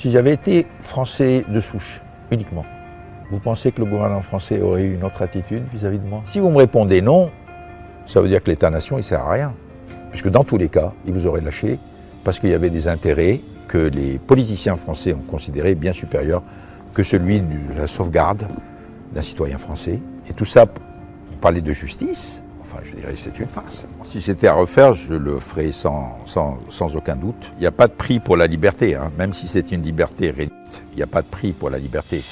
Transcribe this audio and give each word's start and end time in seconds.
Si 0.00 0.10
j'avais 0.10 0.32
été 0.32 0.66
français 0.78 1.44
de 1.46 1.60
souche, 1.60 2.00
uniquement, 2.30 2.64
vous 3.30 3.38
pensez 3.38 3.70
que 3.70 3.82
le 3.82 3.86
gouvernement 3.86 4.22
français 4.22 4.58
aurait 4.62 4.84
eu 4.84 4.94
une 4.94 5.04
autre 5.04 5.20
attitude 5.20 5.64
vis-à-vis 5.70 5.98
de 5.98 6.06
moi? 6.06 6.22
Si 6.24 6.40
vous 6.40 6.48
me 6.48 6.56
répondez 6.56 7.02
non, 7.02 7.30
ça 8.06 8.22
veut 8.22 8.28
dire 8.28 8.42
que 8.42 8.48
l'État-nation, 8.48 8.96
il 8.96 9.04
sert 9.04 9.20
à 9.20 9.32
rien. 9.32 9.52
Puisque 10.08 10.30
dans 10.30 10.42
tous 10.42 10.56
les 10.56 10.70
cas, 10.70 10.94
il 11.04 11.12
vous 11.12 11.26
aurait 11.26 11.42
lâché 11.42 11.78
parce 12.24 12.38
qu'il 12.38 12.48
y 12.48 12.54
avait 12.54 12.70
des 12.70 12.88
intérêts 12.88 13.42
que 13.68 13.76
les 13.76 14.18
politiciens 14.18 14.76
français 14.76 15.12
ont 15.12 15.20
considérés 15.20 15.74
bien 15.74 15.92
supérieurs 15.92 16.42
que 16.94 17.02
celui 17.02 17.42
de 17.42 17.58
la 17.76 17.86
sauvegarde 17.86 18.48
d'un 19.12 19.20
citoyen 19.20 19.58
français. 19.58 20.00
Et 20.30 20.32
tout 20.32 20.46
ça, 20.46 20.64
on 21.30 21.36
parlait 21.36 21.60
de 21.60 21.74
justice, 21.74 22.42
enfin 22.70 22.82
je 22.84 22.94
dirais 22.94 23.12
c'est 23.14 23.38
une 23.38 23.46
farce. 23.46 23.86
Si 24.04 24.20
c'était 24.20 24.46
à 24.46 24.54
refaire, 24.54 24.94
je 24.94 25.14
le 25.14 25.38
ferais 25.38 25.72
sans, 25.72 26.18
sans, 26.26 26.96
aucun 26.96 27.16
doute. 27.16 27.52
Il 27.58 27.60
n'y 27.60 27.66
a 27.66 27.72
pas 27.72 27.88
de 27.88 27.92
prix 27.92 28.20
pour 28.20 28.36
la 28.36 28.46
liberté, 28.46 28.94
hein. 28.94 29.10
même 29.18 29.32
si 29.32 29.48
c'est 29.48 29.72
une 29.72 29.82
liberté 29.82 30.30
réduite, 30.30 30.84
il 30.92 30.96
n'y 30.96 31.02
a 31.02 31.06
pas 31.06 31.22
de 31.22 31.26
prix 31.26 31.52
pour 31.52 31.70
la 31.70 31.78
liberté. 31.78 32.22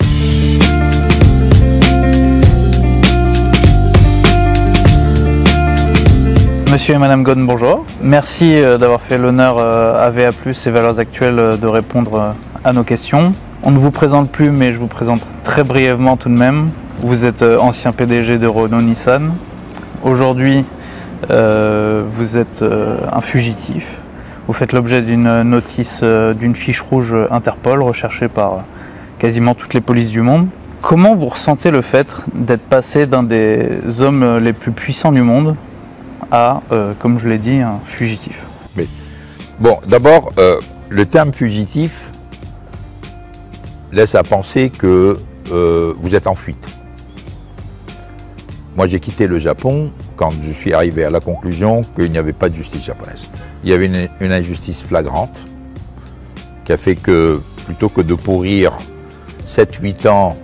Monsieur 6.71 6.95
et 6.95 6.99
Madame 6.99 7.23
Gonne, 7.23 7.47
bonjour. 7.47 7.87
Merci 8.03 8.55
euh, 8.55 8.77
d'avoir 8.77 9.01
fait 9.01 9.17
l'honneur 9.17 9.57
euh, 9.59 10.07
à 10.07 10.11
VA+, 10.11 10.29
et 10.29 10.71
Valeurs 10.71 10.99
Actuelles 10.99 11.39
euh, 11.39 11.57
de 11.57 11.67
répondre 11.67 12.35
à 12.63 12.73
nos 12.75 12.85
questions. 12.85 13.33
On 13.63 13.71
ne 13.71 13.79
vous 13.79 13.91
présente 13.91 14.31
plus, 14.31 14.51
mais 14.51 14.73
je 14.73 14.79
vous 14.79 14.87
présente 14.87 15.27
très 15.43 15.65
brièvement 15.65 16.19
tout 16.19 16.29
de 16.29 16.35
même. 16.35 16.69
Vous 17.01 17.25
êtes 17.25 17.43
ancien 17.43 17.93
PDG 17.93 18.39
de 18.39 18.47
Renault 18.47 18.83
Nissan. 18.83 19.33
Aujourd'hui, 20.09 20.65
vous 21.29 22.37
êtes 22.37 22.63
un 22.63 23.21
fugitif. 23.21 23.99
Vous 24.47 24.53
faites 24.53 24.73
l'objet 24.73 25.03
d'une 25.03 25.43
notice, 25.43 26.03
d'une 26.03 26.57
fiche 26.57 26.81
rouge 26.81 27.15
Interpol 27.31 27.83
recherchée 27.83 28.29
par 28.29 28.65
quasiment 29.19 29.55
toutes 29.55 29.75
les 29.75 29.81
polices 29.81 30.11
du 30.11 30.23
monde. 30.23 30.49
Comment 30.81 31.15
vous 31.15 31.27
ressentez 31.27 31.71
le 31.71 31.83
fait 31.83 32.15
d'être 32.35 32.63
passé 32.63 33.07
d'un 33.07 33.23
des 33.23 34.01
hommes 34.01 34.39
les 34.39 34.53
plus 34.53 34.73
puissants 34.73 35.13
du 35.13 35.23
monde 35.23 35.57
à, 36.31 36.63
euh, 36.73 36.93
comme 36.99 37.19
je 37.19 37.29
l'ai 37.29 37.39
dit, 37.39 37.61
un 37.61 37.81
fugitif? 37.85 38.43
Mais, 38.77 38.87
Bon, 39.59 39.79
d'abord, 39.87 40.31
euh, 40.39 40.61
le 40.89 41.05
terme 41.05 41.33
fugitif 41.33 42.11
laisse 43.93 44.15
à 44.15 44.23
penser 44.23 44.71
que 44.71 45.19
euh, 45.51 45.95
vous 45.99 46.15
êtes 46.15 46.27
en 46.27 46.35
fuite. 46.35 46.67
Moi, 48.79 48.87
j'ai 48.87 49.01
quitté 49.01 49.27
le 49.27 49.41
Japon 49.41 49.91
quand 50.15 50.31
je 50.41 50.53
suis 50.53 50.73
arrivé 50.73 51.03
à 51.03 51.11
la 51.11 51.19
conclusion 51.19 51.85
qu'il 51.97 52.13
n'y 52.13 52.19
avait 52.19 52.33
pas 52.33 52.49
de 52.49 52.55
justice 52.55 52.85
japonaise. 52.85 53.29
Il 53.65 53.71
y 53.71 53.73
avait 53.73 53.87
une, 54.21 54.33
injustice 54.33 54.83
flagrante 54.83 55.37
qui 56.65 56.71
a 56.71 56.77
fait 56.77 56.95
que, 56.95 57.41
plutôt 57.67 57.89
que 57.89 58.03
de 58.03 58.15
pourrir 58.15 58.79
7-8 59.45 60.07
ans 60.07 60.37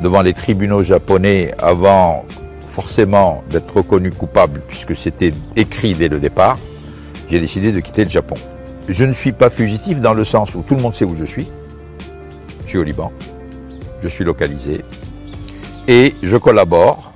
devant 0.00 0.22
les 0.22 0.32
tribunaux 0.32 0.82
japonais 0.82 1.52
avant 1.58 2.24
forcément 2.66 3.44
d'être 3.50 3.76
reconnu 3.76 4.10
coupable 4.10 4.62
puisque 4.66 4.96
c'était 4.96 5.34
écrit 5.54 5.92
dès 5.92 6.08
le 6.08 6.20
départ, 6.20 6.56
j'ai 7.28 7.40
décidé 7.40 7.72
de 7.72 7.80
quitter 7.80 8.04
le 8.04 8.10
Japon. 8.10 8.36
Je 8.88 9.04
ne 9.04 9.12
suis 9.12 9.32
pas 9.32 9.50
fugitif 9.50 10.00
dans 10.00 10.14
le 10.14 10.24
sens 10.24 10.54
où 10.54 10.62
tout 10.62 10.76
le 10.76 10.80
monde 10.80 10.94
sait 10.94 11.04
où 11.04 11.14
je 11.14 11.26
suis. 11.26 11.46
Je 12.64 12.70
suis 12.70 12.78
au 12.78 12.84
Liban, 12.84 13.12
je 14.02 14.08
suis 14.08 14.24
localisé 14.24 14.82
et 15.88 16.14
je 16.22 16.38
collabore 16.38 17.13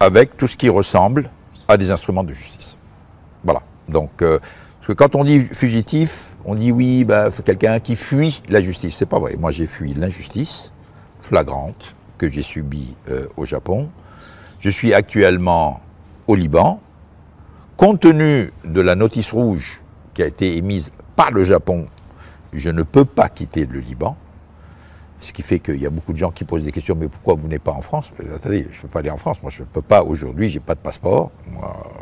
avec 0.00 0.36
tout 0.36 0.46
ce 0.46 0.56
qui 0.56 0.68
ressemble 0.68 1.30
à 1.66 1.76
des 1.76 1.90
instruments 1.90 2.24
de 2.24 2.32
justice. 2.32 2.76
Voilà. 3.44 3.62
Donc, 3.88 4.22
euh, 4.22 4.38
parce 4.80 4.88
que 4.88 4.92
quand 4.92 5.14
on 5.14 5.24
dit 5.24 5.40
fugitif, 5.40 6.36
on 6.44 6.54
dit 6.54 6.72
oui, 6.72 7.04
bah, 7.04 7.30
quelqu'un 7.44 7.80
qui 7.80 7.96
fuit 7.96 8.42
la 8.48 8.62
justice. 8.62 8.96
C'est 8.96 9.06
pas 9.06 9.18
vrai. 9.18 9.36
Moi, 9.38 9.50
j'ai 9.50 9.66
fui 9.66 9.94
l'injustice 9.94 10.72
flagrante 11.20 11.94
que 12.16 12.28
j'ai 12.28 12.42
subie 12.42 12.96
euh, 13.10 13.26
au 13.36 13.44
Japon. 13.44 13.90
Je 14.60 14.70
suis 14.70 14.94
actuellement 14.94 15.80
au 16.26 16.34
Liban. 16.34 16.80
Compte 17.76 18.00
tenu 18.00 18.52
de 18.64 18.80
la 18.80 18.94
notice 18.94 19.32
rouge 19.32 19.82
qui 20.14 20.22
a 20.22 20.26
été 20.26 20.56
émise 20.56 20.90
par 21.14 21.30
le 21.30 21.44
Japon, 21.44 21.86
je 22.52 22.70
ne 22.70 22.82
peux 22.82 23.04
pas 23.04 23.28
quitter 23.28 23.66
le 23.66 23.80
Liban. 23.80 24.16
Ce 25.20 25.32
qui 25.32 25.42
fait 25.42 25.58
qu'il 25.58 25.82
y 25.82 25.86
a 25.86 25.90
beaucoup 25.90 26.12
de 26.12 26.18
gens 26.18 26.30
qui 26.30 26.44
posent 26.44 26.62
des 26.62 26.70
questions, 26.70 26.94
mais 26.96 27.08
pourquoi 27.08 27.34
vous 27.34 27.48
n'êtes 27.48 27.62
pas 27.62 27.72
en 27.72 27.82
France? 27.82 28.12
Attendez, 28.34 28.68
je 28.70 28.76
ne 28.76 28.82
peux 28.82 28.88
pas 28.88 29.00
aller 29.00 29.10
en 29.10 29.16
France. 29.16 29.42
Moi, 29.42 29.50
je 29.50 29.62
ne 29.62 29.66
peux 29.66 29.82
pas 29.82 30.04
aujourd'hui, 30.04 30.48
je 30.48 30.54
n'ai 30.54 30.60
pas 30.60 30.74
de 30.74 30.80
passeport. 30.80 31.32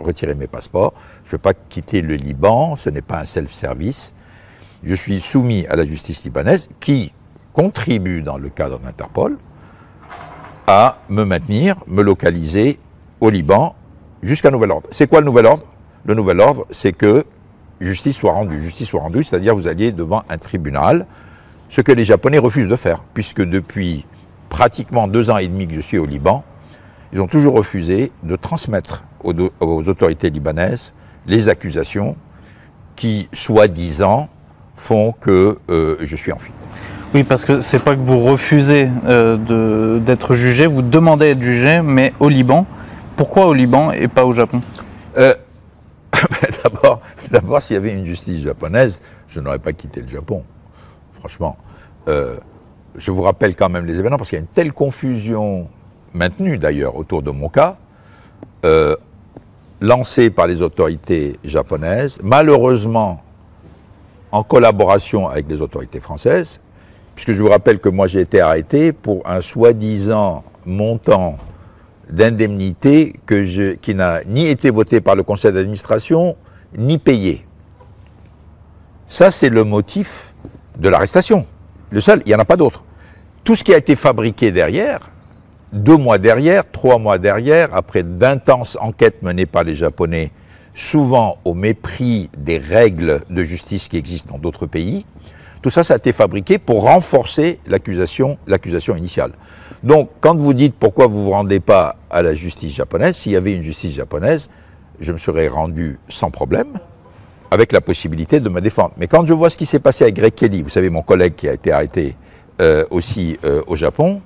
Retirer 0.00 0.34
mes 0.34 0.46
passeports. 0.46 0.92
Je 1.24 1.28
ne 1.28 1.30
peux 1.32 1.38
pas 1.38 1.54
quitter 1.54 2.02
le 2.02 2.14
Liban. 2.14 2.76
Ce 2.76 2.90
n'est 2.90 3.02
pas 3.02 3.20
un 3.20 3.24
self-service. 3.24 4.12
Je 4.84 4.94
suis 4.94 5.20
soumis 5.20 5.66
à 5.68 5.76
la 5.76 5.86
justice 5.86 6.24
libanaise 6.24 6.68
qui 6.78 7.12
contribue 7.54 8.20
dans 8.20 8.36
le 8.36 8.50
cadre 8.50 8.78
d'Interpol 8.78 9.38
à 10.66 10.98
me 11.08 11.24
maintenir, 11.24 11.76
me 11.86 12.02
localiser 12.02 12.78
au 13.20 13.30
Liban 13.30 13.74
jusqu'à 14.22 14.50
nouvel 14.50 14.70
ordre. 14.72 14.88
C'est 14.92 15.08
quoi 15.08 15.20
le 15.20 15.26
nouvel 15.26 15.46
ordre? 15.46 15.64
Le 16.04 16.14
nouvel 16.14 16.40
ordre, 16.40 16.66
c'est 16.70 16.92
que 16.92 17.24
justice 17.80 18.16
soit 18.16 18.32
rendue. 18.32 18.60
Justice 18.60 18.88
soit 18.88 19.00
rendue, 19.00 19.24
c'est-à-dire 19.24 19.56
vous 19.56 19.68
alliez 19.68 19.90
devant 19.90 20.22
un 20.28 20.36
tribunal, 20.36 21.06
ce 21.68 21.80
que 21.80 21.92
les 21.92 22.04
Japonais 22.04 22.38
refusent 22.38 22.68
de 22.68 22.76
faire, 22.76 23.02
puisque 23.14 23.42
depuis 23.42 24.06
pratiquement 24.48 25.08
deux 25.08 25.30
ans 25.30 25.38
et 25.38 25.48
demi 25.48 25.66
que 25.66 25.74
je 25.74 25.80
suis 25.80 25.98
au 25.98 26.06
Liban, 26.06 26.44
ils 27.12 27.20
ont 27.20 27.26
toujours 27.26 27.54
refusé 27.54 28.12
de 28.22 28.36
transmettre 28.36 29.04
aux, 29.22 29.32
aux 29.60 29.88
autorités 29.88 30.30
libanaises 30.30 30.92
les 31.26 31.48
accusations 31.48 32.16
qui, 32.94 33.28
soi-disant, 33.32 34.28
font 34.76 35.12
que 35.12 35.58
euh, 35.70 35.96
je 36.00 36.16
suis 36.16 36.32
en 36.32 36.38
fuite. 36.38 36.54
Oui, 37.14 37.24
parce 37.24 37.44
que 37.44 37.60
c'est 37.60 37.78
pas 37.78 37.94
que 37.94 38.00
vous 38.00 38.20
refusez 38.20 38.88
euh, 39.06 39.98
d'être 39.98 40.34
jugé, 40.34 40.66
vous 40.66 40.82
demandez 40.82 41.34
d'être 41.34 41.42
jugé, 41.42 41.80
mais 41.82 42.12
au 42.20 42.28
Liban. 42.28 42.66
Pourquoi 43.16 43.46
au 43.46 43.54
Liban 43.54 43.92
et 43.92 44.08
pas 44.08 44.24
au 44.24 44.32
Japon? 44.32 44.60
Euh, 45.16 45.34
D'abord, 47.30 47.62
s'il 47.62 47.74
y 47.74 47.76
avait 47.76 47.92
une 47.92 48.04
justice 48.04 48.42
japonaise, 48.42 49.00
je 49.28 49.40
n'aurais 49.40 49.58
pas 49.58 49.72
quitté 49.72 50.02
le 50.02 50.08
Japon. 50.08 50.44
Franchement. 51.18 51.56
Euh, 52.08 52.36
je 52.96 53.10
vous 53.10 53.22
rappelle 53.22 53.54
quand 53.54 53.68
même 53.68 53.84
les 53.84 53.98
événements, 53.98 54.16
parce 54.16 54.30
qu'il 54.30 54.38
y 54.38 54.40
a 54.40 54.42
une 54.42 54.48
telle 54.48 54.72
confusion 54.72 55.68
maintenue 56.14 56.58
d'ailleurs 56.58 56.96
autour 56.96 57.22
de 57.22 57.30
mon 57.30 57.48
cas, 57.48 57.76
euh, 58.64 58.96
lancée 59.80 60.30
par 60.30 60.46
les 60.46 60.62
autorités 60.62 61.38
japonaises, 61.44 62.18
malheureusement 62.22 63.22
en 64.32 64.42
collaboration 64.42 65.28
avec 65.28 65.46
les 65.48 65.60
autorités 65.60 66.00
françaises, 66.00 66.60
puisque 67.14 67.32
je 67.32 67.42
vous 67.42 67.48
rappelle 67.48 67.78
que 67.78 67.88
moi 67.88 68.06
j'ai 68.06 68.20
été 68.20 68.40
arrêté 68.40 68.92
pour 68.92 69.22
un 69.26 69.40
soi-disant 69.40 70.42
montant 70.64 71.38
d'indemnité 72.10 73.14
qui 73.82 73.94
n'a 73.94 74.24
ni 74.24 74.46
été 74.46 74.70
voté 74.70 75.00
par 75.00 75.16
le 75.16 75.22
conseil 75.22 75.52
d'administration, 75.52 76.36
ni 76.76 76.98
payé. 76.98 77.44
Ça, 79.08 79.30
c'est 79.30 79.50
le 79.50 79.64
motif 79.64 80.34
de 80.76 80.88
l'arrestation. 80.88 81.46
Le 81.90 82.00
seul, 82.00 82.22
il 82.26 82.28
n'y 82.28 82.34
en 82.34 82.38
a 82.38 82.44
pas 82.44 82.56
d'autre. 82.56 82.84
Tout 83.44 83.54
ce 83.54 83.64
qui 83.64 83.72
a 83.72 83.76
été 83.76 83.96
fabriqué 83.96 84.50
derrière, 84.50 85.00
deux 85.72 85.96
mois 85.96 86.18
derrière, 86.18 86.70
trois 86.70 86.98
mois 86.98 87.18
derrière, 87.18 87.74
après 87.74 88.02
d'intenses 88.02 88.76
enquêtes 88.80 89.22
menées 89.22 89.46
par 89.46 89.64
les 89.64 89.74
Japonais, 89.74 90.32
souvent 90.74 91.38
au 91.44 91.54
mépris 91.54 92.30
des 92.36 92.58
règles 92.58 93.22
de 93.30 93.44
justice 93.44 93.88
qui 93.88 93.96
existent 93.96 94.32
dans 94.32 94.38
d'autres 94.38 94.66
pays, 94.66 95.06
tout 95.62 95.70
ça, 95.70 95.84
ça 95.84 95.94
a 95.94 95.96
été 95.96 96.12
fabriqué 96.12 96.58
pour 96.58 96.82
renforcer 96.82 97.58
l'accusation, 97.66 98.38
l'accusation 98.46 98.94
initiale. 98.94 99.32
Donc, 99.82 100.10
quand 100.20 100.36
vous 100.36 100.54
dites 100.54 100.74
pourquoi 100.74 101.06
vous 101.06 101.18
ne 101.18 101.24
vous 101.24 101.30
rendez 101.30 101.60
pas 101.60 101.96
à 102.10 102.22
la 102.22 102.34
justice 102.34 102.74
japonaise, 102.74 103.16
s'il 103.16 103.32
y 103.32 103.36
avait 103.36 103.54
une 103.54 103.62
justice 103.62 103.94
japonaise, 103.94 104.48
je 105.00 105.12
me 105.12 105.18
serais 105.18 105.48
rendu 105.48 105.98
sans 106.08 106.30
problème, 106.30 106.78
avec 107.50 107.72
la 107.72 107.80
possibilité 107.80 108.40
de 108.40 108.48
me 108.48 108.60
défendre. 108.60 108.92
Mais 108.96 109.06
quand 109.06 109.24
je 109.24 109.32
vois 109.32 109.50
ce 109.50 109.56
qui 109.56 109.66
s'est 109.66 109.78
passé 109.78 110.04
avec 110.04 110.16
Greg 110.16 110.34
Kelly, 110.34 110.62
vous 110.62 110.68
savez, 110.68 110.90
mon 110.90 111.02
collègue 111.02 111.34
qui 111.34 111.48
a 111.48 111.52
été 111.52 111.72
arrêté 111.72 112.16
euh, 112.60 112.84
aussi 112.90 113.38
euh, 113.44 113.62
au 113.66 113.76
Japon, 113.76 114.20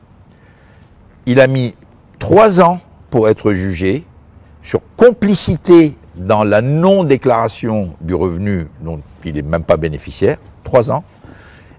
il 1.27 1.41
a 1.41 1.47
mis 1.47 1.75
trois 2.19 2.61
ans 2.61 2.81
pour 3.11 3.29
être 3.29 3.53
jugé 3.53 4.05
sur 4.63 4.81
complicité 4.97 5.97
dans 6.17 6.45
la 6.45 6.61
non-déclaration 6.61 7.95
du 8.01 8.15
revenu 8.15 8.69
dont 8.81 9.01
il 9.25 9.35
n'est 9.35 9.43
même 9.43 9.65
pas 9.65 9.77
bénéficiaire, 9.77 10.39
trois 10.65 10.91
ans. 10.91 11.05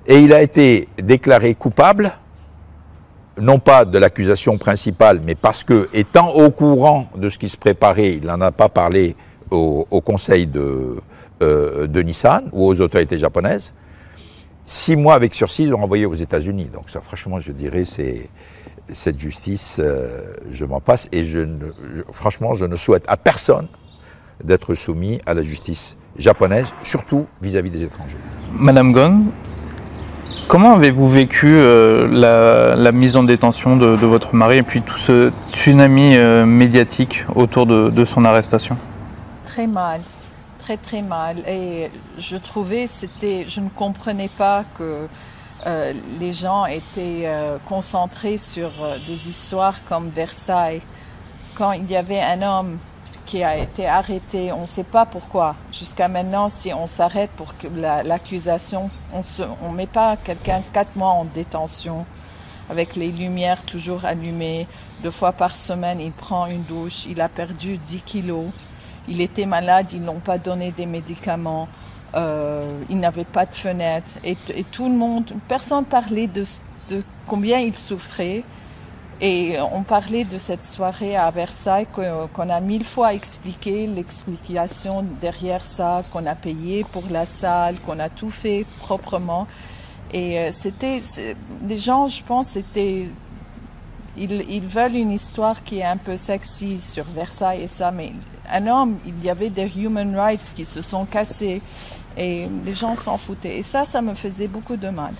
Et 0.07 0.19
il 0.19 0.33
a 0.33 0.41
été 0.41 0.87
déclaré 0.97 1.53
coupable, 1.53 2.11
non 3.39 3.59
pas 3.59 3.85
de 3.85 3.97
l'accusation 3.97 4.57
principale, 4.57 5.21
mais 5.25 5.35
parce 5.35 5.63
que, 5.63 5.89
étant 5.93 6.29
au 6.29 6.49
courant 6.49 7.07
de 7.15 7.29
ce 7.29 7.37
qui 7.37 7.49
se 7.49 7.57
préparait, 7.57 8.15
il 8.15 8.25
n'en 8.25 8.41
a 8.41 8.51
pas 8.51 8.69
parlé 8.69 9.15
au, 9.51 10.01
conseil 10.01 10.47
de, 10.47 10.95
euh, 11.41 11.87
de, 11.87 12.01
Nissan 12.01 12.49
ou 12.51 12.67
aux 12.67 12.81
autorités 12.81 13.17
japonaises. 13.17 13.73
Six 14.65 14.95
mois 14.95 15.15
avec 15.15 15.33
sursis, 15.33 15.63
ils 15.63 15.73
ont 15.73 15.83
envoyé 15.83 16.05
aux 16.05 16.13
États-Unis. 16.13 16.69
Donc 16.73 16.89
ça, 16.89 17.01
franchement, 17.01 17.39
je 17.39 17.51
dirais, 17.51 17.85
c'est 17.85 18.29
cette 18.93 19.19
justice, 19.19 19.79
euh, 19.83 20.35
je 20.49 20.65
m'en 20.65 20.79
passe. 20.79 21.07
Et 21.11 21.25
je 21.25 21.47
franchement, 22.11 22.53
je 22.53 22.65
ne 22.65 22.75
souhaite 22.75 23.03
à 23.07 23.17
personne 23.17 23.67
d'être 24.43 24.73
soumis 24.73 25.19
à 25.25 25.33
la 25.33 25.43
justice 25.43 25.97
japonaise, 26.17 26.67
surtout 26.83 27.27
vis-à-vis 27.41 27.69
-vis 27.69 27.73
des 27.73 27.83
étrangers. 27.83 28.17
Madame 28.53 28.91
Gon, 28.91 29.25
Comment 30.51 30.73
avez-vous 30.73 31.07
vécu 31.07 31.47
euh, 31.47 32.75
la, 32.75 32.91
mise 32.91 33.15
en 33.15 33.23
détention 33.23 33.77
de, 33.77 34.05
votre 34.05 34.35
mari 34.35 34.57
et 34.57 34.63
puis 34.63 34.81
tout 34.81 34.97
ce 34.97 35.31
tsunami 35.53 36.17
euh, 36.17 36.45
médiatique 36.45 37.25
autour 37.35 37.65
de, 37.65 38.05
son 38.05 38.25
arrestation? 38.25 38.75
Très 39.45 39.65
mal, 39.65 40.01
très 40.61 40.77
très 40.77 41.01
mal. 41.01 41.39
Et 41.47 41.91
je 42.17 42.37
trouvais, 42.37 42.87
c'était, 42.87 43.45
je 43.47 43.59
ne 43.59 43.69
comprenais 43.69 44.29
pas 44.29 44.63
que 44.77 45.07
euh, 45.65 45.93
les 46.19 46.33
gens 46.33 46.65
étaient 46.65 47.29
concentrés 47.67 48.37
sur 48.37 48.71
des 49.05 49.27
histoires 49.27 49.83
comme 49.85 50.09
Versailles. 50.09 50.81
Quand 51.55 51.73
il 51.73 51.89
y 51.91 51.95
avait 51.95 52.21
un 52.21 52.41
homme 52.41 52.79
qui 53.25 53.43
a 53.43 53.57
été 53.57 53.87
arrêté. 53.87 54.51
On 54.51 54.63
ne 54.63 54.65
sait 54.65 54.83
pas 54.83 55.05
pourquoi. 55.05 55.55
Jusqu'à 55.71 56.09
maintenant, 56.09 56.49
si 56.49 56.73
on 56.73 56.85
s'arrête 56.85 57.31
pour 57.31 57.53
l'accusation, 58.03 58.89
on 59.61 59.71
ne 59.71 59.75
met 59.75 59.87
pas 59.87 60.17
quelqu'un 60.17 60.61
quatre 60.73 60.95
mois 60.97 61.11
en 61.11 61.23
détention 61.23 62.05
avec 62.69 62.97
les 62.97 63.09
lumières 63.09 63.63
toujours 63.63 64.03
allumées. 64.03 64.67
Deux 65.01 65.11
fois 65.11 65.31
par 65.31 65.55
semaine, 65.55 66.01
il 66.01 66.11
prend 66.11 66.47
une 66.47 66.63
douche. 66.63 67.05
Il 67.07 67.21
a 67.21 67.29
perdu 67.29 67.77
10 67.77 68.01
kilos. 68.01 68.47
Il 69.11 69.19
était 69.19 69.45
malade, 69.45 69.87
ils 69.91 70.01
n'ont 70.01 70.21
pas 70.21 70.37
donné 70.37 70.71
des 70.71 70.85
médicaments. 70.85 71.67
Euh, 72.15 72.69
il 72.89 72.97
n'avait 72.97 73.25
pas 73.25 73.45
de 73.45 73.53
fenêtre. 73.53 74.11
Et, 74.23 74.35
tout 74.71 74.87
le 74.87 74.95
monde, 74.95 75.33
personne 75.49 75.83
parlait 75.83 76.27
de, 76.27 76.45
combien 77.27 77.59
il 77.59 77.75
souffrait. 77.75 78.43
Et 79.19 79.57
on 79.73 79.83
parlait 79.83 80.23
de 80.23 80.37
cette 80.37 80.63
soirée 80.63 81.15
à 81.17 81.29
Versailles 81.29 81.87
qu'on 81.93 82.49
a 82.49 82.59
mille 82.61 82.85
fois 82.85 83.13
expliqué, 83.13 83.85
l'explication 83.85 85.05
derrière 85.19 85.61
ça, 85.61 86.01
qu'on 86.11 86.25
a 86.25 86.33
payé 86.33 86.85
pour 86.91 87.03
la 87.11 87.25
salle, 87.25 87.75
qu'on 87.81 87.99
a 87.99 88.09
tout 88.09 88.31
fait 88.31 88.65
proprement. 88.79 89.45
Et 90.13 90.39
euh, 90.39 90.49
c'était, 90.51 91.01
les 91.67 91.77
gens, 91.77 92.07
je 92.07 92.23
pense, 92.23 92.47
c'était, 92.47 93.05
ils, 94.17 94.31
ils, 94.49 94.67
veulent 94.67 94.95
une 94.95 95.11
histoire 95.11 95.63
qui 95.63 95.79
est 95.79 95.85
un 95.85 95.97
peu 95.97 96.17
sexy 96.17 96.79
sur 96.79 97.05
Versailles 97.05 97.61
et 97.61 97.67
ça, 97.67 97.91
mais 97.91 98.13
un 98.51 98.67
homme, 98.67 98.97
il 99.05 99.23
y 99.23 99.29
avait 99.29 99.49
des 99.49 99.71
human 99.77 100.15
rights 100.15 100.53
qui 100.55 100.65
se 100.65 100.81
sont 100.81 101.05
cassés 101.05 101.61
et 102.17 102.47
les 102.65 102.73
gens 102.73 102.95
s'en 102.95 103.17
foutaient. 103.17 103.57
Et 103.57 103.61
ça, 103.61 103.85
ça 103.85 104.01
me 104.01 104.13
faisait 104.13 104.47
beaucoup 104.47 104.75
de 104.75 104.89
mal. 104.89 105.13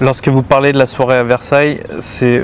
Lorsque 0.00 0.28
vous 0.28 0.42
parlez 0.42 0.72
de 0.72 0.78
la 0.78 0.86
soirée 0.86 1.18
à 1.18 1.22
Versailles, 1.22 1.82
c'est 2.00 2.42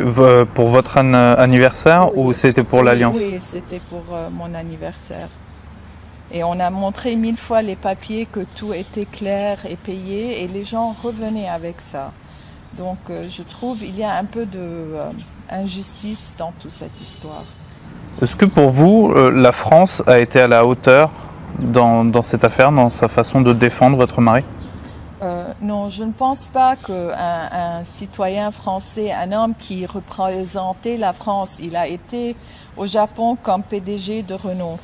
pour 0.54 0.68
votre 0.68 0.98
anniversaire 0.98 2.16
ou 2.16 2.32
c'était 2.32 2.62
pour 2.62 2.82
l'Alliance? 2.82 3.16
Oui, 3.16 3.38
c'était 3.40 3.80
pour 3.90 4.04
euh, 4.12 4.28
mon 4.30 4.54
anniversaire. 4.54 5.28
Et 6.30 6.44
on 6.44 6.60
a 6.60 6.70
montré 6.70 7.16
mille 7.16 7.38
fois 7.38 7.62
les 7.62 7.74
papiers 7.74 8.26
que 8.26 8.40
tout 8.54 8.72
était 8.74 9.06
clair 9.06 9.64
et 9.66 9.76
payé 9.76 10.42
et 10.42 10.48
les 10.48 10.62
gens 10.62 10.94
revenaient 11.02 11.48
avec 11.48 11.80
ça. 11.80 12.12
Donc 12.76 12.98
euh, 13.08 13.26
je 13.28 13.42
trouve 13.42 13.82
il 13.82 13.96
y 13.98 14.04
a 14.04 14.14
un 14.14 14.24
peu 14.24 14.46
d'injustice 14.46 16.34
euh, 16.34 16.38
dans 16.38 16.52
toute 16.60 16.70
cette 16.70 17.00
histoire. 17.00 17.44
Est-ce 18.20 18.34
que 18.34 18.46
pour 18.46 18.70
vous, 18.70 19.12
la 19.14 19.52
France 19.52 20.02
a 20.06 20.18
été 20.18 20.40
à 20.40 20.48
la 20.48 20.66
hauteur 20.66 21.10
dans 21.58 22.22
cette 22.22 22.44
affaire, 22.44 22.72
dans 22.72 22.90
sa 22.90 23.08
façon 23.08 23.40
de 23.40 23.52
défendre 23.52 23.96
votre 23.96 24.20
mari? 24.20 24.44
Euh, 25.20 25.52
non, 25.60 25.88
je 25.88 26.04
ne 26.04 26.12
pense 26.12 26.48
pas 26.48 26.76
qu'un 26.76 27.08
un 27.10 27.84
citoyen 27.84 28.52
français, 28.52 29.12
un 29.12 29.32
homme 29.32 29.54
qui 29.58 29.84
représentait 29.84 30.96
la 30.96 31.12
France, 31.12 31.56
il 31.60 31.74
a 31.74 31.88
été 31.88 32.36
au 32.76 32.86
Japon 32.86 33.36
comme 33.42 33.64
PDG 33.64 34.22
de 34.22 34.34
Renault 34.34 34.78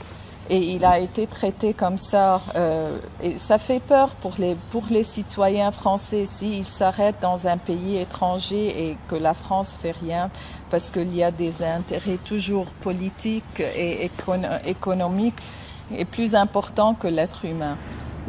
et 0.50 0.58
il 0.58 0.84
a 0.84 0.98
été 0.98 1.26
traité 1.26 1.72
comme 1.72 1.98
ça. 1.98 2.40
Euh, 2.54 2.96
et 3.22 3.36
ça 3.36 3.58
fait 3.58 3.80
peur 3.80 4.10
pour 4.16 4.34
les, 4.38 4.56
pour 4.70 4.84
les 4.90 5.04
citoyens 5.04 5.72
français 5.72 6.24
s'ils 6.26 6.64
s'arrêtent 6.64 7.20
dans 7.22 7.46
un 7.46 7.56
pays 7.56 7.96
étranger 7.98 8.90
et 8.90 8.96
que 9.08 9.14
la 9.14 9.34
France 9.34 9.76
fait 9.80 9.94
rien 10.02 10.30
parce 10.70 10.90
qu'il 10.90 11.14
y 11.14 11.22
a 11.22 11.30
des 11.30 11.62
intérêts 11.62 12.18
toujours 12.24 12.66
politiques 12.66 13.60
et 13.60 14.10
économiques 14.66 15.40
et 15.96 16.04
plus 16.04 16.34
importants 16.34 16.94
que 16.94 17.08
l'être 17.08 17.44
humain. 17.44 17.76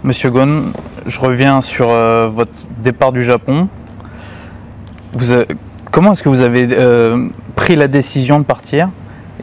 Monsieur 0.03 0.29
Gon, 0.29 0.71
je 1.05 1.19
reviens 1.19 1.61
sur 1.61 1.89
euh, 1.89 2.29
votre 2.29 2.67
départ 2.77 3.11
du 3.11 3.23
Japon. 3.23 3.67
comment 5.91 6.11
est-ce 6.11 6.23
que 6.23 6.29
vous 6.29 6.41
avez 6.41 6.67
euh, 6.71 7.27
pris 7.55 7.75
la 7.75 7.87
décision 7.87 8.39
de 8.39 8.45
partir? 8.45 8.89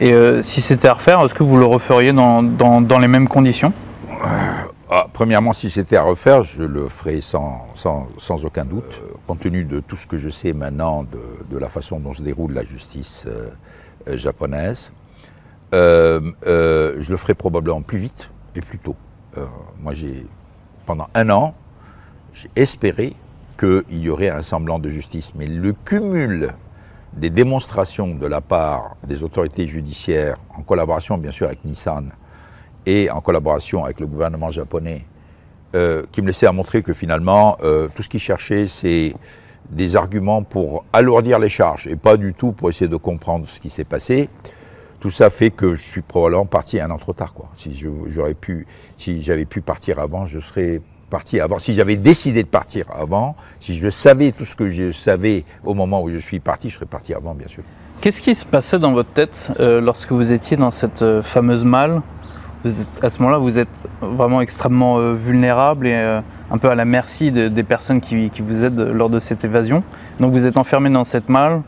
Et 0.03 0.11
euh, 0.11 0.41
si 0.41 0.59
c'était 0.59 0.89
à 0.89 0.95
refaire, 0.95 1.21
est-ce 1.21 1.33
que 1.33 1.43
vous 1.43 1.55
le 1.55 1.63
referiez 1.63 2.11
dans, 2.11 2.99
les 2.99 3.07
mêmes 3.07 3.29
conditions? 3.29 3.71
Ah, 4.91 5.07
Premièrement, 5.13 5.53
si 5.53 5.69
c'était 5.69 5.95
à 5.95 6.03
refaire, 6.03 6.43
je 6.43 6.63
le 6.63 6.89
ferais 6.89 7.21
sans, 7.21 7.67
sans, 7.73 8.45
aucun 8.45 8.65
doute. 8.65 9.01
compte 9.25 9.39
tenu 9.39 9.63
de 9.63 9.79
tout 9.79 9.95
ce 9.95 10.05
que 10.05 10.17
je 10.17 10.27
sais 10.27 10.51
maintenant 10.51 11.05
de, 11.05 11.57
la 11.57 11.69
façon 11.69 12.01
dont 12.01 12.13
se 12.13 12.21
déroule 12.21 12.51
la 12.51 12.65
justice 12.65 13.25
japonaise, 14.05 14.91
je 15.71 17.09
le 17.09 17.17
ferai 17.17 17.33
probablement 17.33 17.81
plus 17.81 17.99
vite 17.99 18.29
et 18.57 18.61
plus 18.61 18.79
tôt. 18.79 18.97
moi, 19.81 19.93
j'ai 19.93 20.27
pendant 20.85 21.07
un 21.15 21.29
an, 21.29 21.55
j'ai 22.33 22.49
espéré 22.57 23.13
qu'il 23.57 23.99
y 23.99 24.09
aurait 24.09 24.31
un 24.31 24.41
semblant 24.41 24.79
de 24.79 24.89
justice. 24.89 25.33
Mais 25.33 25.47
le 25.47 25.71
cumul 25.71 26.55
des 27.17 27.29
démonstrations 27.29 28.15
de 28.15 28.27
la 28.27 28.41
part 28.41 28.95
des 29.07 29.23
autorités 29.23 29.67
judiciaires, 29.67 30.37
en 30.57 30.61
collaboration 30.61 31.17
bien 31.17 31.31
sûr 31.31 31.47
avec 31.47 31.63
Nissan 31.63 32.11
et 32.85 33.09
en 33.09 33.21
collaboration 33.21 33.85
avec 33.85 33.99
le 33.99 34.07
gouvernement 34.07 34.49
japonais, 34.49 35.05
euh, 35.75 36.03
qui 36.11 36.21
me 36.21 36.27
laissait 36.27 36.47
à 36.47 36.51
montrer 36.51 36.83
que 36.83 36.93
finalement, 36.93 37.57
euh, 37.63 37.87
tout 37.95 38.03
ce 38.03 38.09
qu'ils 38.09 38.19
cherchaient, 38.19 38.67
c'est 38.67 39.13
des 39.69 39.95
arguments 39.95 40.43
pour 40.43 40.85
alourdir 40.91 41.39
les 41.39 41.49
charges 41.49 41.87
et 41.87 41.95
pas 41.95 42.17
du 42.17 42.33
tout 42.33 42.51
pour 42.51 42.69
essayer 42.69 42.89
de 42.89 42.97
comprendre 42.97 43.47
ce 43.47 43.59
qui 43.59 43.69
s'est 43.69 43.85
passé. 43.85 44.29
Tout 44.99 45.09
ça 45.09 45.29
fait 45.29 45.51
que 45.51 45.75
je 45.75 45.81
suis 45.81 46.01
probablement 46.01 46.45
parti 46.45 46.79
un 46.79 46.89
an 46.91 46.97
trop 46.97 47.13
tard. 47.13 47.33
Quoi. 47.33 47.49
Si 47.55 47.77
j'aurais 48.07 48.33
pu, 48.33 48.67
si 48.97 49.21
j'avais 49.21 49.45
pu 49.45 49.61
partir 49.61 49.99
avant, 49.99 50.25
je 50.25 50.39
serais 50.39 50.81
parti 51.13 51.39
avant. 51.39 51.59
Si 51.59 51.75
j'avais 51.75 51.95
décidé 51.95 52.41
de 52.41 52.47
partir 52.47 52.85
avant, 52.91 53.35
si 53.59 53.77
je 53.77 53.89
savais 53.91 54.31
tout 54.31 54.45
ce 54.45 54.55
que 54.55 54.71
je 54.71 54.91
savais 54.91 55.45
au 55.63 55.75
moment 55.75 56.01
où 56.01 56.09
je 56.09 56.17
suis 56.17 56.39
parti, 56.39 56.71
je 56.71 56.75
serais 56.75 56.87
parti 56.87 57.13
avant, 57.13 57.35
bien 57.35 57.47
sûr. 57.47 57.61
Qu'est-ce 58.01 58.19
qui 58.19 58.33
se 58.33 58.47
passait 58.47 58.79
dans 58.79 58.93
votre 58.93 59.11
tête 59.11 59.51
euh, 59.59 59.79
lorsque 59.79 60.11
vous 60.11 60.33
étiez 60.33 60.57
dans 60.57 60.71
cette 60.71 61.03
euh, 61.03 61.21
fameuse 61.21 61.65
malle? 61.65 62.01
À 63.03 63.11
ce 63.11 63.19
moment-là, 63.19 63.37
vous 63.37 63.59
êtes 63.59 63.83
vraiment 64.01 64.41
extrêmement 64.41 64.97
euh, 64.97 65.13
vulnérable 65.13 65.85
et 65.85 66.19
un 66.49 66.57
peu 66.57 66.69
à 66.69 66.75
la 66.75 66.85
merci 66.85 67.31
des 67.31 67.63
personnes 67.63 68.01
qui, 68.01 68.31
qui, 68.31 68.41
vous 68.41 68.63
aident 68.63 68.89
lors 68.99 69.11
de 69.11 69.19
cette 69.19 69.45
évasion. 69.45 69.83
Donc 70.19 70.31
vous 70.31 70.47
êtes 70.47 70.57
enfermé 70.57 70.89
dans 70.89 71.03
cette 71.03 71.29
malle, 71.29 71.61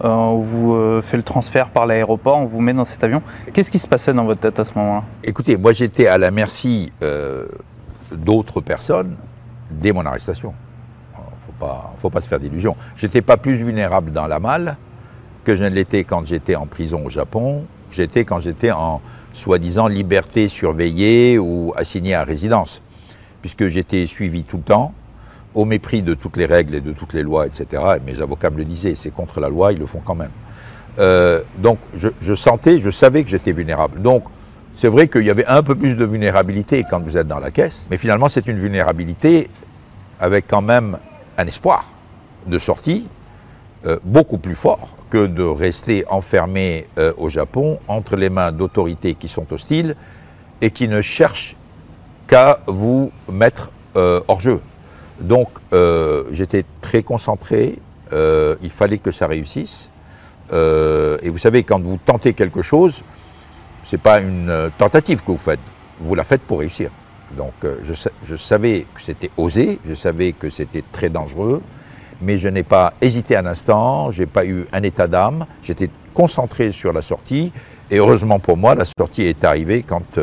on 0.00 0.36
vous 0.36 1.00
fait 1.00 1.16
le 1.16 1.22
transfert 1.22 1.70
par 1.70 1.86
l'aéroport, 1.86 2.38
on 2.38 2.44
vous 2.44 2.60
met 2.60 2.74
dans 2.74 2.84
cet 2.84 3.02
avion. 3.02 3.22
Qu'est-ce 3.52 3.70
qui 3.70 3.78
se 3.78 3.88
passait 3.88 4.12
dans 4.12 4.24
votre 4.24 4.40
tête 4.40 4.58
à 4.58 4.64
ce 4.64 4.72
moment-là? 4.76 5.04
Écoutez, 5.24 5.56
moi 5.56 5.72
j'étais 5.72 6.06
à 6.06 6.18
la 6.18 6.30
merci 6.30 6.92
d'autres 8.16 8.60
personnes 8.60 9.16
dès 9.70 9.92
mon 9.92 10.04
arrestation. 10.06 10.54
Il 11.16 11.66
ne 11.66 11.98
faut 11.98 12.10
pas 12.10 12.20
se 12.20 12.28
faire 12.28 12.40
d'illusions. 12.40 12.76
J'étais 12.96 13.22
pas 13.22 13.36
plus 13.36 13.54
vulnérable 13.54 14.10
dans 14.10 14.26
la 14.26 14.40
malle 14.40 14.76
que 15.44 15.56
je 15.56 15.64
ne 15.64 15.70
l'étais 15.70 16.04
quand 16.04 16.26
j'étais 16.26 16.56
en 16.56 16.66
prison 16.66 17.04
au 17.04 17.10
Japon, 17.10 17.64
j'étais 17.90 18.24
quand 18.24 18.40
j'étais 18.40 18.70
en 18.70 19.00
soi-disant 19.32 19.88
liberté 19.88 20.48
surveillée 20.48 21.38
ou 21.38 21.72
assigné 21.76 22.14
à 22.14 22.24
résidence, 22.24 22.82
puisque 23.40 23.68
j'étais 23.68 24.06
suivi 24.06 24.44
tout 24.44 24.58
le 24.58 24.62
temps, 24.62 24.92
au 25.54 25.64
mépris 25.64 26.02
de 26.02 26.14
toutes 26.14 26.36
les 26.36 26.46
règles 26.46 26.74
et 26.74 26.80
de 26.80 26.92
toutes 26.92 27.12
les 27.12 27.22
lois, 27.22 27.46
etc. 27.46 27.82
Et 27.96 28.10
mes 28.10 28.20
avocats 28.20 28.50
me 28.50 28.56
le 28.56 28.64
disaient, 28.64 28.94
c'est 28.94 29.10
contre 29.10 29.40
la 29.40 29.48
loi, 29.48 29.72
ils 29.72 29.78
le 29.78 29.86
font 29.86 30.02
quand 30.04 30.14
même. 30.14 30.30
Euh, 30.98 31.42
donc 31.58 31.78
je, 31.94 32.34
sentais, 32.34 32.80
je 32.80 32.90
savais 32.90 33.24
que 33.24 33.30
j'étais 33.30 33.52
vulnérable. 33.52 34.00
Donc 34.00 34.24
c'est 34.74 34.88
vrai 34.88 35.08
qu'il 35.08 35.24
y 35.24 35.30
avait 35.30 35.46
un 35.46 35.62
peu 35.62 35.74
plus 35.74 35.94
de 35.94 36.04
vulnérabilité 36.04 36.84
quand 36.88 37.00
vous 37.00 37.16
êtes 37.16 37.28
dans 37.28 37.38
la 37.38 37.50
caisse, 37.50 37.86
mais 37.90 37.98
finalement 37.98 38.28
c'est 38.28 38.46
une 38.46 38.58
vulnérabilité 38.58 39.48
avec 40.18 40.46
quand 40.48 40.62
même 40.62 40.98
un 41.38 41.46
espoir 41.46 41.90
de 42.46 42.58
sortie 42.58 43.06
euh, 43.86 43.98
beaucoup 44.04 44.38
plus 44.38 44.54
fort 44.54 44.96
que 45.10 45.26
de 45.26 45.42
rester 45.42 46.04
enfermé 46.08 46.86
euh, 46.98 47.12
au 47.18 47.28
Japon 47.28 47.78
entre 47.88 48.16
les 48.16 48.30
mains 48.30 48.52
d'autorités 48.52 49.14
qui 49.14 49.28
sont 49.28 49.52
hostiles 49.52 49.96
et 50.60 50.70
qui 50.70 50.88
ne 50.88 51.02
cherchent 51.02 51.56
qu'à 52.26 52.60
vous 52.66 53.12
mettre 53.30 53.70
hors 53.94 54.40
jeu. 54.40 54.58
Donc 55.22 55.48
euh, 55.72 56.24
j'étais 56.32 56.64
très 56.80 57.02
concentré, 57.02 57.78
euh, 58.12 58.56
il 58.62 58.70
fallait 58.70 58.98
que 58.98 59.12
ça 59.12 59.26
réussisse. 59.26 59.90
Euh, 60.52 61.18
et 61.22 61.30
vous 61.30 61.38
savez, 61.38 61.62
quand 61.62 61.80
vous 61.80 61.98
tentez 62.04 62.34
quelque 62.34 62.62
chose, 62.62 63.02
ce 63.84 63.96
n'est 63.96 64.02
pas 64.02 64.20
une 64.20 64.70
tentative 64.78 65.22
que 65.22 65.32
vous 65.32 65.38
faites, 65.38 65.60
vous 66.00 66.14
la 66.14 66.24
faites 66.24 66.42
pour 66.42 66.60
réussir. 66.60 66.90
Donc 67.36 67.52
je, 67.82 68.36
savais 68.36 68.86
que 68.94 69.00
c'était 69.00 69.30
osé, 69.36 69.78
je 69.86 69.94
savais 69.94 70.32
que 70.32 70.50
c'était 70.50 70.84
très 70.92 71.08
dangereux, 71.08 71.62
mais 72.20 72.38
je 72.38 72.48
n'ai 72.48 72.62
pas 72.62 72.92
hésité 73.00 73.36
un 73.36 73.46
instant, 73.46 74.10
je 74.10 74.20
n'ai 74.20 74.26
pas 74.26 74.44
eu 74.44 74.66
un 74.72 74.82
état 74.82 75.08
d'âme, 75.08 75.46
j'étais 75.62 75.88
concentré 76.12 76.72
sur 76.72 76.92
la 76.92 77.00
sortie, 77.00 77.52
et 77.90 77.98
heureusement 77.98 78.38
pour 78.38 78.56
moi, 78.56 78.74
la 78.74 78.84
sortie 78.84 79.22
est 79.22 79.44
arrivée 79.44 79.82
quand 79.82 80.18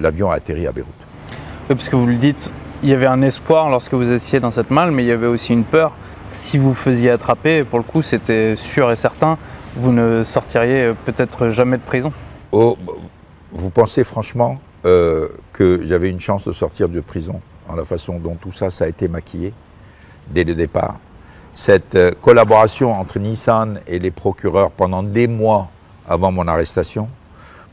l'avion 0.00 0.30
a 0.30 0.36
atterri 0.36 0.66
à 0.66 0.72
Beyrouth. 0.72 0.92
Oui, 1.68 1.74
parce 1.74 1.88
que 1.88 1.96
vous 1.96 2.06
le 2.06 2.14
dites, 2.14 2.52
il 2.82 2.88
y 2.88 2.92
avait 2.92 3.06
un 3.06 3.22
espoir 3.22 3.68
lorsque 3.70 3.94
vous 3.94 4.12
étiez 4.12 4.40
dans 4.40 4.50
cette 4.50 4.70
malle, 4.70 4.90
mais 4.90 5.02
il 5.02 5.08
y 5.08 5.12
avait 5.12 5.26
aussi 5.26 5.52
une 5.52 5.64
peur. 5.64 5.92
Si 6.30 6.58
vous 6.58 6.74
faisiez 6.74 7.10
attraper, 7.10 7.64
pour 7.64 7.78
le 7.78 7.84
coup, 7.84 8.02
c'était 8.02 8.54
sûr 8.56 8.90
et 8.90 8.96
certain, 8.96 9.38
vous 9.76 9.92
ne 9.92 10.24
sortiriez 10.24 10.92
peut-être 11.04 11.50
jamais 11.50 11.76
de 11.76 11.82
prison. 11.82 12.12
Oh, 12.52 12.76
vous 13.52 13.70
pensez 13.70 14.04
franchement 14.04 14.58
euh, 14.84 15.28
que 15.52 15.80
j'avais 15.84 16.10
une 16.10 16.20
chance 16.20 16.46
de 16.46 16.52
sortir 16.52 16.88
de 16.88 17.00
prison 17.00 17.40
en 17.68 17.74
la 17.74 17.84
façon 17.84 18.18
dont 18.18 18.36
tout 18.36 18.52
ça, 18.52 18.70
ça 18.70 18.84
a 18.84 18.88
été 18.88 19.08
maquillé 19.08 19.52
dès 20.28 20.44
le 20.44 20.54
départ? 20.54 20.96
Cette 21.54 21.94
euh, 21.94 22.10
collaboration 22.20 22.92
entre 22.92 23.18
Nissan 23.18 23.80
et 23.86 23.98
les 23.98 24.10
procureurs 24.10 24.70
pendant 24.70 25.02
des 25.02 25.26
mois 25.28 25.68
avant 26.08 26.30
mon 26.30 26.46
arrestation 26.46 27.08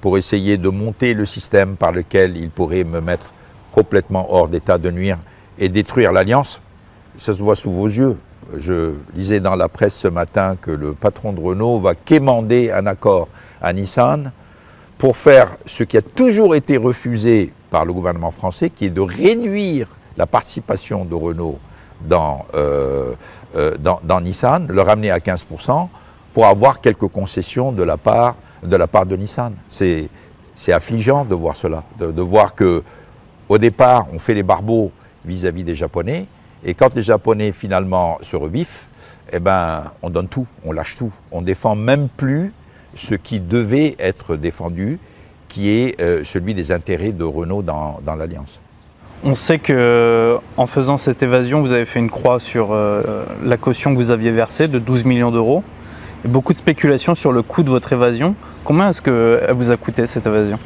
pour 0.02 0.18
essayer 0.18 0.58
de 0.58 0.70
monter 0.70 1.14
le 1.14 1.26
système 1.26 1.76
par 1.76 1.92
lequel 1.92 2.38
ils 2.38 2.50
pourraient 2.50 2.84
me 2.84 3.00
mettre 3.00 3.32
complètement 3.72 4.34
hors 4.34 4.48
d'état 4.48 4.78
de 4.78 4.92
nuire 4.92 5.18
et 5.60 5.70
détruire 5.70 6.12
l'alliance, 6.12 6.62
ça 7.18 7.34
se 7.34 7.42
voit 7.42 7.56
sous 7.56 7.72
vos 7.72 7.88
yeux. 7.88 8.18
Je 8.58 8.94
lisais 9.16 9.40
dans 9.40 9.56
la 9.56 9.70
presse 9.70 9.96
ce 9.96 10.08
matin 10.08 10.56
que 10.60 10.72
le 10.72 10.94
patron 10.94 11.34
de 11.34 11.40
Renault 11.42 11.80
va 11.80 11.96
quémander 11.96 12.72
un 12.72 12.86
accord 12.86 13.28
à 13.62 13.74
Nissan 13.74 14.32
pour 14.98 15.18
faire 15.18 15.58
ce 15.66 15.84
qui 15.84 15.98
a 15.98 16.02
toujours 16.02 16.56
été 16.56 16.78
refusé 16.78 17.54
par 17.70 17.86
le 17.86 17.94
gouvernement 17.94 18.32
français, 18.32 18.70
qui 18.70 18.86
est 18.86 18.90
de 18.90 19.02
réduire 19.02 19.88
la 20.18 20.28
participation 20.28 21.06
de 21.06 21.16
Renault 21.16 21.60
dans, 22.08 22.46
euh, 22.54 23.14
euh, 23.56 23.78
Nissan, 24.22 24.68
le 24.68 24.82
ramener 24.82 25.12
à 25.12 25.20
15% 25.20 25.90
pour 26.34 26.46
avoir 26.46 26.82
quelques 26.82 27.08
concessions 27.08 27.72
de 27.72 27.84
la 27.84 27.98
part 27.98 28.36
de, 28.64 28.76
la 28.76 28.88
part 28.88 29.06
de 29.06 29.16
Nissan. 29.16 29.54
C'est 29.70 30.10
affligeant 30.72 31.26
de 31.26 31.36
voir 31.36 31.56
cela, 31.56 31.84
de, 32.00 32.22
voir 32.22 32.56
que 32.56 32.84
au 33.50 33.58
départ, 33.58 34.08
on 34.14 34.20
fait 34.20 34.34
les 34.34 34.44
barbeaux 34.44 34.92
vis-à-vis 35.26 35.64
-vis 35.64 35.66
des 35.66 35.76
Japonais, 35.76 36.28
et 36.66 36.74
quand 36.74 36.96
les 36.96 37.02
Japonais 37.02 37.52
finalement 37.52 38.18
se 38.22 38.36
rebiffent, 38.36 38.88
eh 39.32 39.40
ben, 39.40 39.92
on 40.02 40.10
donne 40.10 40.28
tout, 40.28 40.48
on 40.66 40.72
lâche 40.72 40.96
tout. 40.98 41.12
On 41.32 41.42
défend 41.42 41.76
même 41.76 42.08
plus 42.10 42.54
ce 42.96 43.16
qui 43.16 43.40
devait 43.40 43.96
être 44.00 44.36
défendu, 44.36 45.00
qui 45.50 45.70
est 45.70 46.00
euh, 46.02 46.24
celui 46.24 46.54
des 46.54 46.72
intérêts 46.72 47.12
de 47.12 47.24
Renault 47.24 47.62
dans, 47.62 48.00
dans 48.06 48.16
l'Alliance. 48.16 48.62
On 49.26 49.36
sait 49.36 49.60
que 49.60 50.38
en 50.58 50.68
faisant 50.68 50.98
cette 50.98 51.24
évasion, 51.24 51.62
vous 51.62 51.72
avez 51.72 51.86
fait 51.86 52.00
une 52.00 52.10
croix 52.10 52.40
sur 52.40 52.70
euh, 52.72 53.24
la 53.44 53.56
caution 53.56 53.94
que 53.94 53.98
vous 53.98 54.12
aviez 54.12 54.32
versée 54.32 54.68
de 54.68 54.80
12 54.80 55.06
millions 55.06 55.32
d'euros. 55.32 55.64
Beaucoup 56.26 56.54
de 56.54 56.58
spéculations 56.58 57.16
sur 57.16 57.32
le 57.32 57.42
coût 57.42 57.64
de 57.64 57.70
votre 57.70 57.94
évasion. 57.94 58.36
Combien 58.66 58.90
est-ce 58.90 59.02
qu'elle 59.02 59.56
vous 59.56 59.72
a 59.72 59.78
coûté 59.78 60.06
cette 60.08 60.26
évasion? 60.28 60.60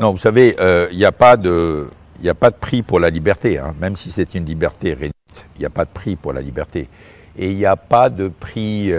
Non, 0.00 0.12
vous 0.12 0.18
savez, 0.18 0.56
euh, 0.60 0.86
il 0.90 0.98
n'y 0.98 1.04
a, 1.04 1.12
pas 1.12 1.36
de, 1.36 1.88
a 2.26 2.34
pas 2.34 2.50
de 2.50 2.56
prix 2.56 2.82
pour 2.82 3.00
la 3.00 3.10
liberté, 3.10 3.58
hein. 3.58 3.74
même 3.80 3.96
si 3.96 4.10
c'est 4.10 4.34
une 4.34 4.44
liberté 4.44 4.94
réduite. 4.94 5.12
Il 5.56 5.60
n'y 5.60 5.66
a 5.66 5.70
pas 5.70 5.84
de 5.84 5.90
prix 5.90 6.16
pour 6.16 6.32
la 6.32 6.40
liberté. 6.40 6.88
Et 7.36 7.50
il 7.50 7.56
n'y 7.56 7.66
a 7.66 7.76
pas 7.76 8.10
de 8.10 8.28
prix 8.28 8.92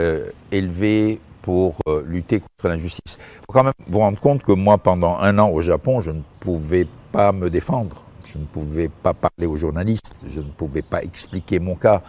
élevé 0.52 1.20
pour 1.42 1.78
euh, 1.88 2.04
lutter 2.06 2.40
contre 2.40 2.68
l'injustice. 2.68 3.18
Il 3.18 3.46
faut 3.48 3.54
quand 3.54 3.64
même 3.64 3.74
vous 3.88 4.00
rendre 4.00 4.20
compte 4.20 4.44
que 4.44 4.52
moi, 4.52 4.78
pendant 4.78 5.18
un 5.18 5.40
an 5.40 5.50
au 5.50 5.62
Japon, 5.62 6.02
je 6.02 6.12
ne 6.12 6.22
pouvais 6.40 6.88
pas 7.12 7.32
me 7.32 7.50
défendre. 7.50 8.04
Je 8.26 8.38
ne 8.38 8.46
pouvais 8.46 8.90
pas 8.90 9.16
parler 9.16 9.48
aux 9.48 9.58
journalistes, 9.58 10.20
je 10.28 10.40
ne 10.40 10.50
pouvais 10.50 10.84
pas 10.84 11.02
expliquer 11.02 11.60
mon 11.60 11.74
cas. 11.74 12.02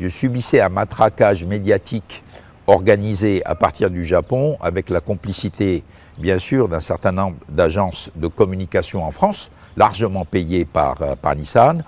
Je 0.00 0.08
subissais 0.08 0.60
un 0.60 0.70
matraquage 0.70 1.44
médiatique 1.44 2.24
organisé 2.66 3.44
à 3.44 3.54
partir 3.54 3.90
du 3.90 4.04
Japon 4.04 4.56
avec 4.62 4.88
la 4.88 5.00
complicité, 5.00 5.84
bien 6.18 6.38
sûr, 6.38 6.68
d'un 6.68 6.80
certain 6.80 7.12
nombre 7.12 7.36
d'agences 7.50 8.10
de 8.16 8.26
communication 8.28 9.04
en 9.04 9.10
France, 9.10 9.50
largement 9.76 10.24
payées 10.24 10.64
par, 10.64 11.02
euh, 11.02 11.14
par 11.20 11.36
Nissan, 11.36 11.82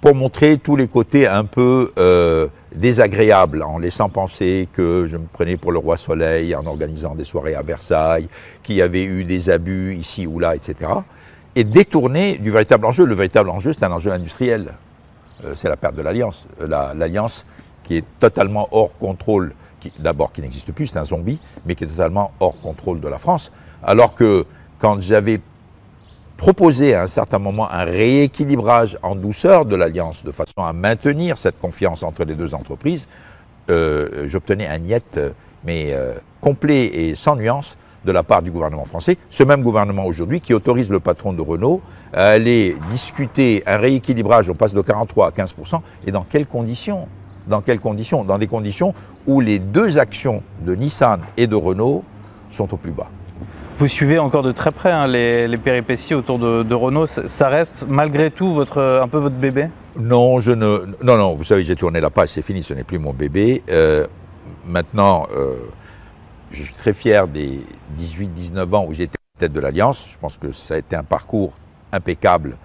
pour 0.00 0.14
montrer 0.14 0.58
tous 0.58 0.76
les 0.76 0.86
côtés 0.86 1.26
un 1.26 1.44
peu 1.44 1.90
euh, 1.96 2.48
désagréables, 2.74 3.62
en 3.62 3.78
laissant 3.78 4.10
penser 4.10 4.68
que 4.72 5.06
je 5.06 5.16
me 5.16 5.24
prenais 5.24 5.56
pour 5.56 5.72
le 5.72 5.78
roi 5.78 5.96
soleil 5.96 6.54
en 6.54 6.66
organisant 6.66 7.14
des 7.14 7.24
soirées 7.24 7.54
à 7.54 7.62
Versailles, 7.62 8.28
qu'il 8.62 8.76
y 8.76 8.82
avait 8.82 9.04
eu 9.04 9.24
des 9.24 9.48
abus 9.48 9.94
ici 9.94 10.26
ou 10.26 10.38
là, 10.38 10.54
etc. 10.54 10.90
Et 11.56 11.64
détourner 11.64 12.36
du 12.36 12.50
véritable 12.50 12.84
enjeu. 12.84 13.06
Le 13.06 13.14
véritable 13.14 13.48
enjeu, 13.48 13.72
c'est 13.72 13.84
un 13.84 13.92
enjeu 13.92 14.12
industriel. 14.12 14.74
Euh, 15.44 15.54
c'est 15.54 15.68
la 15.68 15.76
perte 15.76 15.94
de 15.94 16.02
l'alliance. 16.02 16.46
L'alliance 16.60 17.46
qui 17.82 17.96
est 17.96 18.04
totalement 18.20 18.68
hors 18.72 18.96
contrôle, 18.98 19.54
d'abord 19.98 20.32
qui 20.32 20.42
n'existe 20.42 20.72
plus, 20.72 20.88
c'est 20.88 20.98
un 20.98 21.04
zombie, 21.04 21.40
mais 21.64 21.74
qui 21.74 21.84
est 21.84 21.88
totalement 21.88 22.32
hors 22.40 22.60
contrôle 22.60 23.00
de 23.00 23.08
la 23.08 23.18
France. 23.18 23.52
Alors 23.82 24.14
que 24.14 24.44
quand 24.78 25.00
j'avais 25.00 25.40
proposer 26.44 26.92
à 26.94 27.04
un 27.04 27.06
certain 27.06 27.38
moment 27.38 27.70
un 27.70 27.84
rééquilibrage 27.84 28.98
en 29.02 29.14
douceur 29.14 29.64
de 29.64 29.76
l'alliance 29.76 30.22
de 30.24 30.30
façon 30.30 30.58
à 30.58 30.74
maintenir 30.74 31.38
cette 31.38 31.58
confiance 31.58 32.02
entre 32.02 32.26
les 32.26 32.34
deux 32.34 32.52
entreprises, 32.52 33.08
euh, 33.70 34.24
j'obtenais 34.26 34.66
un 34.66 34.76
niet, 34.76 35.18
mais 35.64 35.94
euh, 35.94 36.12
complet 36.42 36.84
et 36.84 37.14
sans 37.14 37.36
nuance 37.36 37.78
de 38.04 38.12
la 38.12 38.22
part 38.22 38.42
du 38.42 38.50
gouvernement 38.50 38.84
français. 38.84 39.16
Ce 39.30 39.42
même 39.42 39.62
gouvernement 39.62 40.04
aujourd'hui 40.04 40.42
qui 40.42 40.52
autorise 40.52 40.90
le 40.90 41.00
patron 41.00 41.32
de 41.32 41.40
Renault 41.40 41.80
à 42.12 42.26
aller 42.32 42.76
discuter 42.90 43.62
un 43.66 43.78
rééquilibrage, 43.78 44.50
on 44.50 44.54
passe 44.54 44.74
de 44.74 44.82
43 44.82 45.28
à 45.28 45.30
15%, 45.30 45.80
et 46.06 46.12
dans 46.12 46.24
quelles 46.24 46.46
conditions? 46.46 47.08
Dans 47.46 47.62
quelles 47.62 47.80
conditions? 47.80 48.22
Dans 48.22 48.36
des 48.36 48.48
conditions 48.48 48.92
où 49.26 49.40
les 49.40 49.60
deux 49.60 49.96
actions 49.96 50.42
de 50.60 50.74
Nissan 50.74 51.22
et 51.38 51.46
de 51.46 51.56
Renault 51.56 52.04
sont 52.50 52.74
au 52.74 52.76
plus 52.76 52.92
bas. 52.92 53.08
Vous 53.76 53.88
suivez 53.88 54.20
encore 54.20 54.44
de 54.44 54.52
très 54.52 54.70
près 54.70 54.92
hein, 54.92 55.08
les, 55.08 55.58
péripéties 55.58 56.14
autour 56.14 56.38
de, 56.38 56.62
de, 56.62 56.74
Renault. 56.74 57.06
Ça 57.06 57.48
reste 57.48 57.86
malgré 57.88 58.30
tout 58.30 58.52
votre, 58.52 58.80
un 59.02 59.08
peu 59.08 59.18
votre 59.18 59.34
bébé? 59.34 59.68
Non, 59.98 60.38
je 60.38 60.52
ne. 60.52 60.94
Non, 61.02 61.16
non. 61.16 61.34
Vous 61.34 61.44
savez, 61.44 61.64
j'ai 61.64 61.74
tourné 61.74 62.00
la 62.00 62.10
page, 62.10 62.28
c'est 62.28 62.42
fini. 62.42 62.62
Ce 62.62 62.72
n'est 62.72 62.84
plus 62.84 62.98
mon 62.98 63.12
bébé. 63.12 63.64
Euh, 63.70 64.06
maintenant, 64.64 65.26
euh, 65.36 65.56
je 66.52 66.62
suis 66.62 66.74
très 66.74 66.94
fier 66.94 67.26
des 67.26 67.60
18-19 67.98 68.74
ans 68.74 68.86
où 68.88 68.94
j'étais 68.94 69.16
tête 69.38 69.52
de 69.52 69.60
l'alliance. 69.60 70.08
Je 70.12 70.18
pense 70.18 70.36
que 70.36 70.52
ça 70.52 70.74
a 70.74 70.78
été 70.78 70.94
un 70.94 71.02
parcours 71.02 71.52
impeccable 71.92 72.56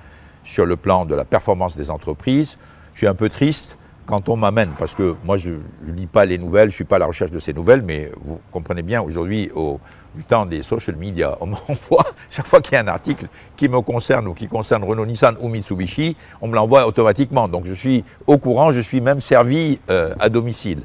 sur 0.44 0.68
le 0.68 0.76
plan 0.76 1.06
de 1.06 1.16
la 1.16 1.26
performance 1.26 1.76
des 1.76 1.90
entreprises. 1.90 2.58
Je 2.94 3.00
suis 3.00 3.08
un 3.08 3.16
peu 3.16 3.30
triste 3.30 3.80
quand 4.06 4.30
on 4.30 4.36
m'amène, 4.36 4.72
parce 4.78 4.96
que 4.96 5.16
moi 5.24 5.38
je 5.38 5.52
ne 5.52 5.92
lis 5.92 6.08
pas 6.08 6.26
les 6.26 6.38
nouvelles, 6.38 6.70
je 6.70 6.74
ne 6.74 6.76
suis 6.76 6.84
pas 6.84 6.96
à 6.96 7.00
la 7.00 7.06
recherche 7.06 7.32
de 7.32 7.40
ces 7.40 7.54
nouvelles, 7.54 7.84
mais 7.84 8.12
vous 8.24 8.40
comprenez 8.52 8.82
bien 8.82 9.02
aujourd'hui 9.02 9.52
au 9.54 9.80
du 10.16 10.24
temps 10.24 10.46
des 10.46 10.64
social 10.64 10.96
media. 10.96 11.38
On 11.42 11.48
m'envoie, 11.48 12.06
chaque 12.30 12.48
fois 12.48 12.62
qu'il 12.62 12.74
y 12.74 12.78
a 12.78 12.82
un 12.82 12.88
article 12.88 13.28
qui 13.56 13.70
me 13.70 13.82
concerne 13.82 14.28
ou 14.28 14.34
qui 14.34 14.48
concerne 14.48 14.84
Renault, 14.84 15.06
Nissan 15.06 15.36
ou 15.40 15.50
Mitsubishi, 15.50 16.16
on 16.42 16.48
me 16.48 16.56
l'envoie 16.56 16.88
automatiquement. 16.88 17.48
Donc 17.48 17.66
je 17.66 17.74
suis 17.74 18.04
au 18.28 18.38
courant, 18.38 18.72
je 18.72 18.80
suis 18.80 19.02
même 19.02 19.22
servi 19.22 19.80
euh, 19.90 20.14
à 20.20 20.30
domicile. 20.30 20.82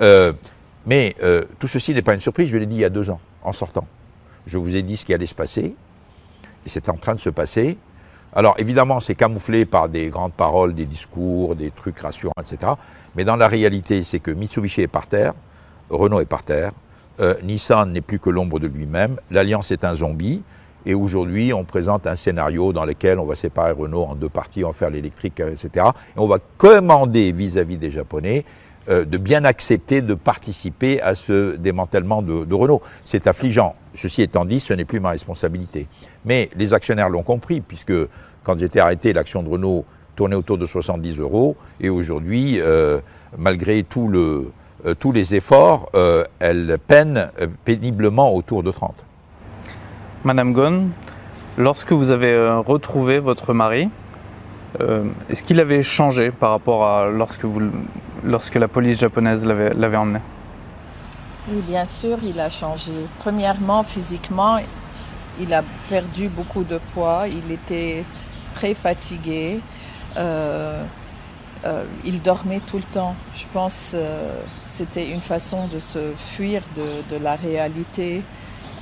Euh, 0.00 0.32
mais 0.86 1.16
euh, 1.22 1.44
tout 1.58 1.68
ceci 1.68 1.94
n'est 1.94 2.02
pas 2.02 2.14
une 2.14 2.20
surprise, 2.20 2.48
je 2.48 2.56
l'ai 2.56 2.66
dit 2.66 2.76
il 2.76 2.80
y 2.80 2.84
a 2.84 2.90
deux 2.90 3.10
ans, 3.10 3.20
en 3.42 3.52
sortant. 3.52 3.86
Je 4.46 4.58
vous 4.58 4.76
ai 4.76 4.82
dit 4.82 4.96
ce 4.96 5.04
qui 5.04 5.12
allait 5.12 5.26
se 5.26 5.34
passer, 5.34 5.74
et 6.64 6.68
c'est 6.68 6.88
en 6.88 6.96
train 6.96 7.14
de 7.14 7.20
se 7.20 7.30
passer. 7.30 7.76
Alors 8.32 8.54
évidemment, 8.58 9.00
c'est 9.00 9.14
camouflé 9.14 9.64
par 9.64 9.88
des 9.88 10.10
grandes 10.10 10.34
paroles, 10.34 10.74
des 10.74 10.84
discours, 10.84 11.56
des 11.56 11.70
trucs 11.70 11.98
rassurants, 11.98 12.32
etc. 12.38 12.72
Mais 13.16 13.24
dans 13.24 13.36
la 13.36 13.48
réalité, 13.48 14.02
c'est 14.04 14.20
que 14.20 14.30
Mitsubishi 14.30 14.82
est 14.82 14.88
par 14.88 15.06
terre, 15.06 15.32
Renault 15.90 16.20
est 16.20 16.26
par 16.26 16.42
terre, 16.42 16.72
euh, 17.20 17.34
Nissan 17.42 17.92
n'est 17.92 18.00
plus 18.00 18.18
que 18.18 18.30
l'ombre 18.30 18.58
de 18.58 18.66
lui-même, 18.66 19.16
l'Alliance 19.30 19.70
est 19.70 19.84
un 19.84 19.94
zombie, 19.94 20.42
et 20.84 20.94
aujourd'hui 20.94 21.52
on 21.52 21.64
présente 21.64 22.06
un 22.06 22.14
scénario 22.14 22.72
dans 22.72 22.84
lequel 22.84 23.18
on 23.18 23.24
va 23.24 23.34
séparer 23.34 23.72
Renault 23.72 24.04
en 24.04 24.14
deux 24.14 24.28
parties, 24.28 24.64
on 24.64 24.68
va 24.68 24.74
faire 24.74 24.90
l'électrique, 24.90 25.40
euh, 25.40 25.52
etc. 25.52 25.86
Et 26.16 26.18
on 26.18 26.28
va 26.28 26.38
commander 26.58 27.32
vis-à-vis 27.32 27.78
des 27.78 27.90
Japonais 27.90 28.44
euh, 28.88 29.04
de 29.04 29.18
bien 29.18 29.44
accepter 29.44 30.02
de 30.02 30.14
participer 30.14 31.00
à 31.00 31.14
ce 31.14 31.56
démantèlement 31.56 32.22
de, 32.22 32.44
de 32.44 32.54
Renault. 32.54 32.82
C'est 33.04 33.26
affligeant. 33.26 33.74
Ceci 33.94 34.22
étant 34.22 34.44
dit, 34.44 34.60
ce 34.60 34.74
n'est 34.74 34.84
plus 34.84 35.00
ma 35.00 35.10
responsabilité. 35.10 35.88
Mais 36.24 36.50
les 36.54 36.74
actionnaires 36.74 37.08
l'ont 37.08 37.22
compris, 37.22 37.60
puisque 37.60 37.94
quand 38.44 38.58
j'étais 38.58 38.78
arrêté, 38.78 39.12
l'action 39.12 39.42
de 39.42 39.48
Renault 39.48 39.86
tournait 40.14 40.36
autour 40.36 40.58
de 40.58 40.66
70 40.66 41.18
euros, 41.18 41.56
et 41.80 41.88
aujourd'hui, 41.88 42.60
malgré 43.36 43.82
tout 43.82 44.08
le 44.08 44.50
euh, 44.84 44.94
tous 44.94 45.12
les 45.12 45.34
efforts, 45.34 45.88
euh, 45.94 46.24
elle 46.38 46.78
peine 46.86 47.30
euh, 47.40 47.46
péniblement 47.64 48.34
autour 48.34 48.62
de 48.62 48.70
30. 48.70 49.04
Madame 50.24 50.52
Ghosn, 50.52 50.90
lorsque 51.56 51.92
vous 51.92 52.10
avez 52.10 52.36
retrouvé 52.66 53.18
votre 53.20 53.52
mari, 53.52 53.88
est-ce 55.30 55.42
qu'il 55.42 55.58
avait 55.60 55.82
changé 55.82 56.30
par 56.30 56.50
rapport 56.50 56.84
à 56.84 57.06
lorsque, 57.08 57.46
vous, 57.46 57.62
lorsque 58.24 58.56
la 58.56 58.68
police 58.68 58.98
japonaise 58.98 59.46
l'avait 59.46 59.96
emmené? 59.96 60.18
Oui, 61.48 61.62
bien 61.66 61.86
sûr, 61.86 62.18
il 62.22 62.38
a 62.40 62.50
changé. 62.50 62.92
Premièrement, 63.20 63.84
physiquement, 63.84 64.58
il 65.40 65.54
a 65.54 65.62
perdu 65.88 66.28
beaucoup 66.28 66.64
de 66.64 66.78
poids, 66.92 67.24
il 67.28 67.52
était 67.52 68.04
très 68.54 68.74
fatigué. 68.74 69.60
Euh, 70.16 70.82
il 72.04 72.22
dormait 72.22 72.60
tout 72.66 72.76
le 72.76 72.82
temps. 72.84 73.14
Je 73.34 73.44
pense 73.52 73.90
que 73.92 73.96
euh, 73.96 74.40
c'était 74.68 75.08
une 75.10 75.22
façon 75.22 75.68
de 75.68 75.80
se 75.80 76.12
fuir 76.16 76.62
de, 76.76 77.16
la 77.16 77.36
réalité. 77.36 78.22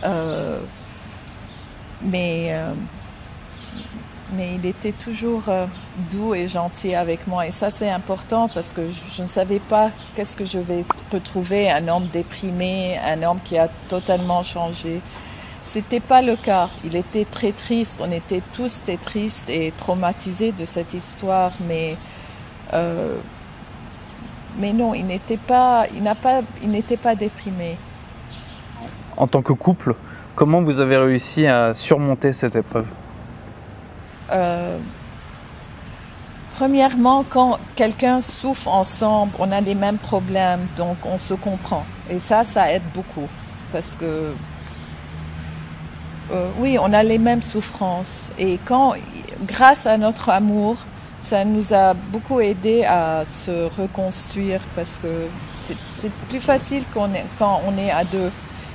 Euh, 0.04 0.58
mais 2.02 2.52
mais 4.32 4.54
il 4.56 4.66
était 4.66 4.92
toujours 4.92 5.44
euh, 5.48 5.66
doux 6.10 6.34
et 6.34 6.48
gentil 6.48 6.94
avec 6.94 7.26
moi. 7.26 7.46
Et 7.46 7.50
ça, 7.50 7.70
c'est 7.70 7.90
important 7.90 8.48
parce 8.48 8.72
que 8.72 8.82
je, 9.16 9.22
ne 9.22 9.26
savais 9.26 9.60
pas 9.60 9.90
qu'est-ce 10.14 10.36
que 10.36 10.44
je 10.44 10.58
vais 10.58 10.84
retrouver, 11.12 11.70
un 11.70 11.86
homme 11.88 12.08
déprimé, 12.12 12.98
un 12.98 13.22
homme 13.22 13.38
qui 13.44 13.58
a 13.58 13.68
totalement 13.88 14.42
changé. 14.42 15.00
C'était 15.62 16.00
pas 16.00 16.20
le 16.20 16.36
cas. 16.36 16.68
Il 16.84 16.96
était 16.96 17.24
très 17.24 17.52
triste. 17.52 18.00
On 18.02 18.10
était 18.10 18.42
tous 18.54 18.82
très 18.82 18.96
tristes 18.96 19.48
et 19.48 19.72
traumatisés 19.76 20.52
de 20.52 20.64
cette 20.64 20.94
histoire, 20.94 21.52
mais 21.68 21.96
euh, 22.72 23.18
mais 24.58 24.72
non, 24.72 24.94
il 24.94 25.06
n'était 25.06 25.36
pas, 25.36 25.86
il 25.94 26.02
n'a 26.02 26.14
pas, 26.14 26.42
il 26.62 26.70
n'était 26.70 26.96
pas 26.96 27.14
déprimé. 27.14 27.76
En 29.16 29.26
tant 29.26 29.42
que 29.42 29.52
couple, 29.52 29.94
comment 30.34 30.62
vous 30.62 30.80
avez 30.80 30.96
réussi 30.96 31.46
à 31.46 31.74
surmonter 31.74 32.32
cette 32.32 32.56
épreuve? 32.56 32.88
Euh, 34.32 34.78
Premièrement, 36.54 37.24
quand 37.28 37.58
quelqu'un 37.74 38.20
souffre 38.20 38.68
ensemble, 38.68 39.32
on 39.40 39.50
a 39.50 39.60
les 39.60 39.74
mêmes 39.74 39.98
problèmes, 39.98 40.68
donc 40.76 40.98
on 41.04 41.18
se 41.18 41.34
comprend. 41.34 41.84
Et 42.08 42.20
ça, 42.20 42.44
ça 42.44 42.72
aide 42.72 42.84
beaucoup. 42.94 43.28
Parce 43.72 43.96
que, 43.96 44.32
euh, 46.30 46.48
oui, 46.60 46.78
on 46.80 46.92
a 46.92 47.02
les 47.02 47.18
mêmes 47.18 47.42
souffrances. 47.42 48.28
Et 48.38 48.60
quand, 48.64 48.94
grâce 49.48 49.84
à 49.86 49.98
notre 49.98 50.30
amour, 50.30 50.76
ça 51.24 51.44
nous 51.44 51.72
a 51.72 51.94
beaucoup 51.94 52.40
aidé 52.40 52.84
à 52.84 53.24
se 53.24 53.68
reconstruire 53.80 54.60
parce 54.76 54.98
que 54.98 55.08
c'est 55.96 56.12
plus 56.28 56.40
facile 56.40 56.84
quand 56.92 57.08
on 57.66 57.78
est 57.78 57.90
à 57.90 58.04
deux 58.04 58.30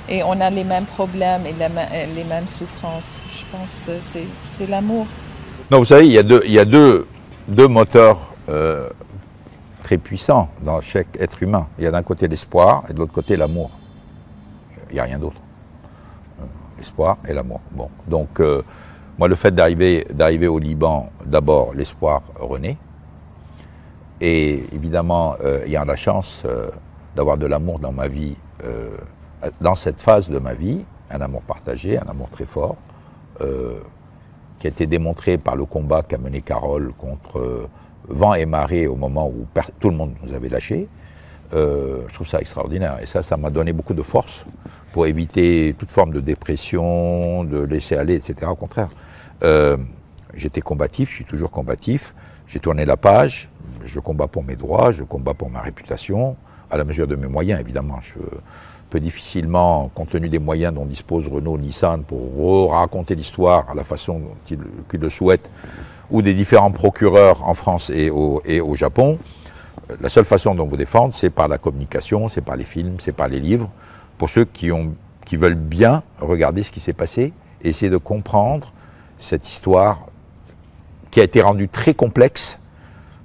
et 0.08 0.24
on 0.24 0.40
a 0.40 0.50
les 0.50 0.64
mêmes 0.64 0.86
problèmes 0.86 1.46
et 1.46 1.52
les, 1.52 2.24
mêmes 2.24 2.48
souffrances. 2.48 3.18
Je 3.38 3.44
pense 3.52 3.86
que 3.86 4.26
c'est 4.48 4.66
l'amour. 4.66 5.06
Non, 5.70 5.78
vous 5.78 5.84
savez, 5.84 6.06
il 6.06 6.12
y 6.12 6.58
a 6.58 6.64
deux, 6.64 7.06
moteurs 7.68 8.32
euh, 8.48 8.88
très 9.84 9.98
puissants 9.98 10.48
dans 10.62 10.80
chaque 10.80 11.16
être 11.20 11.40
humain. 11.42 11.68
Il 11.78 11.84
y 11.84 11.86
a 11.86 11.92
d'un 11.92 12.02
côté 12.02 12.26
l'espoir 12.26 12.84
et 12.88 12.92
de 12.92 12.98
l'autre 12.98 13.12
côté 13.12 13.36
l'amour. 13.36 13.70
Il 14.90 14.94
n'y 14.94 15.00
a 15.00 15.04
rien 15.04 15.20
d'autre. 15.20 15.40
Euh, 16.40 16.44
l'espoir 16.78 17.18
et 17.28 17.32
l'amour. 17.32 17.60
Bon, 17.70 17.88
donc 18.08 18.40
euh, 18.40 18.62
moi, 19.20 19.28
le 19.28 19.34
fait 19.34 19.54
d'arriver, 19.54 20.48
au 20.48 20.58
Liban, 20.58 21.10
d'abord, 21.26 21.74
l'espoir 21.74 22.22
renaît. 22.36 22.78
Et 24.18 24.64
évidemment, 24.74 25.36
euh, 25.44 25.62
il 25.66 25.72
y 25.72 25.76
a 25.76 25.84
la 25.84 25.94
chance 25.94 26.42
euh, 26.46 26.70
d'avoir 27.14 27.36
de 27.36 27.44
l'amour 27.44 27.80
dans 27.80 27.92
ma 27.92 28.08
vie, 28.08 28.34
euh, 28.64 28.96
dans 29.60 29.74
cette 29.74 30.00
phase 30.00 30.30
de 30.30 30.38
ma 30.38 30.54
vie, 30.54 30.86
un 31.10 31.20
amour 31.20 31.42
partagé, 31.42 31.98
un 31.98 32.08
amour 32.08 32.30
très 32.30 32.46
fort, 32.46 32.76
qui 34.58 34.66
a 34.66 34.70
été 34.70 34.86
démontré 34.86 35.36
par 35.36 35.56
le 35.56 35.66
combat 35.66 36.02
qu'a 36.02 36.18
mené 36.18 36.40
Carole 36.40 36.92
contre 36.96 37.68
vent 38.08 38.34
et 38.34 38.44
marée 38.44 38.86
au 38.86 38.96
moment 38.96 39.28
où 39.28 39.46
tout 39.80 39.90
le 39.90 39.96
monde 39.96 40.12
nous 40.22 40.34
avait 40.34 40.50
lâchés. 40.50 40.88
je 41.52 42.12
trouve 42.12 42.28
ça 42.28 42.38
extraordinaire. 42.38 42.98
Et 43.02 43.06
ça, 43.06 43.22
ça 43.22 43.38
m'a 43.38 43.48
donné 43.48 43.72
beaucoup 43.72 43.94
de 43.94 44.02
force 44.02 44.44
pour 44.92 45.06
éviter 45.06 45.74
toute 45.78 45.90
forme 45.90 46.12
de 46.12 46.20
dépression, 46.20 47.44
de 47.44 47.60
laisser 47.60 47.96
aller, 47.96 48.14
etc. 48.14 48.50
Au 48.50 48.56
contraire, 48.56 48.88
euh, 49.42 49.76
j'étais 50.34 50.60
combatif, 50.60 51.10
je 51.10 51.14
suis 51.16 51.24
toujours 51.24 51.50
combatif. 51.50 52.14
J'ai 52.46 52.58
tourné 52.58 52.84
la 52.84 52.96
page, 52.96 53.48
je 53.84 54.00
combats 54.00 54.26
pour 54.26 54.42
mes 54.42 54.56
droits, 54.56 54.90
je 54.90 55.04
combats 55.04 55.34
pour 55.34 55.50
ma 55.50 55.60
réputation, 55.60 56.36
à 56.68 56.76
la 56.76 56.84
mesure 56.84 57.06
de 57.06 57.14
mes 57.14 57.28
moyens, 57.28 57.60
évidemment. 57.60 58.00
Je 58.02 58.14
peux 58.90 58.98
difficilement, 58.98 59.88
compte 59.94 60.10
tenu 60.10 60.28
des 60.28 60.40
moyens 60.40 60.74
dont 60.74 60.84
dispose 60.84 61.28
Renault, 61.28 61.58
Nissan, 61.58 62.02
pour 62.02 62.72
raconter 62.72 63.14
l'histoire 63.14 63.70
à 63.70 63.74
la 63.74 63.84
façon 63.84 64.22
qu'ils 64.44 65.00
le 65.00 65.10
souhaitent, 65.10 65.48
ou 66.10 66.22
des 66.22 66.34
différents 66.34 66.72
procureurs 66.72 67.48
en 67.48 67.54
France 67.54 67.88
et 67.90 68.10
au, 68.10 68.74
Japon, 68.74 69.18
la 70.00 70.08
seule 70.08 70.24
façon 70.24 70.56
dont 70.56 70.66
vous 70.66 70.76
défendre, 70.76 71.14
c'est 71.14 71.30
par 71.30 71.46
la 71.46 71.58
communication, 71.58 72.26
c'est 72.26 72.40
par 72.40 72.56
les 72.56 72.64
films, 72.64 72.96
c'est 72.98 73.12
par 73.12 73.28
les 73.28 73.38
livres, 73.38 73.70
pour 74.18 74.28
ceux 74.28 74.44
qui, 74.44 74.70
qui 75.24 75.36
veulent 75.36 75.54
bien 75.54 76.02
regarder 76.20 76.64
ce 76.64 76.72
qui 76.72 76.80
s'est 76.80 76.94
passé, 76.94 77.32
essayer 77.62 77.90
de 77.90 77.96
comprendre 77.96 78.72
cette 79.20 79.48
histoire 79.48 80.06
qui 81.10 81.20
a 81.20 81.22
été 81.22 81.40
rendue 81.40 81.68
très 81.68 81.94
complexe, 81.94 82.58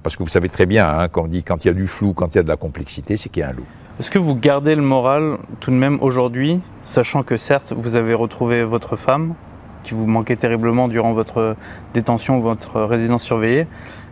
parce 0.03 0.15
que 0.15 0.23
vous 0.23 0.29
savez 0.29 0.49
très 0.49 0.65
bien, 0.65 0.87
hein, 0.87 1.07
quand 1.07 1.23
on 1.23 1.27
dit 1.27 1.43
quand 1.43 1.65
il 1.65 1.69
y 1.69 1.71
a 1.71 1.73
du 1.73 1.87
flou, 1.87 2.13
quand 2.13 2.33
il 2.33 2.37
y 2.37 2.39
a 2.39 2.43
de 2.43 2.49
la 2.49 2.57
complexité, 2.57 3.17
c'est 3.17 3.29
qu'il 3.29 3.41
y 3.41 3.43
a 3.43 3.49
un 3.49 3.53
loup. 3.53 3.65
Est-ce 3.99 4.11
que 4.11 4.19
vous 4.19 4.35
gardez 4.35 4.75
le 4.75 4.81
moral 4.81 5.37
tout 5.61 5.71
de 5.71 5.75
même 5.75 5.97
aujourd'hui, 6.01 6.59
sachant 6.83 7.23
que 7.23 7.37
certes, 7.37 7.73
vous 7.75 7.95
avez 7.95 8.13
retrouvé 8.13 8.63
votre 8.63 8.95
femme, 8.95 9.35
qui 9.83 9.93
vous 9.93 10.05
manquait 10.05 10.35
terriblement 10.35 10.87
durant 10.87 11.13
votre 11.13 11.55
détention 11.93 12.39
ou 12.39 12.41
votre 12.41 12.81
résidence 12.81 13.23
surveillée, 13.23 13.67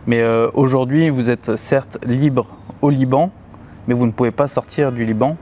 mais 0.06 0.20
euh, 0.20 0.48
aujourd'hui, 0.54 1.10
vous 1.10 1.30
êtes 1.30 1.56
certes 1.56 1.98
libre 2.06 2.46
au 2.82 2.90
Liban, 2.90 3.30
mais 3.86 3.94
vous 3.94 4.06
ne 4.06 4.12
pouvez 4.12 4.30
pas 4.30 4.48
sortir 4.48 4.92
du 4.92 5.04
Liban. 5.04 5.36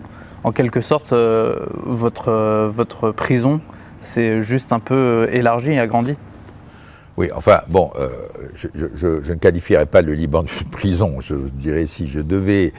En 0.45 0.53
quelque 0.53 0.81
sorte, 0.81 1.13
euh, 1.13 1.67
votre, 1.85 2.29
euh, 2.29 2.69
votre 2.69 3.11
prison 3.11 3.61
s'est 4.01 4.43
juste 4.43 4.73
un 4.73 4.81
peu 4.81 5.29
élargie 5.33 5.73
et 5.73 5.79
agrandie. 5.79 6.17
Oui, 7.17 7.31
enfin, 7.35 7.61
bon, 7.69 7.91
euh, 7.99 8.09
je, 8.55 9.33
ne 9.33 9.35
qualifierais 9.39 9.87
pas 9.87 10.01
le 10.03 10.15
Liban 10.15 10.45
de 10.45 10.49
prison. 10.71 11.21
Je 11.21 11.35
dirais 11.35 11.87
si 11.87 12.07
je 12.07 12.21
devais, 12.21 12.73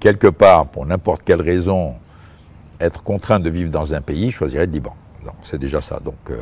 quelque 0.00 0.26
part, 0.26 0.66
pour 0.66 0.84
n'importe 0.84 1.22
quelle 1.22 1.40
raison, 1.40 1.94
être 2.78 3.02
contraint 3.02 3.40
de 3.40 3.48
vivre 3.48 3.70
dans 3.70 3.94
un 3.94 4.00
pays, 4.00 4.30
je 4.30 4.36
choisirais 4.36 4.66
le 4.66 4.72
Liban. 4.72 4.94
C'est 5.42 5.58
déjà 5.58 5.80
ça. 5.80 6.00
Donc, 6.04 6.14
euh, 6.30 6.36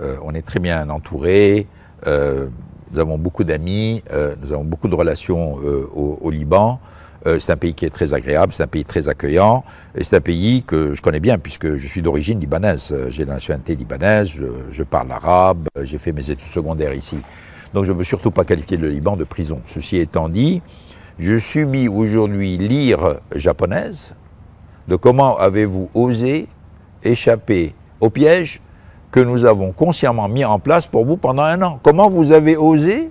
euh, 0.00 0.16
on 0.22 0.34
est 0.34 0.42
très 0.42 0.60
bien 0.60 0.88
entouré. 0.90 1.66
nous 2.06 2.98
avons 2.98 3.18
beaucoup 3.18 3.44
d'amis. 3.44 4.02
nous 4.42 4.52
avons 4.52 4.64
beaucoup 4.64 4.88
de 4.88 4.94
relations 4.94 5.58
au, 5.94 6.30
Liban. 6.30 6.80
Euh, 7.26 7.38
c'est 7.38 7.52
un 7.52 7.56
pays 7.56 7.74
qui 7.74 7.86
est 7.86 7.90
très 7.90 8.12
agréable, 8.12 8.52
c'est 8.52 8.62
un 8.62 8.68
pays 8.68 8.84
très 8.84 9.08
accueillant, 9.08 9.64
et 9.94 10.04
c'est 10.04 10.16
un 10.16 10.20
pays 10.20 10.62
que 10.62 10.94
je 10.94 11.00
connais 11.00 11.20
bien 11.20 11.38
puisque 11.38 11.76
je 11.76 11.86
suis 11.86 12.02
d'origine 12.02 12.38
libanaise. 12.38 12.94
J'ai 13.08 13.24
la 13.24 13.34
nationalité 13.34 13.74
libanaise, 13.76 14.28
je, 14.70 14.82
parle 14.82 15.10
arabe, 15.10 15.68
j'ai 15.82 15.98
fait 15.98 16.12
mes 16.12 16.30
études 16.30 16.52
secondaires 16.52 16.92
ici. 16.92 17.18
Donc 17.72 17.84
je 17.84 17.92
ne 17.92 17.96
veux 17.96 18.04
surtout 18.04 18.30
pas 18.30 18.44
qualifier 18.44 18.76
le 18.76 18.90
Liban 18.90 19.16
de 19.16 19.24
prison. 19.24 19.62
Ceci 19.66 19.96
étant 19.96 20.28
dit, 20.28 20.62
je 21.18 21.38
subis 21.38 21.88
aujourd'hui 21.88 22.58
l'ire 22.58 23.20
japonaise 23.34 24.14
de 24.86 24.96
comment 24.96 25.38
avez-vous 25.38 25.90
osé 25.94 26.46
échapper 27.02 27.74
au 28.00 28.10
piège 28.10 28.60
que 29.10 29.20
nous 29.20 29.44
avons 29.44 29.72
consciemment 29.72 30.28
mis 30.28 30.44
en 30.44 30.58
place 30.58 30.88
pour 30.88 31.06
vous 31.06 31.16
pendant 31.16 31.44
un 31.44 31.62
an. 31.62 31.80
Comment 31.82 32.10
vous 32.10 32.32
avez 32.32 32.56
osé 32.56 33.10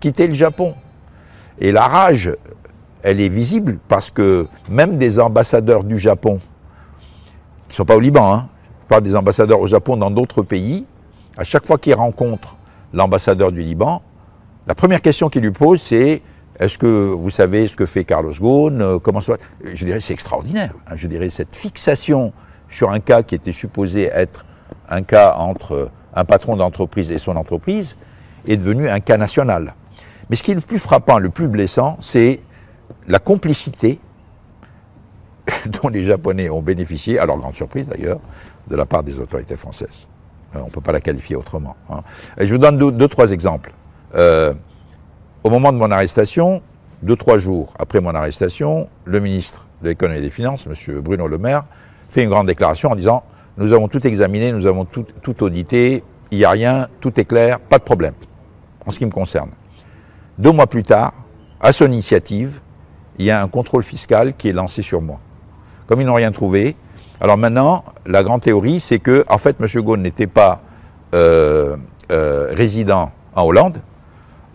quitter 0.00 0.26
le 0.26 0.34
Japon? 0.34 0.74
Et 1.60 1.72
la 1.72 1.86
rage 1.86 2.34
elle 3.04 3.20
est 3.20 3.28
visible 3.28 3.78
parce 3.86 4.10
que 4.10 4.48
même 4.68 4.96
des 4.96 5.20
ambassadeurs 5.20 5.84
du 5.84 5.98
Japon, 5.98 6.40
qui 7.68 7.72
ne 7.72 7.74
sont 7.74 7.84
pas 7.84 7.96
au 7.96 8.00
Liban, 8.00 8.32
hein, 8.32 8.48
des 9.00 9.14
ambassadeurs 9.14 9.60
au 9.60 9.66
Japon 9.66 9.96
dans 9.96 10.10
d'autres 10.10 10.42
pays, 10.42 10.86
à 11.36 11.44
chaque 11.44 11.66
fois 11.66 11.78
qu'ils 11.78 11.94
rencontrent 11.94 12.56
l'ambassadeur 12.92 13.52
du 13.52 13.62
Liban, 13.62 14.02
la 14.66 14.74
première 14.74 15.02
question 15.02 15.28
qu'ils 15.28 15.42
lui 15.42 15.50
posent, 15.50 15.82
c'est 15.82 16.22
est-ce 16.58 16.78
que 16.78 16.86
vous 16.86 17.30
savez 17.30 17.68
ce 17.68 17.76
que 17.76 17.84
fait 17.84 18.04
Carlos 18.04 18.32
Ghosn 18.32 18.80
euh, 18.80 18.98
Comment 18.98 19.20
ça 19.20 19.34
Je 19.62 19.84
dirais 19.84 20.00
c'est 20.00 20.12
extraordinaire. 20.12 20.72
Hein. 20.86 20.94
je 20.94 21.06
dirais 21.06 21.28
cette 21.28 21.54
fixation 21.54 22.32
sur 22.68 22.90
un 22.90 23.00
cas 23.00 23.22
qui 23.22 23.34
était 23.34 23.52
supposé 23.52 24.04
être 24.04 24.46
un 24.88 25.02
cas 25.02 25.34
entre 25.36 25.90
un 26.14 26.24
patron 26.24 26.56
d'entreprise 26.56 27.10
et 27.10 27.18
son 27.18 27.36
entreprise 27.36 27.96
est 28.46 28.56
devenu 28.56 28.88
un 28.88 29.00
cas 29.00 29.16
national. 29.16 29.74
Mais 30.30 30.36
ce 30.36 30.42
qui 30.42 30.52
est 30.52 30.54
le 30.54 30.60
plus 30.60 30.78
frappant, 30.78 31.18
le 31.18 31.30
plus 31.30 31.48
blessant, 31.48 31.98
c'est 32.00 32.40
la 33.08 33.18
complicité 33.18 33.98
dont 35.66 35.88
les 35.88 36.04
Japonais 36.04 36.50
ont 36.50 36.62
bénéficié, 36.62 37.18
à 37.18 37.26
leur 37.26 37.38
grande 37.38 37.54
surprise 37.54 37.88
d'ailleurs, 37.88 38.20
de 38.68 38.76
la 38.76 38.86
part 38.86 39.02
des 39.02 39.20
autorités 39.20 39.56
françaises. 39.56 40.08
Euh, 40.54 40.60
on 40.62 40.66
ne 40.66 40.70
peut 40.70 40.80
pas 40.80 40.92
la 40.92 41.00
qualifier 41.00 41.36
autrement. 41.36 41.76
Hein. 41.90 42.02
Et 42.38 42.46
je 42.46 42.52
vous 42.52 42.58
donne 42.58 42.78
deux, 42.78 43.08
trois 43.08 43.32
exemples. 43.32 43.72
Euh, 44.14 44.54
au 45.42 45.50
moment 45.50 45.72
de 45.72 45.78
mon 45.78 45.90
arrestation, 45.90 46.62
deux, 47.02 47.16
trois 47.16 47.38
jours 47.38 47.74
après 47.78 48.00
mon 48.00 48.14
arrestation, 48.14 48.88
le 49.04 49.20
ministre 49.20 49.66
de 49.82 49.88
l'économie 49.90 50.18
et 50.18 50.22
des 50.22 50.30
finances, 50.30 50.66
M. 50.66 51.00
Bruno 51.00 51.28
Le 51.28 51.38
Maire, 51.38 51.64
fait 52.08 52.22
une 52.22 52.30
grande 52.30 52.46
déclaration 52.46 52.90
en 52.90 52.96
disant 52.96 53.24
Nous 53.58 53.72
avons 53.72 53.88
tout 53.88 54.06
examiné, 54.06 54.52
nous 54.52 54.66
avons 54.66 54.84
tout, 54.84 55.04
tout 55.22 55.42
audité, 55.42 56.02
il 56.30 56.38
n'y 56.38 56.44
a 56.44 56.50
rien, 56.50 56.88
tout 57.00 57.18
est 57.20 57.24
clair, 57.24 57.60
pas 57.60 57.78
de 57.78 57.84
problème, 57.84 58.14
en 58.86 58.90
ce 58.90 58.98
qui 58.98 59.06
me 59.06 59.10
concerne. 59.10 59.50
Deux 60.38 60.52
mois 60.52 60.66
plus 60.66 60.82
tard, 60.82 61.12
à 61.60 61.72
son 61.72 61.86
initiative, 61.86 62.60
il 63.18 63.24
y 63.24 63.30
a 63.30 63.42
un 63.42 63.48
contrôle 63.48 63.84
fiscal 63.84 64.34
qui 64.36 64.48
est 64.48 64.52
lancé 64.52 64.82
sur 64.82 65.00
moi. 65.00 65.18
Comme 65.86 66.00
ils 66.00 66.06
n'ont 66.06 66.14
rien 66.14 66.32
trouvé, 66.32 66.76
alors 67.20 67.38
maintenant, 67.38 67.84
la 68.06 68.22
grande 68.22 68.42
théorie, 68.42 68.80
c'est 68.80 68.98
que, 68.98 69.24
en 69.28 69.38
fait, 69.38 69.56
M. 69.60 69.66
Ghosn 69.82 70.02
n'était 70.02 70.26
pas 70.26 70.60
euh, 71.14 71.76
euh, 72.10 72.52
résident 72.52 73.12
en 73.34 73.44
Hollande, 73.44 73.78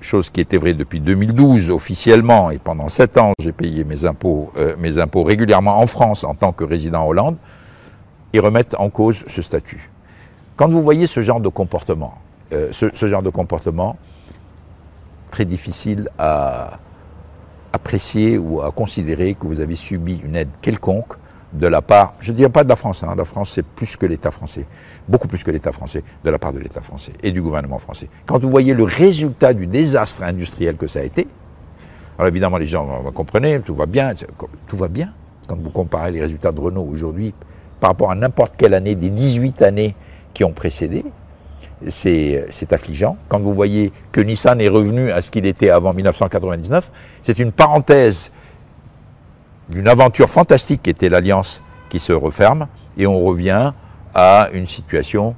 chose 0.02 0.30
qui 0.30 0.42
était 0.42 0.58
vraie 0.58 0.74
depuis 0.74 1.00
2012 1.00 1.72
officiellement, 1.72 2.52
et 2.52 2.58
pendant 2.58 2.90
sept 2.90 3.18
ans, 3.18 3.34
j'ai 3.40 3.54
payé 3.54 3.84
mes 3.86 4.06
impôts, 4.06 4.52
euh, 4.58 4.76
mes 4.78 5.00
impôts 5.00 5.24
régulièrement 5.24 5.80
en 5.80 5.88
France 5.88 6.24
en 6.24 6.36
tant 6.36 6.52
que 6.52 6.64
résident 6.64 7.04
en 7.04 7.08
Hollande, 7.08 7.38
ils 8.34 8.40
remettent 8.40 8.76
en 8.78 8.90
cause 8.90 9.24
ce 9.26 9.42
statut. 9.42 9.90
Quand 10.56 10.70
vous 10.70 10.84
voyez 10.84 11.08
ce 11.08 11.22
genre 11.22 11.40
de 11.40 11.50
comportement, 11.50 12.16
ce, 12.52 13.08
genre 13.08 13.24
de 13.24 13.30
comportement, 13.30 13.96
très 15.32 15.46
difficile 15.46 16.10
à 16.18 16.80
apprécier 17.74 18.38
ou 18.38 18.62
à 18.62 18.72
considérer 18.72 19.34
que 19.34 19.48
vous 19.48 19.60
avez 19.60 19.76
subi 19.76 20.22
une 20.24 20.36
aide 20.36 20.50
quelconque 20.62 21.14
de 21.54 21.68
la 21.68 21.82
part, 21.82 22.14
je 22.20 22.32
ne 22.32 22.38
dirais 22.38 22.50
pas 22.50 22.64
de 22.64 22.70
la 22.70 22.76
France, 22.76 23.04
hein, 23.04 23.14
la 23.18 23.26
France 23.26 23.52
c'est 23.56 23.66
plus 23.66 23.98
que 23.98 24.06
l'État 24.06 24.30
français, 24.30 24.66
beaucoup 25.08 25.28
plus 25.28 25.44
que 25.44 25.50
l'État 25.50 25.72
français, 25.72 26.04
de 26.24 26.30
la 26.30 26.38
part 26.38 26.54
de 26.54 26.60
l'État 26.60 26.82
français 26.82 27.14
et 27.24 27.32
du 27.32 27.42
gouvernement 27.42 27.80
français. 27.80 28.08
Quand 28.28 28.38
vous 28.38 28.50
voyez 28.50 28.74
le 28.74 28.84
résultat 28.84 29.54
du 29.54 29.66
désastre 29.66 30.24
industriel 30.24 30.78
que 30.78 30.86
ça 30.88 31.00
a 31.00 31.04
été, 31.04 31.28
alors 32.18 32.28
évidemment 32.28 32.58
les 32.58 32.68
gens 32.68 33.02
vous 33.04 33.12
comprenez, 33.12 33.60
tout 33.62 33.76
va 33.76 33.88
bien, 33.88 34.14
tout 34.68 34.78
va 34.78 34.88
bien. 34.88 35.14
Quand 35.48 35.58
vous 35.58 35.72
comparez 35.72 36.12
les 36.12 36.22
résultats 36.22 36.52
de 36.52 36.60
Renault 36.60 36.86
aujourd'hui 36.88 37.34
par 37.80 37.92
rapport 37.92 38.12
à 38.12 38.16
n'importe 38.16 38.54
quelle 38.56 38.76
année 38.76 38.94
des 38.94 39.10
18 39.10 39.64
années 39.64 39.96
qui 40.34 40.44
ont 40.44 40.52
précédé, 40.52 41.04
c'est 41.88 42.74
affligeant. 42.74 43.18
Quand 43.28 43.40
vous 43.40 43.54
voyez 43.54 43.92
que 44.12 44.22
Nissan 44.22 44.60
est 44.60 44.68
revenu 44.68 45.12
à 45.12 45.22
ce 45.22 45.32
qu'il 45.32 45.46
était 45.46 45.70
avant 45.70 45.94
1999, 45.94 46.92
c'est 47.24 47.40
une 47.40 47.52
parenthèse 47.52 48.32
d'une 49.70 49.88
aventure 49.88 50.30
fantastique 50.30 50.84
qui 50.84 50.90
était 50.90 51.10
l'alliance 51.10 51.62
qui 51.90 52.00
se 52.00 52.14
referme, 52.14 52.68
et 52.98 53.08
on 53.08 53.20
revient 53.24 53.72
à 54.14 54.50
une 54.54 54.68
situation 54.68 55.36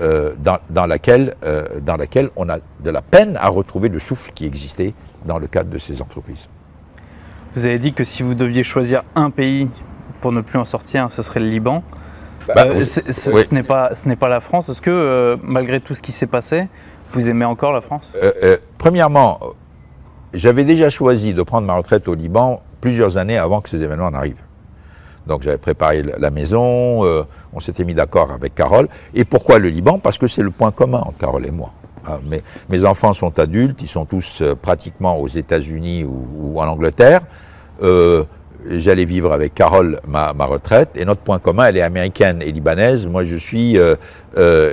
euh, 0.00 0.34
dans, 0.38 0.86
laquelle, 0.86 1.34
euh, 1.44 1.80
dans 1.80 1.96
laquelle 1.96 2.30
on 2.36 2.48
a 2.48 2.58
de 2.58 2.90
la 2.90 3.02
peine 3.02 3.36
à 3.40 3.48
retrouver 3.48 3.88
le 3.88 3.98
souffle 3.98 4.30
qui 4.34 4.44
existait 4.46 4.94
dans 5.26 5.38
le 5.38 5.46
cadre 5.48 5.70
de 5.70 5.78
ces 5.78 6.00
entreprises. 6.02 6.48
Vous 7.54 7.64
avez 7.64 7.78
dit 7.78 7.92
que 7.92 8.04
si 8.04 8.22
vous 8.22 8.34
deviez 8.34 8.62
choisir 8.62 9.02
un 9.14 9.30
pays 9.30 9.68
pour 10.20 10.32
ne 10.32 10.40
plus 10.40 10.58
en 10.58 10.64
sortir, 10.64 11.10
ce 11.10 11.22
serait 11.22 11.40
le 11.40 11.48
Liban. 11.48 11.82
Bah, 12.54 12.64
euh, 12.66 12.82
ce 12.82 13.54
n'est 13.54 13.62
pas, 13.62 13.94
ce 13.94 14.08
pas 14.14 14.28
la 14.28 14.40
France. 14.40 14.68
Est-ce 14.68 14.82
que, 14.82 15.36
malgré 15.42 15.80
tout 15.80 15.94
ce 15.94 16.02
qui 16.02 16.12
s'est 16.12 16.26
passé, 16.26 16.68
vous 17.12 17.28
aimez 17.28 17.44
encore 17.44 17.72
la 17.72 17.80
France? 17.80 18.12
Premièrement, 18.78 19.40
j'avais 20.34 20.64
déjà 20.64 20.90
choisi 20.90 21.34
de 21.34 21.42
prendre 21.42 21.66
ma 21.66 21.74
retraite 21.74 22.08
au 22.08 22.14
Liban 22.14 22.62
plusieurs 22.80 23.16
années 23.16 23.38
avant 23.38 23.60
que 23.60 23.68
ces 23.68 23.82
événements 23.82 24.10
n'arrivent. 24.10 24.42
Donc 25.26 25.42
j'avais 25.42 25.58
préparé 25.58 26.02
la 26.02 26.30
maison, 26.30 27.04
euh, 27.04 27.22
on 27.52 27.60
s'était 27.60 27.84
mis 27.84 27.94
d'accord 27.94 28.32
avec 28.32 28.54
Carole. 28.54 28.88
Et 29.14 29.24
pourquoi 29.24 29.58
le 29.58 29.68
Liban? 29.68 29.98
Parce 29.98 30.16
que 30.16 30.26
c'est 30.26 30.42
le 30.42 30.50
point 30.50 30.70
commun 30.70 31.00
entre 31.00 31.18
Carole 31.18 31.46
et 31.46 31.50
moi. 31.50 31.72
Ah, 32.06 32.18
mes, 32.70 32.84
enfants 32.84 33.12
sont 33.12 33.38
adultes, 33.38 33.82
ils 33.82 33.88
sont 33.88 34.06
tous 34.06 34.40
euh, 34.40 34.54
pratiquement 34.54 35.18
aux 35.18 35.28
États-Unis 35.28 36.04
ou, 36.04 36.58
en 36.58 36.66
Angleterre. 36.66 37.20
Euh, 38.66 38.78
j'allais 38.78 39.04
vivre 39.04 39.32
avec 39.32 39.54
Carole 39.54 40.00
ma, 40.06 40.32
retraite. 40.32 40.90
Et 40.94 41.04
notre 41.04 41.20
point 41.20 41.38
commun, 41.38 41.66
elle 41.66 41.76
est 41.76 41.82
américaine 41.82 42.42
et 42.42 42.52
libanaise. 42.52 43.06
Moi, 43.06 43.24
je 43.24 43.36
suis 43.36 43.78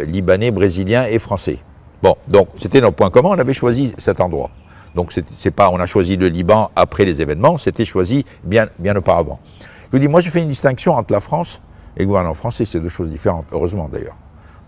libanais, 0.08 0.52
brésilien 0.52 1.06
et 1.06 1.20
français. 1.20 1.60
Bon, 2.02 2.16
donc 2.28 2.50
c'était 2.58 2.82
notre 2.82 2.96
point 2.96 3.10
commun, 3.10 3.30
on 3.30 3.40
avait 3.40 3.54
choisi 3.54 3.94
cet 3.98 4.20
endroit. 4.20 4.52
Donc 4.96 5.12
c'est 5.12 5.52
pas, 5.52 5.70
on 5.72 5.80
a 5.80 5.86
choisi 5.86 6.16
le 6.16 6.30
Liban 6.30 6.72
après 6.76 7.04
les 7.04 7.22
événements, 7.22 7.58
c'était 7.58 7.84
choisi 7.84 8.26
bien, 8.44 8.68
bien 8.80 8.96
auparavant. 8.96 9.40
Je 9.60 9.92
vous 9.92 10.00
dis, 10.00 10.08
moi 10.08 10.22
je 10.22 10.30
fais 10.30 10.42
une 10.42 10.48
distinction 10.48 10.94
entre 10.94 11.12
la 11.12 11.20
France 11.20 11.60
et 11.98 12.02
le 12.02 12.06
gouvernement 12.06 12.34
français, 12.34 12.64
c'est 12.64 12.80
deux 12.80 12.90
choses 12.90 13.10
différentes, 13.10 13.46
heureusement 13.52 13.90
d'ailleurs. 13.92 14.16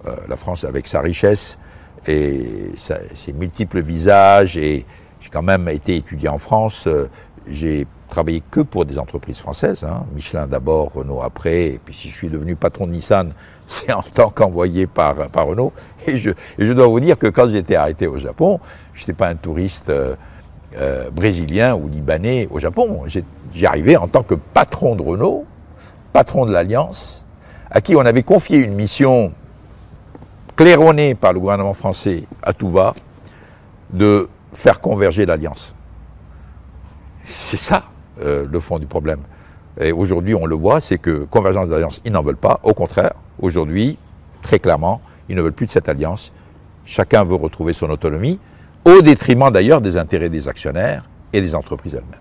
Euh, 0.06 0.16
la 0.28 0.36
France 0.36 0.66
avec 0.66 0.86
sa 0.86 1.00
richesse 1.00 1.58
et 2.06 2.74
ses 2.78 3.34
multiples 3.34 3.82
visages, 3.82 4.58
et 4.58 4.86
j'ai 5.20 5.30
quand 5.30 5.44
même 5.44 5.70
été 5.70 5.96
étudié 5.96 6.30
en 6.30 6.38
France, 6.38 6.86
euh, 6.88 7.08
j'ai 7.48 7.88
travaillé 8.08 8.42
que 8.50 8.62
pour 8.62 8.86
des 8.86 8.98
entreprises 8.98 9.40
françaises, 9.40 9.84
hein. 9.84 10.06
Michelin 10.14 10.48
d'abord, 10.48 10.94
Renault 10.94 11.22
après, 11.22 11.68
et 11.68 11.80
puis 11.84 11.94
si 11.94 12.10
je 12.10 12.16
suis 12.16 12.30
devenu 12.30 12.56
patron 12.56 12.88
de 12.88 12.92
Nissan, 12.92 13.34
c'est 13.68 13.94
en 13.94 14.02
tant 14.02 14.30
qu'envoyé 14.30 14.88
par, 14.88 15.30
par 15.30 15.48
Renault. 15.48 15.74
Et 16.08 16.18
je, 16.18 16.32
dois 16.74 16.88
vous 16.88 17.00
dire 17.00 17.18
que 17.18 17.28
quand 17.28 17.50
j'étais 17.50 17.76
arrêté 17.76 18.08
au 18.08 18.18
Japon, 18.18 18.60
je 18.94 19.02
n'étais 19.02 19.14
pas 19.14 19.28
un 19.28 19.36
touriste 19.36 19.90
euh, 19.90 20.16
euh, 20.78 21.10
brésilien 21.12 21.76
ou 21.76 21.88
libanais 21.88 22.48
au 22.52 22.60
Japon. 22.60 23.04
J'y 23.54 23.66
arrivais 23.66 23.98
en 23.98 24.08
tant 24.08 24.24
que 24.24 24.36
patron 24.36 24.96
de 24.96 25.02
Renault, 25.02 25.46
patron 26.14 26.46
de 26.46 26.52
l'Alliance, 26.52 27.26
à 27.70 27.82
qui 27.82 27.96
on 27.96 28.02
avait 28.02 28.24
confié 28.24 28.60
une 28.60 28.74
mission 28.74 29.34
claironnée 30.56 31.14
par 31.14 31.34
le 31.34 31.40
gouvernement 31.40 31.74
français 31.74 32.24
à 32.42 32.54
tout 32.54 32.72
va, 32.72 32.96
de 33.92 34.28
faire 34.54 34.80
converger 34.80 35.26
l'Alliance. 35.26 35.76
C'est 37.26 37.58
ça 37.58 37.84
euh, 38.22 38.46
le 38.50 38.60
fond 38.60 38.80
du 38.80 38.86
problème. 38.86 39.20
Et 39.80 39.92
aujourd'hui, 39.92 40.34
on 40.34 40.46
le 40.46 40.56
voit, 40.56 40.82
c'est 40.82 40.98
que 40.98 41.26
convergence 41.26 41.70
d'alliance, 41.70 42.02
ils 42.04 42.12
n'en 42.12 42.24
veulent 42.24 42.36
pas. 42.36 42.60
Au 42.64 42.74
contraire, 42.74 43.14
aujourd'hui, 43.40 43.98
très 44.42 44.60
clairement, 44.60 45.02
ils 45.30 45.36
ne 45.36 45.42
veulent 45.42 45.54
plus 45.54 45.68
de 45.68 45.72
cette 45.72 45.88
alliance. 45.90 46.32
Chacun 46.86 47.24
veut 47.24 47.36
retrouver 47.36 47.74
son 47.74 47.90
autonomie, 47.90 48.40
au 48.86 49.02
détriment 49.02 49.52
d'ailleurs 49.52 49.82
des 49.82 49.98
intérêts 49.98 50.30
des 50.30 50.48
actionnaires 50.48 51.04
et 51.34 51.42
des 51.42 51.54
entreprises 51.54 51.96
elles-mêmes. 51.96 52.20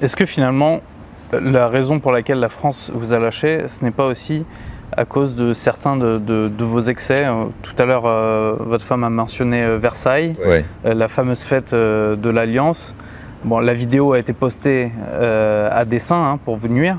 Est-ce 0.00 0.16
que 0.16 0.24
finalement, 0.24 0.80
la 1.32 1.68
raison 1.68 2.00
pour 2.00 2.12
laquelle 2.12 2.40
la 2.40 2.48
France 2.48 2.90
vous 2.94 3.12
a 3.12 3.18
lâché, 3.18 3.60
ce 3.68 3.84
n'est 3.84 3.90
pas 3.90 4.06
aussi 4.06 4.44
à 4.96 5.04
cause 5.04 5.34
de 5.34 5.54
certains 5.54 5.96
de, 5.96 6.50
vos 6.58 6.82
excès. 6.82 7.24
Euh, 7.24 7.44
tout 7.62 7.74
à 7.78 7.86
l'heure, 7.86 8.04
euh, 8.06 8.56
votre 8.60 8.84
femme 8.84 9.04
a 9.04 9.10
mentionné 9.10 9.62
euh, 9.62 9.78
Versailles, 9.78 10.36
la 10.84 11.08
fameuse 11.08 11.42
fête 11.42 11.74
de 11.74 12.30
l'Alliance. 12.30 12.94
Bon, 13.44 13.58
la 13.58 13.74
vidéo 13.74 14.12
a 14.12 14.18
été 14.18 14.32
postée 14.32 14.92
à 15.20 15.84
dessein 15.84 16.22
hein, 16.22 16.38
pour 16.44 16.56
vous 16.56 16.68
nuire, 16.68 16.98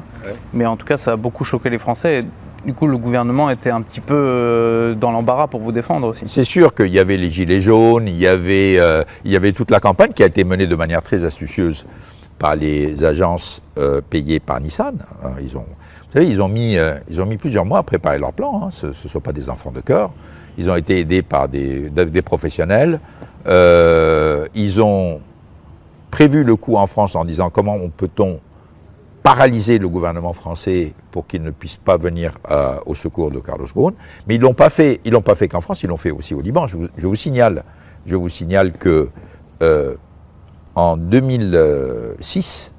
mais 0.53 0.65
en 0.65 0.75
tout 0.75 0.85
cas, 0.85 0.97
ça 0.97 1.13
a 1.13 1.15
beaucoup 1.15 1.43
choqué 1.43 1.69
les 1.69 1.77
Français 1.77 2.25
du 2.65 2.73
coup, 2.73 2.87
le 2.87 2.97
gouvernement 2.97 3.49
était 3.49 3.69
un 3.69 3.81
petit 3.81 3.99
peu 3.99 4.15
euh, 4.15 4.95
dans 4.95 5.11
l'embarras 5.11 5.47
pour 5.47 5.59
vous 5.59 5.71
défendre 5.71 6.07
aussi. 6.07 6.23
C'est 6.27 6.45
sûr 6.45 6.73
qu'il 6.73 6.87
y 6.87 6.99
avait 6.99 7.17
les 7.17 7.29
gilets 7.29 7.61
jaunes, 7.61 8.07
il 8.07 8.15
y 8.15 8.27
avait, 8.27 8.77
euh, 8.79 9.03
il 9.25 9.31
y 9.31 9.35
avait 9.35 9.51
toute 9.51 9.69
la 9.69 9.79
campagne 9.79 10.11
qui 10.13 10.23
a 10.23 10.27
été 10.27 10.43
menée 10.43 10.67
de 10.67 10.75
manière 10.75 11.03
très 11.03 11.25
astucieuse 11.25 11.85
par 12.39 12.55
les 12.55 13.03
agences 13.03 13.61
euh, 13.77 14.01
payées 14.07 14.39
par 14.39 14.61
Nissan. 14.61 14.97
Hein, 15.23 15.31
ils 15.41 15.57
ont, 15.57 15.65
vous 15.65 16.13
savez, 16.13 16.27
ils 16.27 16.41
ont, 16.41 16.47
mis, 16.47 16.77
ils 17.09 17.21
ont 17.21 17.25
mis 17.25 17.37
plusieurs 17.37 17.65
mois 17.65 17.79
à 17.79 17.83
préparer 17.83 18.19
leur 18.19 18.33
plan. 18.33 18.63
Hein. 18.63 18.69
Ce 18.71 18.87
ne 18.87 18.93
sont 18.93 19.19
pas 19.19 19.33
des 19.33 19.49
enfants 19.49 19.71
de 19.71 19.81
cœur. 19.81 20.11
Ils 20.57 20.69
ont 20.69 20.75
été 20.75 20.99
aidés 20.99 21.21
par 21.21 21.49
des, 21.49 21.89
des 21.89 22.21
professionnels. 22.21 22.99
ils 23.45 24.81
ont 24.81 25.19
prévu 26.13 26.43
le 26.43 26.55
coup 26.55 26.75
en 26.75 26.85
France 26.85 27.15
en 27.15 27.25
disant 27.25 27.49
comment 27.49 27.79
peut-on 27.89 28.39
paralyser 29.23 29.79
le 29.79 29.89
gouvernement 29.89 30.33
français 30.33 30.93
pour 31.09 31.25
qu'il 31.25 31.41
ne 31.41 31.49
puisse 31.49 31.75
pas 31.75 31.97
venir 31.97 32.37
euh, 32.51 32.77
au 32.85 32.93
secours 32.93 33.31
de 33.31 33.39
Carlos 33.39 33.65
Ghosn. 33.75 33.95
Mais 34.27 34.35
ils 34.35 34.41
l'ont 34.41 34.53
pas 34.53 34.69
fait. 34.69 35.01
Ils 35.05 35.11
l'ont 35.11 35.23
pas 35.23 35.33
fait 35.33 35.47
qu'en 35.47 35.59
France. 35.59 35.81
Ils 35.81 35.87
l'ont 35.87 35.97
fait 35.97 36.11
aussi 36.11 36.35
au 36.35 36.41
Liban. 36.41 36.67
Je 36.67 37.07
vous, 37.07 37.15
signale, 37.15 37.63
je 38.05 38.15
vous 38.15 38.29
signale 38.29 38.73
que 38.73 39.09
euh, 39.63 39.95
en 40.75 40.97
2006, 40.97 42.73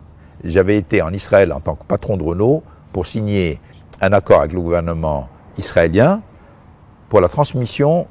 j'avais 0.44 0.76
été 0.76 1.02
en 1.02 1.12
Israël 1.12 1.52
en 1.52 1.58
tant 1.58 1.74
que 1.74 1.84
patron 1.86 2.16
de 2.16 2.22
Renault 2.22 2.62
pour 2.92 3.04
signer 3.04 3.58
un 4.00 4.12
accord 4.12 4.42
avec 4.42 4.52
le 4.52 4.60
gouvernement 4.60 5.28
israélien 5.58 6.22
pour 7.08 7.20
la 7.20 7.28
transmission, 7.28 8.06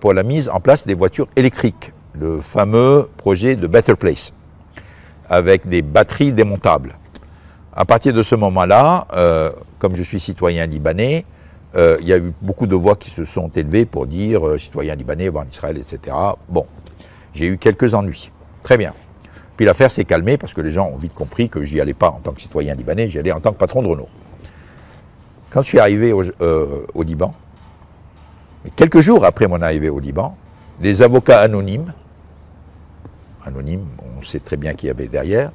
pour 0.00 0.14
la 0.14 0.22
mise 0.24 0.48
en 0.48 0.58
place 0.58 0.84
des 0.84 0.94
voitures 0.94 1.28
électriques, 1.36 1.92
le 2.14 2.40
fameux 2.40 3.08
projet 3.16 3.54
de 3.54 3.66
Better 3.68 3.94
Place, 3.94 4.32
avec 5.28 5.68
des 5.68 5.82
batteries 5.82 6.32
démontables. 6.32 6.96
À 7.74 7.84
partir 7.84 8.12
de 8.12 8.22
ce 8.22 8.34
moment-là, 8.34 9.06
euh, 9.14 9.52
comme 9.78 9.94
je 9.94 10.02
suis 10.02 10.18
citoyen 10.18 10.66
libanais, 10.66 11.24
euh, 11.76 11.98
il 12.00 12.08
y 12.08 12.12
a 12.12 12.18
eu 12.18 12.32
beaucoup 12.40 12.66
de 12.66 12.74
voix 12.74 12.96
qui 12.96 13.10
se 13.10 13.24
sont 13.24 13.48
élevées 13.54 13.86
pour 13.86 14.06
dire 14.06 14.46
euh, 14.46 14.58
citoyen 14.58 14.94
libanais, 14.94 15.28
va 15.28 15.40
en 15.40 15.44
Israël, 15.44 15.76
etc. 15.76 16.16
Bon, 16.48 16.66
j'ai 17.34 17.46
eu 17.46 17.58
quelques 17.58 17.94
ennuis. 17.94 18.32
Très 18.62 18.76
bien. 18.76 18.94
Puis 19.56 19.66
l'affaire 19.66 19.90
s'est 19.90 20.04
calmée 20.04 20.38
parce 20.38 20.54
que 20.54 20.60
les 20.60 20.70
gens 20.70 20.86
ont 20.86 20.96
vite 20.96 21.14
compris 21.14 21.48
que 21.48 21.62
j'y 21.62 21.80
allais 21.80 21.94
pas 21.94 22.10
en 22.10 22.20
tant 22.20 22.32
que 22.32 22.40
citoyen 22.40 22.74
libanais, 22.74 23.10
j'y 23.10 23.18
allais 23.18 23.32
en 23.32 23.40
tant 23.40 23.52
que 23.52 23.58
patron 23.58 23.82
de 23.82 23.88
Renault. 23.88 24.08
Quand 25.50 25.62
je 25.62 25.68
suis 25.68 25.78
arrivé 25.78 26.12
au, 26.12 26.24
au 26.94 27.02
Liban, 27.02 27.34
quelques 28.76 29.00
jours 29.00 29.24
après 29.24 29.46
mon 29.46 29.62
arrivée 29.62 29.88
au 29.88 29.98
Liban, 29.98 30.36
des 30.80 31.02
avocats 31.02 31.40
anonymes, 31.40 31.92
anonymes, 33.44 33.86
on 34.18 34.22
sait 34.22 34.40
très 34.40 34.56
bien 34.56 34.74
qui 34.74 34.86
y 34.86 34.90
avait 34.90 35.06
derrière, 35.06 35.50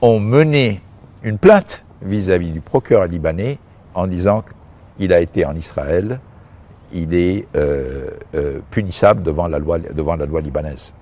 ont 0.00 0.20
mené 0.20 0.80
une 1.22 1.38
plainte 1.38 1.84
vis-à-vis 2.02 2.50
du 2.50 2.60
procureur 2.60 3.06
libanais 3.06 3.58
en 3.94 4.06
disant 4.06 4.44
qu'il 4.98 5.12
a 5.12 5.20
été 5.20 5.44
en 5.44 5.54
Israël, 5.54 6.20
il 6.92 7.14
est 7.14 7.46
euh, 7.56 8.10
euh, 8.34 8.60
punissable 8.70 9.22
devant 9.22 9.48
la 9.48 9.58
loi, 9.58 9.78
devant 9.78 10.16
la 10.16 10.26
loi 10.26 10.40
libanaise. 10.40 10.92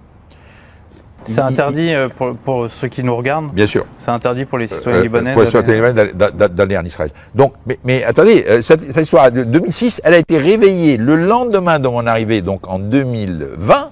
C'est 1.27 1.41
interdit 1.41 1.95
euh, 1.95 2.09
pour, 2.45 2.69
ceux 2.71 2.89
qui 2.89 3.03
nous 3.03 3.17
regardent 3.17 3.51
Bien 3.53 3.67
sûr. 3.67 3.87
C'est 3.97 4.11
interdit 4.11 4.45
pour 4.45 4.59
les 4.59 4.67
citoyens 4.67 5.01
libanais 5.01 5.33
Pour 5.33 5.43
les 5.43 5.49
citoyens 5.49 5.89
libanais 5.89 6.13
d'aller 6.51 6.77
en 6.77 6.85
Israël. 6.85 7.11
Donc, 7.35 7.55
mais, 7.83 8.05
attendez, 8.05 8.45
cette, 8.61 8.83
histoire 8.97 9.33
de 9.33 9.43
2006, 9.43 10.03
elle 10.05 10.15
a 10.15 10.19
été 10.19 10.37
réveillée 10.37 10.99
le 10.99 11.17
lendemain 11.17 11.79
de 11.79 11.89
mon 11.89 12.07
arrivée, 12.07 12.43
donc 12.43 12.69
en 12.69 12.79
2020. 12.79 13.91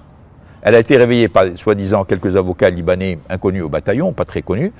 Elle 0.63 0.75
a 0.75 0.79
été 0.79 0.97
réveillée 0.97 1.27
par, 1.27 1.45
soi-disant, 1.55 2.05
quelques 2.05 2.35
avocats 2.37 2.69
libanais 2.69 3.19
inconnus 3.29 3.61
au 3.63 3.69
bataillon, 3.69 4.13
pas 4.13 4.25
très 4.25 4.41
connus, 4.41 4.71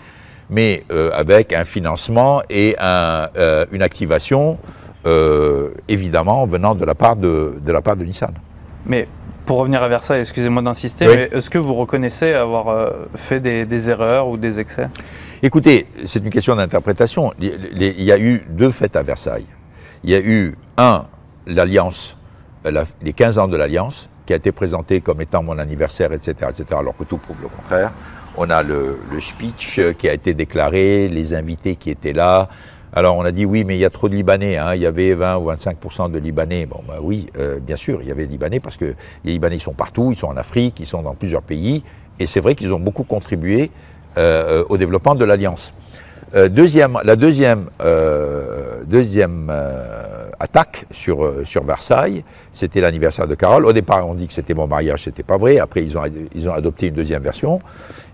mais 0.49 0.83
euh, 0.91 1.11
avec 1.13 1.53
un 1.53 1.65
financement 1.65 2.41
et 2.49 2.75
euh, 2.81 3.65
une 3.71 3.81
activation, 3.83 4.57
euh, 5.05 5.69
évidemment, 5.89 6.45
venant 6.45 6.73
de 6.73 6.85
la 6.85 6.95
part 6.95 7.15
de, 7.17 7.55
de 7.63 7.71
la 7.71 7.81
part 7.81 7.97
de 7.97 8.05
Nissan. 8.05 8.31
Mais 8.85 9.07
Pour 9.45 9.57
revenir 9.57 9.83
à 9.83 9.89
Versailles, 9.89 10.21
excusez-moi 10.21 10.61
d'insister, 10.61 11.05
Oui. 11.07 11.15
mais 11.17 11.37
est-ce 11.37 11.49
que 11.49 11.57
vous 11.57 11.73
reconnaissez 11.75 12.33
avoir 12.33 12.93
fait 13.15 13.41
des, 13.41 13.65
des 13.65 13.89
erreurs 13.89 14.29
ou 14.29 14.37
des 14.37 14.59
excès? 14.61 14.87
Écoutez, 15.41 15.85
c'est 16.05 16.19
une 16.23 16.29
question 16.29 16.55
d'interprétation. 16.55 17.33
Il 17.41 18.01
y 18.01 18.11
a 18.13 18.17
eu 18.17 18.45
deux 18.49 18.71
fêtes 18.71 18.95
à 18.95 19.03
Versailles. 19.03 19.47
Il 20.05 20.11
y 20.11 20.15
a 20.15 20.19
eu, 20.21 20.55
un, 20.77 21.03
l'Alliance, 21.45 22.15
la- 22.63 22.85
les 23.01 23.11
15 23.11 23.37
ans 23.39 23.49
de 23.49 23.57
l'Alliance, 23.57 24.07
qui 24.25 24.33
a 24.33 24.37
été 24.37 24.51
présenté 24.51 25.01
comme 25.01 25.21
étant 25.21 25.43
mon 25.43 25.57
anniversaire, 25.59 26.13
etc., 26.13 26.33
etc., 26.49 26.65
alors 26.77 26.95
que 26.95 27.03
tout 27.03 27.17
prouve 27.17 27.37
le 27.41 27.47
contraire. 27.49 27.91
On 28.37 28.49
a 28.49 28.63
le, 28.63 28.97
speech 29.19 29.79
euh, 29.79 29.93
qui 29.93 30.09
a 30.09 30.13
été 30.13 30.33
déclaré, 30.33 31.07
les 31.07 31.33
invités 31.33 31.75
qui 31.75 31.91
étaient 31.91 32.13
là. 32.13 32.49
Alors 32.95 33.17
on 33.17 33.25
a 33.25 33.31
dit 33.31 33.45
oui, 33.45 33.63
mais 33.63 33.75
il 33.75 33.79
y 33.79 33.85
a 33.85 33.89
trop 33.89 34.07
de 34.07 34.15
Libanais. 34.15 34.57
hein. 34.57 34.75
Il 34.75 34.81
y 34.81 34.85
avait 34.85 35.13
20 35.13 35.37
ou 35.37 35.45
25 35.45 36.11
de 36.11 36.19
Libanais. 36.19 36.65
Bon, 36.65 36.81
bah 36.87 36.97
oui, 37.01 37.27
euh, 37.37 37.59
bien 37.59 37.75
sûr, 37.75 38.01
il 38.01 38.07
y 38.07 38.11
avait 38.11 38.25
des 38.25 38.31
Libanais 38.33 38.59
parce 38.59 38.77
que 38.77 38.93
les 39.23 39.31
Libanais 39.33 39.59
sont 39.59 39.73
partout, 39.73 40.11
ils 40.11 40.17
sont 40.17 40.27
en 40.27 40.37
Afrique, 40.37 40.79
ils 40.79 40.85
sont 40.87 41.01
dans 41.01 41.15
plusieurs 41.15 41.41
pays, 41.41 41.83
et 42.19 42.27
c'est 42.27 42.39
vrai 42.39 42.55
qu'ils 42.55 42.71
ont 42.73 42.79
beaucoup 42.79 43.03
contribué 43.03 43.71
euh, 44.17 44.63
au 44.69 44.77
développement 44.77 45.15
de 45.15 45.25
l'alliance. 45.25 45.73
Euh, 46.35 46.49
deuxième, 46.49 46.97
la 47.03 47.15
deuxième, 47.15 47.69
euh, 47.83 48.81
deuxième 48.87 49.49
euh, 49.51 50.29
attaque 50.39 50.85
sur, 50.89 51.23
euh, 51.23 51.43
sur 51.45 51.63
Versailles, 51.63 52.23
c'était 52.53 52.81
l'anniversaire 52.81 53.27
de 53.27 53.35
Carole. 53.35 53.65
Au 53.65 53.73
départ, 53.73 54.07
on 54.07 54.15
dit 54.15 54.27
que 54.27 54.33
c'était 54.33 54.55
mon 54.55 54.65
mariage, 54.65 55.03
c'était 55.03 55.21
pas 55.21 55.37
vrai. 55.37 55.59
Après, 55.59 55.83
ils 55.83 55.95
ont, 55.95 56.01
ils 56.33 56.49
ont 56.49 56.53
adopté 56.53 56.87
une 56.87 56.95
deuxième 56.95 57.21
version. 57.21 57.59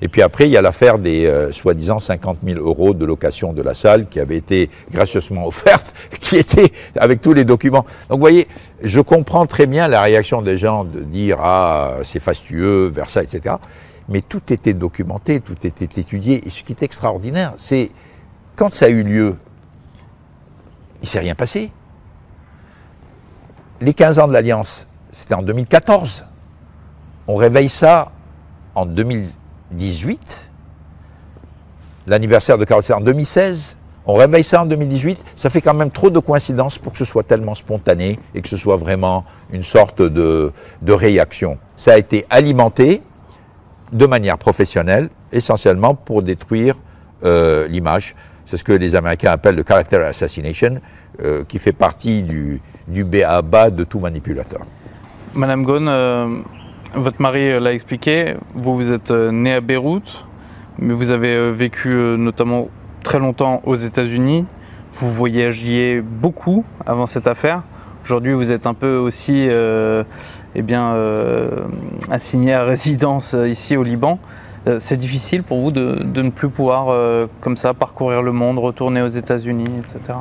Et 0.02 0.10
puis 0.10 0.22
après, 0.22 0.48
il 0.48 0.52
y 0.52 0.58
a 0.58 0.62
l'affaire 0.62 1.00
des 1.00 1.26
euh, 1.28 1.54
soi-disant 1.54 2.00
50 2.00 2.40
000 2.46 2.60
euros 2.60 2.94
de 2.94 3.06
location 3.06 3.54
de 3.54 3.62
la 3.62 3.74
salle 3.74 4.08
qui 4.08 4.20
avait 4.20 4.38
été 4.38 4.70
gracieusement 4.92 5.48
offerte, 5.48 5.94
qui 6.20 6.36
était 6.36 6.72
avec 6.98 7.22
tous 7.22 7.34
les 7.34 7.46
documents. 7.46 7.86
Donc, 8.10 8.18
vous 8.18 8.20
voyez, 8.20 8.48
je 8.84 9.00
comprends 9.00 9.46
très 9.46 9.66
bien 9.66 9.88
la 9.88 10.02
réaction 10.02 10.42
des 10.42 10.58
gens 10.58 10.84
de 10.84 11.00
dire 11.00 11.38
ah 11.42 11.96
c'est 12.04 12.20
fastueux, 12.20 12.88
Versailles, 12.88 13.28
etc. 13.32 13.56
Mais 14.10 14.22
tout 14.22 14.42
était 14.52 14.74
documenté, 14.74 15.40
tout 15.40 15.58
était 15.64 16.02
étudié. 16.02 16.42
Et 16.46 16.50
ce 16.50 16.64
qui 16.64 16.74
est 16.74 16.84
extraordinaire, 16.84 17.54
c'est 17.58 17.92
quand 18.60 18.74
ça 18.74 18.88
a 18.88 18.89
eu 18.89 19.04
lieu, 19.04 19.38
il 21.02 21.06
ne 21.06 21.08
s'est 21.08 21.19
rien 21.19 21.34
passé. 21.34 21.72
Les 23.80 23.93
15 23.93 24.19
ans 24.19 24.28
de 24.28 24.34
l'Alliance, 24.34 24.86
c'était 25.13 25.34
en 25.34 25.41
2014. 25.41 26.26
On 27.28 27.36
réveille 27.36 27.69
ça 27.69 28.12
en 28.76 28.86
2018. 28.86 30.52
L'anniversaire 32.08 32.58
de 32.58 32.65
Carole, 32.65 32.84
en 32.93 33.00
2016. 33.00 33.78
On 34.06 34.15
réveille 34.15 34.43
ça 34.43 34.63
en 34.63 34.65
2018. 34.65 35.24
Ça 35.38 35.50
fait 35.50 35.62
quand 35.62 35.74
même 35.74 35.91
trop 35.91 36.10
de 36.10 36.19
coïncidences 36.19 36.80
pour 36.80 36.91
que 36.91 36.98
ce 36.98 37.06
soit 37.06 37.24
tellement 37.24 37.56
spontané 37.56 38.19
et 38.36 38.41
que 38.41 38.50
ce 38.50 38.58
soit 38.58 38.76
vraiment 38.76 39.24
une 39.54 39.63
sorte 39.63 40.02
de, 40.02 40.52
de 40.82 40.93
réaction. 40.93 41.60
Ça 41.78 41.93
a 41.93 41.98
été 41.98 42.26
alimenté 42.30 43.04
de 43.93 44.06
manière 44.06 44.38
professionnelle, 44.38 45.10
essentiellement 45.32 45.95
pour 45.95 46.24
détruire 46.24 46.76
euh, 47.24 47.67
l'image. 47.67 48.15
C'est 48.50 48.58
ce 48.58 48.64
que 48.64 48.72
les 48.72 48.96
Américains 48.96 49.30
appellent 49.30 49.58
le 49.58 49.64
character 49.64 49.98
assassination, 49.98 50.82
euh, 51.22 51.44
qui 51.48 51.60
fait 51.60 51.72
partie 51.72 52.24
du, 52.24 52.60
du 52.88 53.04
B.A.-ba 53.04 53.70
de 53.70 53.84
tout 53.84 54.00
manipulateur. 54.00 54.62
Madame 55.36 55.64
Ghosn, 55.64 55.88
euh, 55.88 56.40
votre 56.96 57.22
mari 57.22 57.52
euh, 57.52 57.60
l'a 57.60 57.74
expliqué, 57.74 58.34
vous, 58.56 58.76
vous 58.76 58.92
êtes 58.92 59.12
euh, 59.12 59.30
né 59.32 59.54
à 59.54 59.62
Beyrouth, 59.62 60.26
mais 60.80 60.96
vous 60.96 61.12
avez 61.12 61.52
vécu 61.52 61.90
notamment 61.90 62.70
très 63.04 63.20
longtemps 63.20 63.62
aux 63.68 63.76
États-Unis. 63.76 64.48
Vous 64.94 65.12
voyagiez 65.12 66.02
beaucoup 66.02 66.66
avant 66.88 67.06
cette 67.06 67.28
affaire. 67.28 67.62
Aujourd'hui, 68.04 68.34
vous 68.34 68.52
êtes 68.52 68.66
un 68.66 68.74
peu 68.74 68.96
aussi 68.96 69.46
euh, 69.48 70.04
eh 70.56 70.64
bien, 70.64 70.96
euh, 70.96 71.52
assigné 72.10 72.54
à 72.54 72.64
résidence 72.74 73.36
ici 73.48 73.78
au 73.78 73.84
Liban. 73.84 74.18
Euh, 74.67 74.78
C'est 74.80 74.98
difficile 74.98 75.43
pour 75.43 75.60
vous 75.60 75.72
de, 75.72 76.04
ne 76.22 76.30
plus 76.30 76.50
pouvoir, 76.50 76.89
euh, 76.89 77.28
comme 77.41 77.58
ça, 77.58 77.74
parcourir 77.74 78.22
le 78.22 78.32
monde, 78.32 78.58
retourner 78.60 79.02
aux 79.02 79.08
États-Unis, 79.08 79.69
etc. 79.80 80.19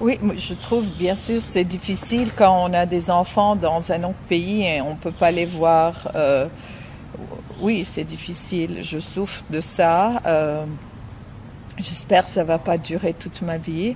Oui, 0.00 0.18
je 0.36 0.54
trouve 0.54 0.86
bien 0.98 1.14
sûr 1.14 1.40
c'est 1.40 1.64
difficile 1.64 2.28
quand 2.36 2.68
on 2.68 2.74
a 2.74 2.84
des 2.84 3.10
enfants 3.10 3.54
dans 3.54 3.92
un 3.92 4.02
autre 4.02 4.18
pays 4.28 4.64
et 4.64 4.80
on 4.82 4.90
ne 4.90 4.96
peut 4.96 5.12
pas 5.12 5.30
les 5.30 5.46
voir. 5.46 6.10
euh, 6.14 6.46
oui, 7.60 7.84
c'est 7.86 8.04
difficile. 8.04 8.78
Je 8.82 8.98
souffre 8.98 9.44
de 9.48 9.60
ça. 9.60 10.20
J'espère 11.78 12.24
que 12.24 12.30
ça 12.30 12.42
va 12.42 12.58
pas 12.58 12.76
durer 12.78 13.14
toute 13.14 13.40
ma 13.42 13.58
vie. 13.58 13.94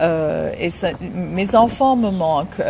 Et 0.00 0.68
mes 1.14 1.54
enfants 1.54 1.94
me 1.94 2.10
manquent. 2.10 2.60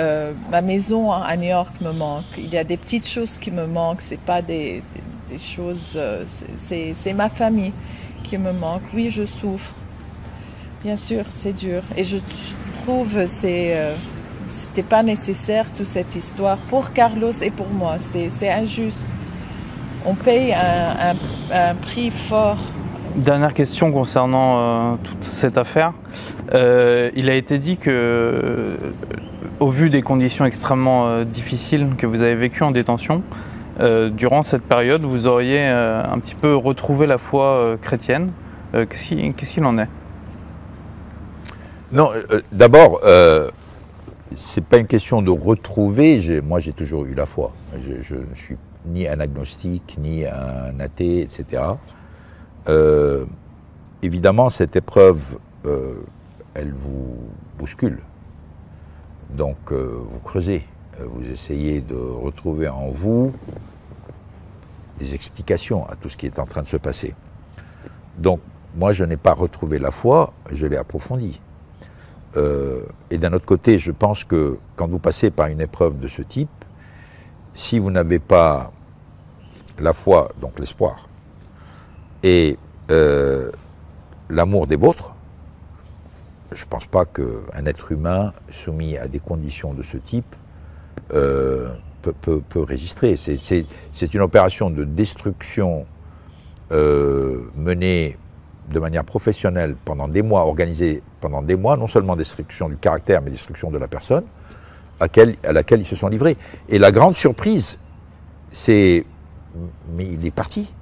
ma 0.50 0.60
maison 0.60 1.10
à 1.10 1.34
New 1.38 1.48
York 1.48 1.72
me 1.80 1.92
manque. 1.92 2.26
Il 2.36 2.52
y 2.52 2.58
a 2.58 2.64
des 2.64 2.76
petites 2.76 3.08
choses 3.08 3.38
qui 3.38 3.50
me 3.50 3.66
manquent. 3.66 4.02
C'est 4.02 4.20
pas 4.20 4.42
des, 4.42 4.82
des- 5.28 5.38
choses. 5.38 5.94
euh, 5.96 6.24
c'est- 6.56 7.12
ma 7.14 7.28
famille 7.28 7.72
qui 8.22 8.38
me 8.38 8.52
manque. 8.52 8.82
Oui, 8.94 9.10
je 9.10 9.24
souffre. 9.24 9.72
Bien 10.84 10.96
sûr, 10.96 11.24
c'est 11.30 11.52
dur. 11.54 11.82
Et 11.96 12.04
je 12.04 12.18
trouve 12.82 13.26
c'est 13.26 13.76
euh, 13.76 13.94
c'était 14.48 14.82
pas 14.82 15.02
nécessaire 15.02 15.72
toute 15.72 15.86
cette 15.86 16.14
histoire 16.14 16.58
pour 16.68 16.92
Carlos 16.92 17.32
et 17.42 17.50
pour 17.50 17.68
moi. 17.68 17.96
C'est 18.00 18.50
injuste. 18.50 19.08
On 20.04 20.14
paye 20.14 20.54
un, 20.54 21.74
prix 21.74 22.10
fort. 22.10 22.58
Dernière 23.16 23.54
question 23.54 23.90
concernant 23.90 24.58
euh, 24.58 24.96
toute 25.02 25.24
cette 25.24 25.58
affaire. 25.58 25.94
Euh, 26.54 27.10
il 27.16 27.28
a 27.28 27.34
été 27.34 27.58
dit 27.58 27.76
que, 27.76 28.76
au 29.58 29.68
vu 29.70 29.90
des 29.90 30.02
conditions 30.02 30.44
extrêmement 30.44 31.24
difficiles 31.24 31.88
que 31.98 32.06
vous 32.06 32.22
avez 32.22 32.36
vécues 32.36 32.62
en 32.62 32.70
détention, 32.70 33.22
durant 33.78 34.42
cette 34.42 34.62
période, 34.62 35.04
vous 35.04 35.26
auriez 35.26 35.60
euh, 35.60 36.02
un 36.02 36.18
petit 36.18 36.34
peu 36.34 36.56
retrouvé 36.56 37.06
la 37.06 37.18
foi 37.18 37.44
euh, 37.44 37.76
chrétienne. 37.76 38.32
Euh, 38.74 38.86
Qu'est-ce 38.86 39.52
qu'il 39.52 39.64
en 39.64 39.78
est? 39.78 39.88
Non, 41.92 42.10
euh, 42.12 42.40
d'abord, 42.52 43.00
euh, 43.04 43.50
c'est 44.34 44.64
pas 44.64 44.78
une 44.78 44.86
question 44.86 45.22
de 45.22 45.30
retrouver. 45.30 46.40
Moi, 46.42 46.60
j'ai 46.60 46.72
toujours 46.72 47.04
eu 47.04 47.14
la 47.14 47.26
foi. 47.26 47.52
Je, 47.80 48.14
ne 48.16 48.34
suis 48.34 48.56
ni 48.86 49.06
un 49.06 49.20
agnostique, 49.20 49.96
ni 49.98 50.26
un 50.26 50.80
athée, 50.80 51.22
etc. 51.22 51.62
Euh, 52.68 53.24
évidemment, 54.02 54.50
cette 54.50 54.74
épreuve, 54.74 55.38
euh, 55.64 55.94
elle 56.54 56.72
vous 56.72 57.16
bouscule. 57.58 58.00
Donc, 59.30 59.56
euh, 59.70 60.00
vous 60.10 60.18
creusez. 60.20 60.64
Euh, 61.00 61.06
Vous 61.06 61.30
essayez 61.30 61.80
de 61.80 61.94
retrouver 61.94 62.68
en 62.68 62.90
vous 62.90 63.32
des 64.98 65.14
explications 65.14 65.86
à 65.88 65.96
tout 65.96 66.08
ce 66.08 66.16
qui 66.16 66.26
est 66.26 66.38
en 66.38 66.46
train 66.46 66.62
de 66.62 66.68
se 66.68 66.78
passer. 66.78 67.14
Donc, 68.16 68.40
moi, 68.74 68.92
je 68.92 69.04
n'ai 69.04 69.18
pas 69.18 69.34
retrouvé 69.34 69.78
la 69.78 69.90
foi, 69.90 70.32
je 70.50 70.66
l'ai 70.66 70.76
approfondie. 70.76 71.40
Euh, 72.36 72.82
et 73.10 73.18
d'un 73.18 73.32
autre 73.32 73.44
côté, 73.44 73.78
je 73.78 73.90
pense 73.90 74.24
que 74.24 74.58
quand 74.74 74.88
vous 74.88 74.98
passez 74.98 75.30
par 75.30 75.48
une 75.48 75.60
épreuve 75.60 75.98
de 75.98 76.08
ce 76.08 76.22
type, 76.22 76.48
si 77.54 77.78
vous 77.78 77.90
n'avez 77.90 78.18
pas 78.18 78.72
la 79.78 79.92
foi, 79.92 80.30
donc 80.40 80.58
l'espoir, 80.58 81.08
et 82.22 82.58
euh, 82.90 83.50
l'amour 84.30 84.66
des 84.66 84.76
vôtres, 84.76 85.14
je 86.52 86.64
ne 86.64 86.68
pense 86.68 86.86
pas 86.86 87.04
qu'un 87.04 87.66
être 87.66 87.92
humain 87.92 88.32
soumis 88.50 88.96
à 88.96 89.08
des 89.08 89.18
conditions 89.18 89.74
de 89.74 89.82
ce 89.82 89.96
type 89.96 90.36
euh, 91.14 91.68
peut, 92.02 92.12
peut- 92.20 92.42
peut. 92.48 92.66
C'est- 93.16 94.14
une 94.14 94.20
opération 94.20 94.70
de 94.70 94.84
destruction 94.84 95.86
euh, 96.72 97.42
menée 97.56 98.16
de 98.70 98.80
manière 98.80 99.04
professionnelle 99.04 99.76
pendant 99.84 100.08
des 100.08 100.22
mois, 100.22 100.40
organisée 100.46 101.02
pendant 101.20 101.42
des 101.42 101.54
mois, 101.56 101.76
non 101.76 101.86
seulement 101.86 102.16
destruction 102.16 102.68
du 102.68 102.76
caractère, 102.76 103.22
mais 103.22 103.30
destruction 103.30 103.70
de 103.70 103.78
la 103.78 103.86
personne, 103.88 104.24
à, 104.98 105.08
quelle- 105.08 105.36
à 105.44 105.52
laquelle 105.52 105.80
ils 105.80 105.86
se 105.86 105.94
sont 105.96 106.08
livrés. 106.08 106.36
Et 106.68 106.78
la 106.78 106.90
grande 106.90 107.14
surprise, 107.16 107.78
c'est. 108.52 109.04
Mais 109.96 110.04
il 110.04 110.26
est 110.26 110.30
parti. 110.34 110.72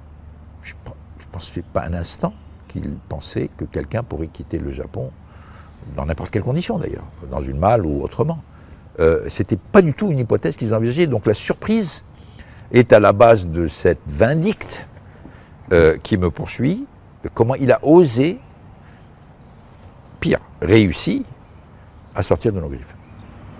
Je 0.63 0.73
ne 0.73 1.25
pensais 1.31 1.63
pas 1.73 1.83
un 1.85 1.93
instant 1.93 2.33
qu'il 2.67 2.89
pensait 3.07 3.49
que 3.55 3.65
quelqu'un 3.65 4.03
pourrait 4.03 4.27
quitter 4.27 4.57
le 4.57 4.71
Japon, 4.71 5.11
dans 5.95 6.05
n'importe 6.05 6.31
quelle 6.31 6.43
condition 6.43 6.79
d'ailleurs, 6.79 7.05
dans 7.31 7.41
une 7.41 7.57
malle 7.59 7.85
ou 7.85 8.01
autrement. 8.03 8.39
Euh, 8.99 9.25
C'était 9.27 9.57
pas 9.57 9.81
du 9.81 9.93
tout 9.93 10.11
une 10.11 10.19
hypothèse 10.19 10.55
qu'ils 10.55 10.73
envisageaient. 10.73 11.07
Donc 11.07 11.25
la 11.25 11.33
surprise 11.33 12.03
est 12.71 12.93
à 12.93 12.99
la 12.99 13.13
base 13.13 13.47
de 13.47 13.67
cette 13.67 14.01
vindicte 14.07 14.87
euh, 15.73 15.97
qui 16.03 16.17
me 16.17 16.29
poursuit, 16.29 16.85
comment 17.33 17.55
il 17.55 17.71
a 17.71 17.79
osé, 17.83 18.37
pire, 20.19 20.39
réussi 20.61 21.25
à 22.13 22.21
sortir 22.21 22.53
de 22.53 22.59
nos 22.59 22.67
griffes. 22.67 22.95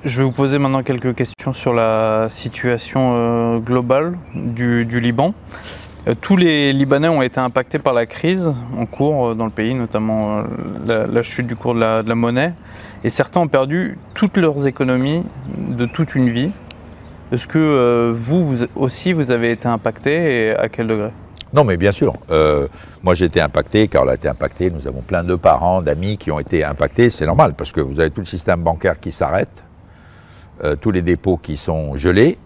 Je 0.04 0.20
vais 0.20 0.24
vous 0.24 0.32
poser 0.32 0.60
maintenant 0.60 0.84
quelques 0.84 1.16
questions 1.16 1.52
sur 1.52 1.74
la 1.74 2.28
situation 2.30 3.14
euh, 3.16 3.58
globale 3.58 4.18
du, 4.36 4.86
Liban. 4.86 5.34
Euh, 6.08 6.14
tous 6.20 6.38
les 6.38 6.74
Libanais 6.74 7.08
ont 7.08 7.24
été 7.24 7.40
impactés 7.40 7.80
par 7.80 7.94
la 7.94 8.06
crise 8.06 8.54
en 8.78 8.86
cours 8.86 9.36
dans 9.36 9.46
le 9.46 9.52
pays, 9.52 9.74
notamment 9.74 10.44
la, 10.86 11.24
chute 11.24 11.48
du 11.48 11.56
cours 11.56 11.74
de 11.74 11.80
la 11.80 12.16
monnaie. 12.16 12.54
Et 13.04 13.10
certains 13.10 13.42
ont 13.42 13.48
perdu 13.48 13.98
toutes 14.14 14.38
leurs 14.38 14.68
économies 14.68 15.24
de 15.58 15.86
toute 15.86 16.16
une 16.16 16.30
vie. 16.30 16.52
Est-ce 17.32 17.48
que 17.48 18.12
vous, 18.14 18.56
vous, 18.56 18.66
aussi, 18.76 19.14
vous 19.14 19.32
avez 19.32 19.52
été 19.52 19.68
impacté 19.68 20.48
et 20.48 20.56
à 20.56 20.70
quel 20.70 20.88
degré? 20.88 21.10
Non, 21.54 21.64
mais 21.64 21.78
bien 21.78 21.92
sûr. 21.92 22.14
moi, 23.04 23.14
j'ai 23.14 23.26
été 23.26 23.42
impacté, 23.42 23.88
Carole 23.88 24.10
a 24.10 24.16
été 24.16 24.28
impacté. 24.28 24.70
Nous 24.70 24.88
avons 24.88 25.02
plein 25.02 25.24
de 25.24 25.36
parents, 25.36 25.82
d'amis 25.82 26.18
qui 26.18 26.32
ont 26.32 26.40
été 26.40 26.64
impactés. 26.64 27.10
C'est 27.10 27.26
normal, 27.26 27.54
parce 27.54 27.72
que 27.72 27.82
vous 27.82 28.00
avez 28.00 28.10
tout 28.10 28.22
le 28.22 28.26
système 28.26 28.62
bancaire 28.62 29.00
qui 29.00 29.12
s'arrête, 29.12 29.64
tous 30.82 30.92
les 30.92 31.02
dépôts 31.02 31.38
qui 31.38 31.58
sont 31.58 31.96
gelés. 31.96 32.38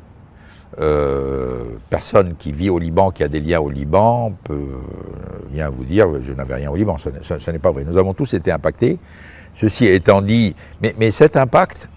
personne 1.90 2.36
qui 2.38 2.52
vit 2.52 2.70
au 2.70 2.78
Liban, 2.78 3.12
qui 3.12 3.24
a 3.24 3.28
des 3.28 3.40
liens 3.40 3.60
au 3.60 3.70
Liban, 3.70 4.34
peut 4.44 4.78
vient 5.52 5.70
vous 5.70 5.84
dire 5.84 6.08
je 6.22 6.32
n'avais 6.34 6.56
rien 6.56 6.70
au 6.70 6.76
Liban. 6.76 6.98
Ce, 6.98 7.52
n'est 7.52 7.60
pas 7.60 7.72
vrai. 7.72 7.84
Nous 7.84 7.98
avons 7.98 8.14
tous 8.14 8.34
été 8.34 8.52
impactés. 8.52 9.00
Ceci 9.60 9.88
étant 9.88 10.22
dit, 10.22 10.56
mais, 10.82 11.12
cet 11.12 11.36
impact, 11.36 11.90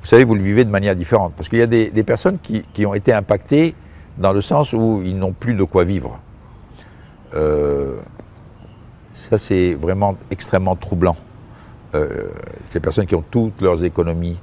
vous 0.00 0.06
savez, 0.06 0.24
vous 0.24 0.34
le 0.34 0.42
vivez 0.42 0.64
de 0.64 0.70
manière 0.70 0.96
différente. 0.96 1.34
Parce 1.36 1.48
qu'il 1.48 1.60
y 1.60 1.62
a 1.62 1.66
des, 1.68 2.02
personnes 2.02 2.38
qui, 2.40 2.84
ont 2.84 2.94
été 2.94 3.12
impactées 3.12 3.76
dans 4.18 4.32
le 4.32 4.40
sens 4.40 4.72
où 4.72 5.02
ils 5.04 5.16
n'ont 5.16 5.32
plus 5.32 5.54
de 5.54 5.62
quoi 5.62 5.84
vivre. 5.84 6.18
Euh, 7.34 7.96
ça, 9.14 9.38
c'est 9.38 9.74
vraiment 9.74 10.16
extrêmement 10.32 10.74
troublant. 10.74 11.16
Euh, 11.94 12.28
ces 12.70 12.80
personnes 12.80 13.06
qui 13.06 13.14
ont 13.14 13.24
toutes 13.30 13.60
leurs 13.60 13.84
économies 13.84 14.38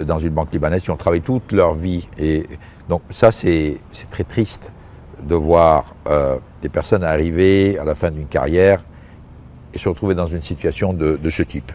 dans 0.00 0.20
une 0.20 0.30
banque 0.30 0.52
libanaise, 0.52 0.84
qui 0.84 0.90
ont 0.90 0.96
travaillé 0.96 1.22
toute 1.22 1.50
leur 1.50 1.74
vie. 1.74 2.08
Et 2.16 2.46
donc 2.88 3.02
ça, 3.10 3.32
c'est 3.32 3.80
très 4.10 4.24
triste 4.24 4.70
de 5.20 5.34
voir 5.34 5.96
euh, 6.06 6.36
des 6.62 6.68
personnes 6.68 7.02
arriver 7.02 7.76
à 7.78 7.84
la 7.84 7.96
fin 7.96 8.12
d'une 8.12 8.26
carrière 8.26 8.84
et 9.72 9.78
se 9.78 9.88
retrouver 9.88 10.14
dans 10.14 10.28
une 10.28 10.42
situation 10.42 10.92
de, 10.92 11.18
ce 11.28 11.42
type. 11.42 11.72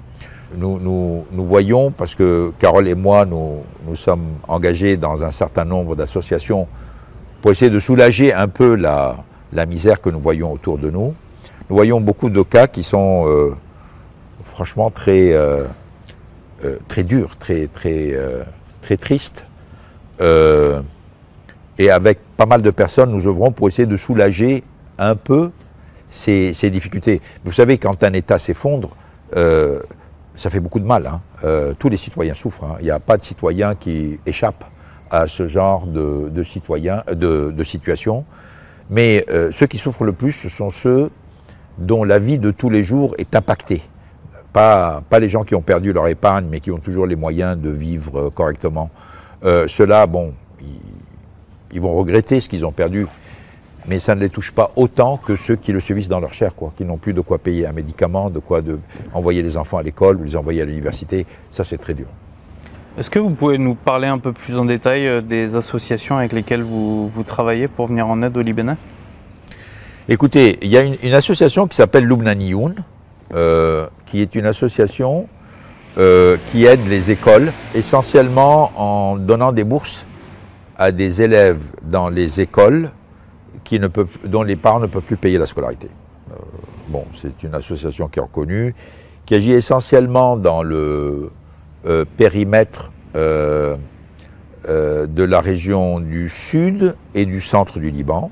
Nous, 0.56 0.80
nous, 0.80 1.26
nous, 1.32 1.46
voyons, 1.46 1.92
parce 1.92 2.16
que 2.16 2.52
Carole 2.60 2.88
et 2.88 2.96
moi, 2.96 3.26
nous, 3.26 3.62
nous 3.88 3.96
sommes 3.96 4.38
engagés 4.48 4.98
dans 4.98 5.24
un 5.24 5.32
certain 5.32 5.66
nombre 5.66 5.96
d'associations 5.96 6.68
pour 7.42 7.52
essayer 7.52 7.70
de 7.70 7.80
soulager 7.80 8.34
un 8.34 8.48
peu 8.48 8.76
la, 8.76 9.18
misère 9.68 10.02
que 10.02 10.10
nous 10.10 10.20
voyons 10.20 10.52
autour 10.52 10.78
de 10.78 10.90
nous. 10.90 11.14
Nous 11.70 11.76
voyons 11.76 12.02
beaucoup 12.02 12.30
de 12.30 12.42
cas 12.42 12.68
qui 12.68 12.84
sont 12.84 13.26
euh, 13.28 13.56
franchement 14.44 14.90
très, 14.90 15.34
euh, 15.34 15.64
très 16.88 17.04
durs, 17.04 17.38
très, 17.38 17.68
très, 17.68 18.16
très 18.82 18.98
tristes. 18.98 19.46
et 20.20 21.90
avec 21.90 22.20
pas 22.36 22.46
mal 22.46 22.62
de 22.62 22.72
personnes, 22.72 23.12
nous 23.12 23.28
œuvrons 23.28 23.52
pour 23.52 23.68
essayer 23.68 23.86
de 23.86 23.98
soulager 23.98 24.64
un 24.98 25.16
peu 25.16 25.52
ces, 26.10 26.70
difficultés. 26.70 27.22
Vous 27.46 27.52
savez, 27.52 27.78
quand 27.78 28.04
un 28.04 28.14
État 28.14 28.40
s'effondre, 28.40 28.96
euh, 29.36 29.80
ça 30.39 30.49
fait 30.49 30.62
beaucoup 30.62 30.80
de 30.80 30.86
mal. 30.86 31.06
Hein. 31.06 31.21
Euh, 31.43 31.73
tous 31.78 31.89
les 31.89 31.97
citoyens 31.97 32.34
souffrent. 32.34 32.63
Hein. 32.63 32.78
Il 32.80 32.86
n'y 32.86 32.91
a 32.91 32.99
pas 32.99 33.17
de 33.17 33.23
citoyen 33.23 33.75
qui 33.75 34.17
échappe 34.25 34.63
à 35.12 35.28
ce 35.28 35.47
genre 35.47 35.86
de, 35.86 36.43
situation. 37.63 38.23
Mais 38.89 39.25
euh, 39.30 39.52
ceux 39.52 39.67
qui 39.67 39.78
souffrent 39.78 40.06
le 40.06 40.13
plus, 40.13 40.32
ce 40.32 40.47
sont 40.47 40.69
ceux 40.69 41.12
dont 41.78 42.06
la 42.06 42.19
vie 42.19 42.39
de 42.39 42.52
tous 42.52 42.69
les 42.69 42.84
jours 42.84 43.15
est 43.17 43.36
impactée. 43.36 43.82
Pas, 44.54 45.02
pas 45.10 45.19
les 45.19 45.28
gens 45.28 45.43
qui 45.43 45.56
ont 45.56 45.62
perdu 45.62 45.91
leur 45.91 46.08
épargne, 46.08 46.47
mais 46.49 46.62
qui 46.62 46.71
ont 46.71 46.80
toujours 46.80 47.06
les 47.06 47.17
moyens 47.17 47.58
de 47.58 47.69
vivre 47.69 48.30
correctement. 48.30 48.89
Ceux-là, 49.43 50.08
bon, 50.08 50.34
ils 51.71 51.82
vont 51.82 51.93
regretter 51.93 52.41
ce 52.41 52.49
qu'ils 52.49 52.65
ont 52.65 52.71
perdu, 52.71 53.06
mais 53.89 53.99
ça 53.99 54.13
ne 54.13 54.19
les 54.19 54.30
touche 54.30 54.52
pas 54.52 54.71
autant 54.75 55.17
que 55.17 55.36
ceux 55.36 55.56
qui 55.56 55.71
le 55.71 55.80
subissent 55.80 56.10
dans 56.10 56.19
leur 56.19 56.32
chair, 56.32 56.54
quoi, 56.56 56.71
qui 56.78 56.86
n'ont 56.86 56.97
plus 56.97 57.13
de 57.13 57.21
quoi 57.21 57.39
payer 57.39 57.65
un 57.65 57.71
médicament, 57.71 58.30
de 58.30 58.38
quoi 58.38 58.62
de 58.62 58.78
envoyer 59.15 59.41
les 59.41 59.58
enfants 59.58 59.80
à 59.80 59.84
l'école 59.84 60.17
ou 60.17 60.23
les 60.23 60.36
envoyer 60.36 60.62
à 60.62 60.65
l'université. 60.65 61.25
Ça, 61.49 61.63
c'est 61.63 61.80
très 61.80 61.95
dur. 61.95 62.06
Est-ce 62.99 63.10
que 63.10 63.17
vous 63.17 63.32
pouvez 63.32 63.58
nous 63.58 63.73
parler 63.73 64.08
un 64.08 64.19
peu 64.19 64.32
plus 64.32 64.60
en 64.60 64.65
détail 64.65 65.08
euh, 65.08 65.21
des 65.21 65.56
associations 65.56 66.17
avec 66.17 66.34
lesquelles 66.34 66.62
vous, 66.62 67.08
vous 67.08 67.23
travaillez 67.23 67.67
pour 67.67 67.88
venir 67.88 68.08
en 68.08 68.21
aide 68.21 68.38
aux 68.38 68.41
Libanais? 68.41 68.78
Écoutez, 70.08 70.60
il 70.62 70.69
y 70.69 70.78
a 70.78 70.84
une, 70.84 71.13
association 71.13 71.67
qui 71.67 71.75
s'appelle 71.75 72.06
Lubnaniyoun, 72.06 72.75
euh, 73.34 73.88
qui 74.06 74.21
est 74.21 74.36
une 74.36 74.45
association 74.45 75.28
euh, 75.97 76.38
qui 76.52 76.65
aide 76.65 76.86
les 76.88 77.10
écoles, 77.10 77.54
essentiellement 77.73 78.71
en 78.75 79.17
donnant 79.17 79.52
des 79.52 79.63
bourses 79.63 80.06
à 80.78 80.91
des 80.91 81.23
élèves 81.23 81.71
dans 81.84 82.10
les 82.10 82.39
écoles 82.39 82.91
qui 83.63 83.80
ne 83.80 83.88
dont 84.26 84.43
les 84.43 84.56
parents 84.56 84.80
ne 84.80 84.88
peuvent 84.88 85.04
plus 85.04 85.17
payer 85.17 85.38
la 85.38 85.45
scolarité. 85.45 85.89
Euh, 86.32 86.36
bon, 86.88 87.06
c'est 87.13 87.43
une 87.43 87.56
association 87.56 88.08
qui 88.08 88.19
est 88.19 88.22
reconnue, 88.22 88.76
qui 89.26 89.36
agit 89.36 89.52
essentiellement 89.52 90.38
dans 90.38 90.63
le 90.63 91.32
euh, 91.86 92.06
périmètre 92.17 92.91
euh, 93.15 93.78
de 94.67 95.24
la 95.24 95.39
région 95.39 96.00
du 96.00 96.30
sud 96.30 96.95
et 97.15 97.26
du 97.26 97.41
centre 97.41 97.80
du 97.80 97.89
Liban. 97.89 98.30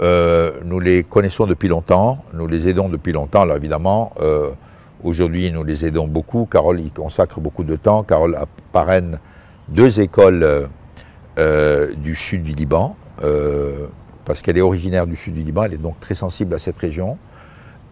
nous 0.00 0.80
les 0.80 1.02
connaissons 1.02 1.46
depuis 1.46 1.68
longtemps, 1.68 2.24
nous 2.32 2.46
les 2.46 2.68
aidons 2.68 2.88
depuis 2.88 3.12
longtemps. 3.12 3.42
Alors 3.42 3.56
évidemment, 3.56 4.14
aujourd'hui, 5.02 5.50
nous 5.50 5.64
les 5.64 5.84
aidons 5.84 6.06
beaucoup. 6.06 6.46
Carole 6.46 6.80
y 6.80 6.90
consacre 6.90 7.40
beaucoup 7.40 7.64
de 7.64 7.76
temps. 7.76 8.02
Carole 8.04 8.38
parraine 8.72 9.18
deux 9.68 10.00
écoles 10.00 10.68
du 11.36 12.14
sud 12.14 12.44
du 12.44 12.54
Liban, 12.54 12.96
parce 14.26 14.42
qu'elle 14.42 14.58
est 14.58 14.62
originaire 14.62 15.06
du 15.06 15.16
sud 15.16 15.32
du 15.32 15.42
Liban, 15.42 15.64
elle 15.64 15.74
est 15.74 15.78
donc 15.78 15.98
très 16.00 16.14
sensible 16.14 16.54
à 16.54 16.58
cette 16.58 16.76
région. 16.76 17.16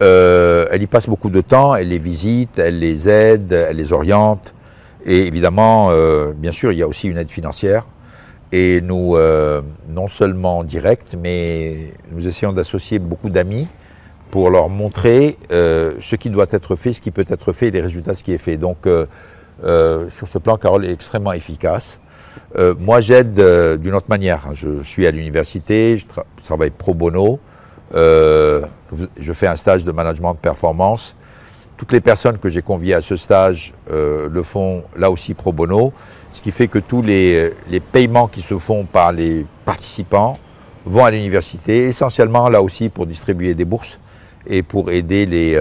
Euh, 0.02 0.66
elle 0.70 0.82
y 0.82 0.86
passe 0.86 1.08
beaucoup 1.08 1.30
de 1.30 1.40
temps, 1.40 1.74
elle 1.74 1.88
les 1.88 1.98
visite, 1.98 2.58
elle 2.58 2.80
les 2.80 3.08
aide, 3.08 3.52
elle 3.52 3.76
les 3.76 3.92
oriente. 3.94 4.52
Et 5.06 5.26
évidemment, 5.26 5.90
bien 6.36 6.52
sûr, 6.52 6.72
il 6.72 6.78
y 6.78 6.82
a 6.82 6.88
aussi 6.88 7.08
une 7.08 7.18
aide 7.18 7.30
financière. 7.30 7.86
Et 8.52 8.80
nous, 8.80 9.16
non 9.88 10.08
seulement 10.08 10.64
direct, 10.64 11.16
mais 11.22 11.92
nous 12.10 12.26
essayons 12.26 12.52
d'associer 12.52 12.98
beaucoup 12.98 13.30
d'amis 13.30 13.68
pour 14.30 14.50
leur 14.50 14.68
montrer 14.70 15.38
ce 15.50 16.16
qui 16.16 16.30
doit 16.30 16.46
être 16.50 16.74
fait, 16.74 16.92
ce 16.94 17.00
qui 17.00 17.10
peut 17.10 17.26
être 17.28 17.52
fait 17.52 17.70
les 17.70 17.80
résultats, 17.80 18.14
ce 18.14 18.24
qui 18.24 18.32
est 18.32 18.38
fait. 18.38 18.56
Donc, 18.56 18.88
sur 19.62 20.28
ce 20.28 20.38
plan, 20.38 20.56
Carole 20.56 20.86
est 20.86 20.92
extrêmement 20.92 21.34
efficace. 21.34 22.00
Euh, 22.56 22.74
moi, 22.78 23.00
j'aide 23.00 23.38
euh, 23.40 23.76
d'une 23.76 23.94
autre 23.94 24.08
manière. 24.08 24.48
Je, 24.54 24.82
suis 24.82 25.06
à 25.06 25.10
l'université, 25.10 25.98
je, 25.98 26.06
travaille 26.44 26.70
pro 26.70 26.94
bono, 26.94 27.40
euh, 27.94 28.62
je 29.18 29.32
fais 29.32 29.46
un 29.46 29.56
stage 29.56 29.84
de 29.84 29.92
management 29.92 30.34
de 30.34 30.38
performance. 30.38 31.16
Toutes 31.76 31.92
les 31.92 32.00
personnes 32.00 32.38
que 32.38 32.48
j'ai 32.48 32.62
conviées 32.62 32.94
à 32.94 33.00
ce 33.00 33.16
stage 33.16 33.74
le 33.90 34.42
font 34.44 34.84
là 34.96 35.10
aussi 35.10 35.34
pro 35.34 35.52
bono, 35.52 35.92
ce 36.30 36.40
qui 36.40 36.52
fait 36.52 36.68
que 36.68 36.78
tous 36.78 37.02
les, 37.02 37.52
les 37.68 37.80
paiements 37.80 38.28
qui 38.28 38.42
se 38.42 38.56
font 38.58 38.84
par 38.84 39.10
les 39.10 39.44
participants 39.64 40.38
vont 40.86 41.04
à 41.04 41.10
l'université, 41.10 41.88
essentiellement 41.88 42.48
là 42.48 42.62
aussi 42.62 42.90
pour 42.90 43.06
distribuer 43.06 43.54
des 43.54 43.64
bourses 43.64 43.98
et 44.46 44.62
pour 44.62 44.92
aider 44.92 45.26
les, 45.26 45.56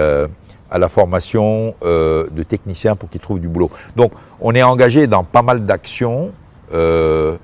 à 0.69 0.77
la 0.77 0.87
formation 0.87 1.73
de 1.81 2.43
techniciens 2.47 2.95
pour 2.95 3.09
qu'ils 3.09 3.21
trouvent 3.21 3.39
du 3.39 3.49
boulot. 3.49 3.71
Donc 3.95 4.11
on 4.39 4.53
est 4.53 4.63
engagé 4.63 5.07
dans 5.07 5.23
pas 5.23 5.41
mal 5.41 5.65
d'actions 5.65 6.31
euh, 6.73 7.35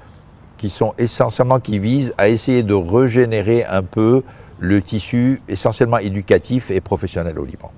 qui 0.58 0.70
sont 0.70 0.94
essentiellement, 0.98 1.60
qui 1.60 1.80
visent 1.80 2.13
à 2.18 2.28
essayer 2.28 2.63
de 2.63 2.74
régénérer 2.74 3.63
un 3.63 3.82
peu 3.82 4.24
le 4.60 4.82
tissu 4.82 5.42
essentiellement 5.48 6.00
éducatif 6.00 6.70
et 6.70 6.82
professionnel 6.82 7.39
au 7.39 7.46
Liban. 7.46 7.72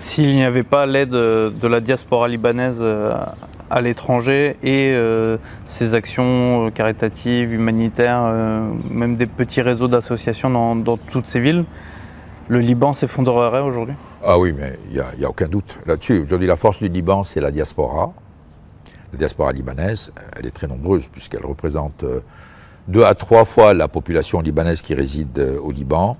S'il 0.00 0.34
n'y 0.34 0.42
avait 0.42 0.64
pas 0.64 0.86
l'aide 0.86 1.10
de 1.10 1.66
la 1.68 1.80
diaspora 1.80 2.26
libanaise 2.26 2.78
euh, 2.80 3.12
à 3.70 3.80
l'étranger 3.80 4.56
et 4.62 4.90
euh, 4.92 5.36
ces 5.66 5.94
actions 5.94 6.70
caritatives, 6.72 7.52
humanitaires, 7.52 8.32
même 8.90 9.14
des 9.14 9.26
petits 9.26 9.60
réseaux 9.60 9.88
d'associations 9.88 10.74
dans, 10.74 10.96
toutes 10.96 11.26
ces 11.28 11.38
villes, 11.38 11.64
le 12.48 12.58
Liban 12.58 12.94
s'effondrerait 12.94 13.60
aujourd'hui? 13.60 13.94
Ah 14.24 14.38
oui, 14.38 14.52
mais 14.56 14.78
il 14.90 14.94
n'y 14.94 15.00
a, 15.00 15.26
a, 15.26 15.30
aucun 15.30 15.46
doute 15.46 15.78
là-dessus. 15.86 16.24
Aujourd'hui, 16.24 16.48
la 16.48 16.56
force 16.56 16.78
du 16.78 16.88
Liban, 16.88 17.22
c'est 17.22 17.40
la 17.40 17.52
diaspora. 17.52 18.12
La 19.12 19.18
diaspora 19.18 19.52
libanaise, 19.52 20.10
elle 20.36 20.46
est 20.46 20.50
très 20.50 20.66
nombreuse 20.66 21.08
puisqu'elle 21.08 21.44
représente 21.44 22.04
euh, 22.04 22.20
deux 22.88 23.04
à 23.04 23.14
trois 23.14 23.44
fois 23.44 23.72
la 23.72 23.88
population 23.88 24.40
libanaise 24.40 24.82
qui 24.82 24.94
réside 24.94 25.38
euh, 25.38 25.58
au 25.60 25.72
Liban. 25.72 26.16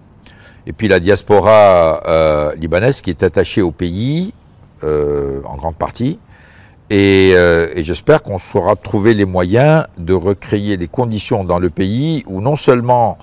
Et 0.66 0.72
puis 0.72 0.88
la 0.88 0.98
diaspora 0.98 2.02
euh, 2.06 2.54
libanaise 2.54 3.00
qui 3.00 3.10
est 3.10 3.22
attachée 3.22 3.62
au 3.62 3.72
pays 3.72 4.32
en 4.80 5.56
grande 5.56 5.74
partie. 5.74 6.20
Et, 6.88 7.30
et 7.30 7.82
j'espère 7.82 8.22
qu'on 8.22 8.38
saura 8.38 8.76
trouver 8.76 9.12
les 9.12 9.24
moyens 9.24 9.84
de 9.98 10.14
recréer 10.14 10.76
les 10.76 10.86
conditions 10.86 11.42
dans 11.42 11.58
le 11.58 11.68
pays 11.68 12.22
où 12.28 12.40
non 12.40 12.54
seulement 12.54 13.18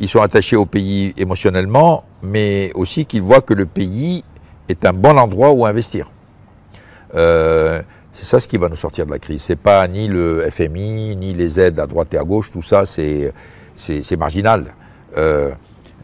ils 0.00 0.08
sont 0.08 0.20
attachés 0.20 0.56
au 0.56 0.66
pays 0.66 1.14
émotionnellement, 1.16 2.02
mais 2.20 2.72
aussi 2.74 3.06
qu'ils 3.06 3.22
voient 3.22 3.42
que 3.42 3.54
le 3.54 3.66
pays 3.66 4.24
est 4.68 4.84
un 4.84 4.92
bon 4.92 5.16
endroit 5.18 5.52
où 5.52 5.64
investir. 5.66 6.10
Euh, 7.14 7.82
c'est 8.18 8.24
ça 8.24 8.40
ce 8.40 8.48
qui 8.48 8.58
va 8.58 8.68
nous 8.68 8.74
sortir 8.74 9.06
de 9.06 9.12
la 9.12 9.20
crise. 9.20 9.42
C'est 9.42 9.54
pas 9.54 9.86
ni 9.86 10.08
le 10.08 10.44
FMI, 10.50 11.14
ni 11.14 11.34
les 11.34 11.60
aides 11.60 11.78
à 11.78 11.86
droite 11.86 12.12
et 12.14 12.18
à 12.18 12.24
gauche, 12.24 12.50
tout 12.50 12.62
ça 12.62 12.84
c'est, 12.84 13.32
marginal. 14.18 14.74
Euh, 15.16 15.50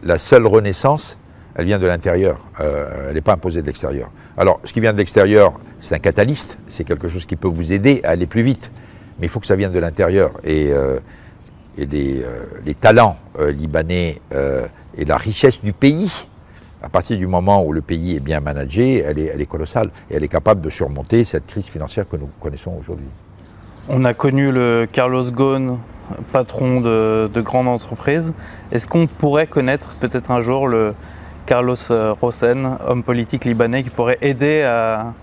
la 0.05 0.17
seule 0.17 0.47
renaissance, 0.47 1.19
elle 1.57 1.65
vient 1.65 1.81
de 1.81 1.89
l'intérieur, 1.89 2.39
euh, 2.61 3.09
elle 3.09 3.15
n'est 3.15 3.21
pas 3.21 3.33
imposée 3.33 3.63
de 3.63 3.67
l'extérieur. 3.67 4.13
Alors, 4.37 4.61
ce 4.63 4.73
qui 4.73 4.81
vient 4.81 4.93
de 4.93 4.99
l'extérieur, 4.99 5.55
c'est 5.81 5.97
un 5.97 5.99
catalyste, 5.99 6.57
c'est 6.69 6.85
quelque 6.85 7.09
chose 7.09 7.27
qui 7.27 7.35
peut 7.35 7.49
vous 7.49 7.73
aider 7.73 8.01
à 8.05 8.11
aller 8.11 8.27
plus 8.27 8.43
vite. 8.43 8.71
mais 9.19 9.27
il 9.27 9.29
faut 9.29 9.41
que 9.41 9.47
ça 9.47 9.57
vienne 9.57 9.73
de 9.73 9.81
l'intérieur. 9.81 10.31
Et, 10.45 10.73
euh, 10.73 11.01
et 11.77 11.87
les, 11.87 12.25
les, 12.65 12.75
talents 12.75 13.17
libanais 13.41 14.21
et 14.97 15.05
la 15.05 15.17
richesse 15.17 15.65
du 15.65 15.73
pays, 15.73 16.29
à 16.85 16.91
partir 16.91 17.17
du 17.17 17.27
moment 17.27 17.65
où 17.65 17.73
le 17.73 17.81
pays 17.81 18.17
est 18.17 18.21
bien 18.21 18.41
managé, 18.41 18.99
elle 18.99 19.19
est, 19.19 19.31
elle 19.33 19.41
est 19.41 19.47
colossale. 19.47 19.91
Et 20.11 20.17
elle 20.17 20.25
est 20.25 20.29
capable 20.29 20.61
de 20.61 20.69
surmonter 20.69 21.25
cette 21.25 21.47
crise 21.47 21.67
financière 21.67 22.07
que 22.07 22.17
nous 22.17 22.29
connaissons 22.39 22.75
aujourd'hui. 22.79 23.07
On 23.89 24.05
a 24.05 24.13
connu 24.13 24.53
le 24.53 24.87
Carlos 24.91 25.31
Ghosn, 25.31 25.79
patron 26.31 26.83
de, 26.83 27.31
de 27.33 27.41
grandes 27.41 27.69
entreprises. 27.69 28.33
Est-ce 28.71 28.87
qu'on 28.87 29.07
pourrait 29.07 29.47
connaître 29.47 29.97
peut-être 29.99 30.31
un 30.31 30.43
jour 30.43 30.69
le 30.69 30.95
Carlos 31.47 31.77
Rosen, 32.21 32.79
homme 32.87 33.03
politique 33.03 33.47
libanais, 33.47 33.83
qui 33.83 33.91
pourrait 33.91 34.19
aider 34.21 34.63
à, 34.63 35.15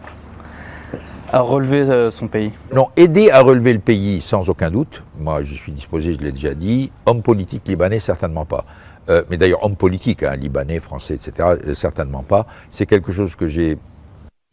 à 1.31 1.41
relever 1.41 1.81
euh, 1.81 2.11
son 2.11 2.27
pays 2.27 2.51
Non, 2.73 2.89
aider 2.97 3.31
à 3.31 3.41
relever 3.41 3.73
le 3.73 3.79
pays, 3.79 4.21
sans 4.21 4.49
aucun 4.49 4.69
doute. 4.69 5.03
Moi, 5.17 5.43
je 5.43 5.53
suis 5.53 5.71
disposé, 5.71 6.13
je 6.13 6.19
l'ai 6.19 6.31
déjà 6.31 6.53
dit. 6.53 6.91
Homme 7.05 7.21
politique 7.21 7.67
libanais, 7.67 7.99
certainement 7.99 8.45
pas. 8.45 8.65
Euh, 9.09 9.23
mais 9.29 9.37
d'ailleurs, 9.37 9.63
homme 9.63 9.75
politique, 9.75 10.23
hein, 10.23 10.35
libanais, 10.35 10.79
français, 10.79 11.15
etc., 11.15 11.31
euh, 11.65 11.73
certainement 11.73 12.23
pas. 12.23 12.45
C'est 12.69 12.85
quelque 12.85 13.11
chose 13.11 13.35
que 13.35 13.47
j'ai 13.47 13.77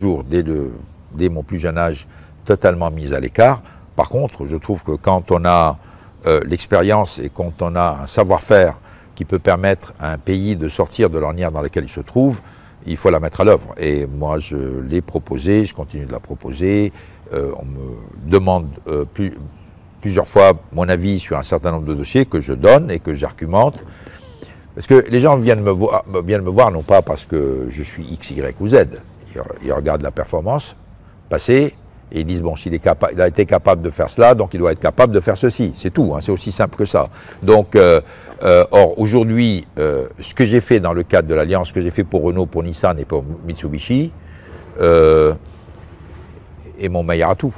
toujours, 0.00 0.24
dès, 0.24 1.28
mon 1.28 1.42
plus 1.42 1.58
jeune 1.58 1.78
âge, 1.78 2.06
totalement 2.44 2.90
mis 2.90 3.12
à 3.12 3.20
l'écart. 3.20 3.62
Par 3.96 4.08
contre, 4.08 4.46
je 4.46 4.56
trouve 4.56 4.84
que 4.84 4.92
quand 4.92 5.32
on 5.32 5.44
a 5.44 5.76
l'expérience 6.44 7.18
et 7.20 7.30
quand 7.30 7.62
on 7.62 7.74
a 7.74 8.00
un 8.02 8.06
savoir-faire 8.06 8.76
qui 9.14 9.24
peut 9.24 9.38
permettre 9.38 9.94
à 9.98 10.12
un 10.12 10.18
pays 10.18 10.56
de 10.56 10.68
sortir 10.68 11.08
de 11.10 11.18
l'ornière 11.18 11.50
dans 11.52 11.62
laquelle 11.62 11.84
il 11.84 11.90
se 11.90 12.00
trouve, 12.00 12.42
il 12.86 12.96
faut 12.96 13.10
la 13.10 13.20
mettre 13.20 13.40
à 13.40 13.44
l'œuvre. 13.44 13.74
Et 13.78 14.06
moi, 14.06 14.38
je 14.38 14.56
l'ai 14.80 15.02
proposé, 15.02 15.66
je 15.66 15.74
continue 15.74 16.06
de 16.06 16.12
la 16.12 16.20
proposer. 16.20 16.92
Euh, 17.32 17.52
on 17.58 17.64
me 17.64 18.30
demande 18.30 18.68
euh, 18.88 19.04
plusieurs 20.00 20.26
fois 20.26 20.52
mon 20.72 20.88
avis 20.88 21.18
sur 21.18 21.36
un 21.36 21.42
certain 21.42 21.72
nombre 21.72 21.86
de 21.86 21.94
dossiers 21.94 22.24
que 22.24 22.40
je 22.40 22.52
donne 22.52 22.90
et 22.90 22.98
que 22.98 23.14
j'argumente. 23.14 23.78
Parce 24.74 24.86
que 24.86 25.06
les 25.08 25.20
gens 25.20 25.36
viennent 25.36 25.62
me, 25.62 25.70
voir, 25.70 26.04
viennent 26.24 26.42
me 26.42 26.50
voir 26.50 26.70
non 26.70 26.82
pas 26.82 27.02
parce 27.02 27.26
que 27.26 27.66
je 27.68 27.82
suis 27.82 28.04
X, 28.04 28.30
Y 28.30 28.56
ou 28.60 28.68
Z. 28.68 28.86
Ils, 29.64 29.72
regardent 29.72 30.02
la 30.02 30.10
performance 30.10 30.76
passée 31.28 31.74
et 32.12 32.20
ils 32.20 32.24
disent, 32.24 32.40
bon, 32.40 32.56
s'il 32.56 32.72
il 32.74 33.20
a 33.20 33.28
été 33.28 33.44
capable 33.44 33.82
de 33.82 33.90
faire 33.90 34.08
cela, 34.08 34.34
donc 34.34 34.54
il 34.54 34.60
doit 34.60 34.72
être 34.72 34.80
capable 34.80 35.12
de 35.12 35.20
faire 35.20 35.36
ceci. 35.36 35.72
C'est 35.74 35.90
tout, 35.90 36.14
hein, 36.14 36.20
c'est 36.20 36.32
aussi 36.32 36.52
simple 36.52 36.76
que 36.76 36.84
ça. 36.84 37.08
Donc, 37.42 37.76
euh, 37.76 38.00
euh, 38.42 38.64
or, 38.70 38.98
aujourd'hui, 38.98 39.66
euh, 39.78 40.06
ce 40.20 40.34
que 40.34 40.44
j'ai 40.44 40.60
fait 40.60 40.80
dans 40.80 40.92
le 40.92 41.02
cadre 41.02 41.28
de 41.28 41.34
l'alliance, 41.34 41.68
ce 41.68 41.72
que 41.72 41.80
j'ai 41.80 41.90
fait 41.90 42.04
pour 42.04 42.22
Renault, 42.22 42.46
pour 42.46 42.62
Nissan 42.62 42.98
et 42.98 43.04
pour 43.04 43.24
Mitsubishi, 43.46 44.12
euh, 44.80 45.34
est 46.80 46.88
mon 46.88 47.02
meilleur 47.02 47.30
atout. 47.30 47.54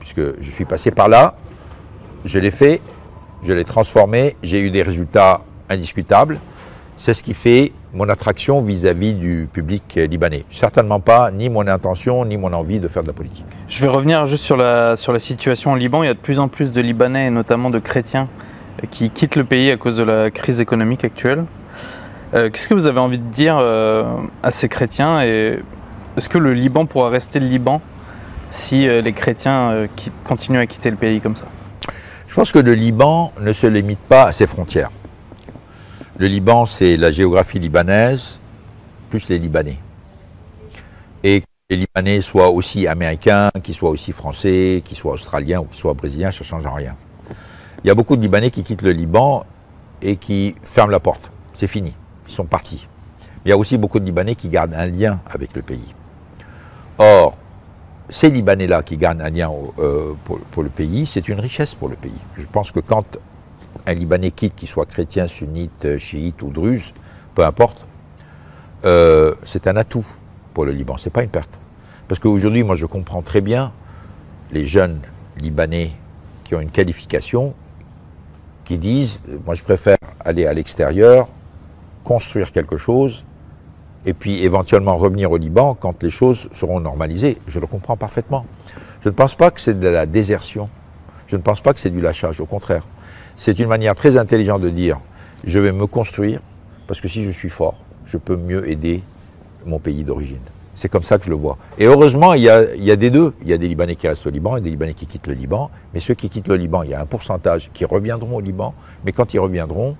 Puisque 0.00 0.40
je 0.40 0.50
suis 0.50 0.64
passé 0.64 0.90
par 0.90 1.08
là, 1.08 1.34
je 2.24 2.38
l'ai 2.38 2.50
fait, 2.50 2.80
je 3.42 3.52
l'ai 3.52 3.64
transformé, 3.64 4.36
j'ai 4.42 4.60
eu 4.60 4.70
des 4.70 4.82
résultats 4.82 5.42
indiscutables. 5.68 6.38
C'est 6.96 7.14
ce 7.14 7.22
qui 7.22 7.34
fait 7.34 7.72
mon 7.92 8.08
attraction 8.08 8.60
vis-à-vis 8.60 9.14
du 9.14 9.48
public 9.52 9.98
libanais. 10.10 10.44
Certainement 10.50 11.00
pas 11.00 11.30
ni 11.30 11.48
mon 11.48 11.66
intention, 11.66 12.24
ni 12.24 12.36
mon 12.36 12.52
envie 12.52 12.80
de 12.80 12.88
faire 12.88 13.02
de 13.02 13.08
la 13.08 13.12
politique. 13.12 13.46
Je 13.68 13.80
vais 13.80 13.88
revenir 13.88 14.26
juste 14.26 14.44
sur 14.44 14.56
la, 14.56 14.96
sur 14.96 15.12
la 15.12 15.18
situation 15.18 15.72
au 15.72 15.76
Liban. 15.76 16.02
Il 16.02 16.06
y 16.06 16.10
a 16.10 16.14
de 16.14 16.18
plus 16.18 16.38
en 16.38 16.48
plus 16.48 16.72
de 16.72 16.80
Libanais, 16.80 17.26
et 17.26 17.30
notamment 17.30 17.70
de 17.70 17.78
chrétiens, 17.78 18.28
qui 18.90 19.10
quittent 19.10 19.36
le 19.36 19.44
pays 19.44 19.70
à 19.70 19.76
cause 19.76 19.96
de 19.96 20.02
la 20.02 20.30
crise 20.30 20.60
économique 20.60 21.04
actuelle. 21.04 21.44
Euh, 22.34 22.50
qu'est-ce 22.50 22.68
que 22.68 22.74
vous 22.74 22.86
avez 22.86 23.00
envie 23.00 23.18
de 23.18 23.30
dire 23.30 23.58
euh, 23.60 24.04
à 24.42 24.50
ces 24.50 24.68
chrétiens 24.68 25.20
est-ce 25.20 26.28
que 26.28 26.38
le 26.38 26.52
Liban 26.52 26.84
pourra 26.84 27.10
rester 27.10 27.38
le 27.38 27.46
Liban 27.46 27.80
si 28.50 28.88
euh, 28.88 29.00
les 29.00 29.12
chrétiens 29.12 29.86
continuent 30.24 30.58
à 30.58 30.66
quitter 30.66 30.90
le 30.90 30.96
pays 30.96 31.20
comme 31.20 31.36
ça? 31.36 31.46
Je 32.26 32.34
pense 32.34 32.50
que 32.50 32.58
le 32.58 32.74
Liban 32.74 33.32
ne 33.40 33.52
se 33.52 33.68
limite 33.68 34.00
pas 34.00 34.24
à 34.24 34.32
ses 34.32 34.48
frontières. 34.48 34.90
Le 36.16 36.26
Liban, 36.26 36.66
c'est 36.66 36.96
la 36.96 37.12
géographie 37.12 37.60
libanaise 37.60 38.40
plus 39.08 39.28
les 39.28 39.38
Libanais. 39.38 39.78
Et 41.22 41.40
que 41.40 41.46
les 41.70 41.76
Libanais 41.76 42.20
soient 42.20 42.50
aussi 42.50 42.86
américains, 42.86 43.50
qu'ils 43.62 43.74
soient 43.74 43.90
aussi 43.90 44.12
français, 44.12 44.82
qu'ils 44.84 44.96
soient 44.96 45.12
australiens 45.12 45.60
ou 45.60 45.64
qu'ils 45.64 45.78
soient 45.78 45.94
brésiliens, 45.94 46.32
ça 46.32 46.40
ne 46.40 46.44
change 46.44 46.66
en 46.66 46.74
rien. 46.74 46.96
Il 47.84 47.86
y 47.86 47.90
a 47.90 47.94
beaucoup 47.94 48.16
de 48.16 48.22
Libanais 48.22 48.50
qui 48.50 48.64
quittent 48.64 48.82
le 48.82 48.90
Liban 48.90 49.44
et 50.02 50.16
qui 50.16 50.56
ferment 50.62 50.90
la 50.90 51.00
porte. 51.00 51.30
C'est 51.52 51.68
fini. 51.68 51.94
Ils 52.26 52.32
sont 52.32 52.44
partis. 52.44 52.88
Il 53.44 53.48
y 53.48 53.52
a 53.52 53.56
aussi 53.56 53.78
beaucoup 53.78 54.00
de 54.00 54.04
Libanais 54.04 54.34
qui 54.34 54.48
gardent 54.48 54.74
un 54.74 54.86
lien 54.86 55.20
avec 55.30 55.54
le 55.54 55.62
pays. 55.62 55.94
Or, 56.98 57.36
ces 58.10 58.30
Libanais-là 58.30 58.82
qui 58.82 58.96
gardent 58.96 59.20
un 59.20 59.30
lien 59.30 59.50
euh, 59.78 60.14
pour, 60.24 60.62
le 60.62 60.70
pays, 60.70 61.06
c'est 61.06 61.28
une 61.28 61.38
richesse 61.38 61.74
pour 61.74 61.88
le 61.88 61.94
pays. 61.94 62.18
Je 62.36 62.46
pense 62.50 62.72
que 62.72 62.80
quand 62.80 63.04
un 63.86 63.94
Libanais 63.94 64.32
quitte, 64.32 64.56
qu'il 64.56 64.68
soit 64.68 64.86
chrétien, 64.86 65.28
sunnite, 65.28 65.98
chiite 65.98 66.42
ou 66.42 66.50
druze, 66.50 66.92
peu 67.34 67.44
importe, 67.44 67.86
euh, 68.84 69.34
c'est 69.44 69.68
un 69.68 69.76
atout 69.76 70.04
pour 70.52 70.64
le 70.64 70.72
Liban, 70.72 70.96
c'est 70.96 71.10
pas 71.10 71.22
une 71.22 71.28
perte. 71.28 71.58
Parce 72.08 72.18
qu'aujourd'hui, 72.18 72.64
moi 72.64 72.74
je 72.74 72.86
comprends 72.86 73.22
très 73.22 73.40
bien 73.40 73.72
les 74.50 74.66
jeunes 74.66 75.00
Libanais 75.36 75.92
qui 76.42 76.56
ont 76.56 76.60
une 76.60 76.70
qualification 76.70 77.54
qui 78.68 78.76
disent, 78.76 79.22
moi 79.46 79.54
je 79.54 79.62
préfère 79.62 79.96
aller 80.20 80.44
à 80.44 80.52
l'extérieur, 80.52 81.26
construire 82.04 82.52
quelque 82.52 82.76
chose, 82.76 83.24
et 84.04 84.12
puis 84.12 84.44
éventuellement 84.44 84.98
revenir 84.98 85.32
au 85.32 85.38
Liban 85.38 85.74
quand 85.74 86.02
les 86.02 86.10
choses 86.10 86.50
seront 86.52 86.78
normalisées. 86.78 87.38
Je 87.46 87.60
le 87.60 87.66
comprends 87.66 87.96
parfaitement. 87.96 88.44
Je 89.00 89.08
ne 89.08 89.14
pense 89.14 89.34
pas 89.34 89.50
que 89.50 89.58
c'est 89.58 89.80
de 89.80 89.88
la 89.88 90.04
désertion. 90.04 90.68
Je 91.28 91.36
ne 91.36 91.40
pense 91.40 91.62
pas 91.62 91.72
que 91.72 91.80
c'est 91.80 91.88
du 91.88 92.02
lâchage. 92.02 92.40
Au 92.40 92.46
contraire, 92.46 92.84
c'est 93.38 93.58
une 93.58 93.68
manière 93.68 93.94
très 93.94 94.18
intelligente 94.18 94.60
de 94.60 94.68
dire, 94.68 95.00
je 95.44 95.58
vais 95.58 95.72
me 95.72 95.86
construire, 95.86 96.40
parce 96.86 97.00
que 97.00 97.08
si 97.08 97.24
je 97.24 97.30
suis 97.30 97.50
fort, 97.50 97.78
je 98.04 98.18
peux 98.18 98.36
mieux 98.36 98.68
aider 98.68 99.02
mon 99.64 99.78
pays 99.78 100.04
d'origine. 100.04 100.44
C'est 100.78 100.88
comme 100.88 101.02
ça 101.02 101.18
que 101.18 101.24
je 101.24 101.30
le 101.30 101.34
vois. 101.34 101.58
Et 101.76 101.86
heureusement, 101.86 102.34
il 102.34 102.42
y, 102.42 102.48
a, 102.48 102.96
des 102.96 103.10
deux. 103.10 103.34
Il 103.42 103.48
y 103.48 103.52
a 103.52 103.58
des 103.58 103.66
Libanais 103.66 103.96
qui 103.96 104.06
restent 104.06 104.28
au 104.28 104.30
Liban 104.30 104.56
et 104.56 104.60
des 104.60 104.70
Libanais 104.70 104.94
qui 104.94 105.08
quittent 105.08 105.26
le 105.26 105.34
Liban. 105.34 105.72
Mais 105.92 105.98
ceux 105.98 106.14
qui 106.14 106.30
quittent 106.30 106.46
le 106.46 106.54
Liban, 106.54 106.84
il 106.84 106.90
y 106.90 106.94
a 106.94 107.00
un 107.00 107.04
pourcentage 107.04 107.68
qui 107.74 107.84
reviendront 107.84 108.36
au 108.36 108.40
Liban. 108.40 108.74
Mais 109.04 109.10
quand 109.10 109.34
ils 109.34 109.40
reviendront, 109.40 109.96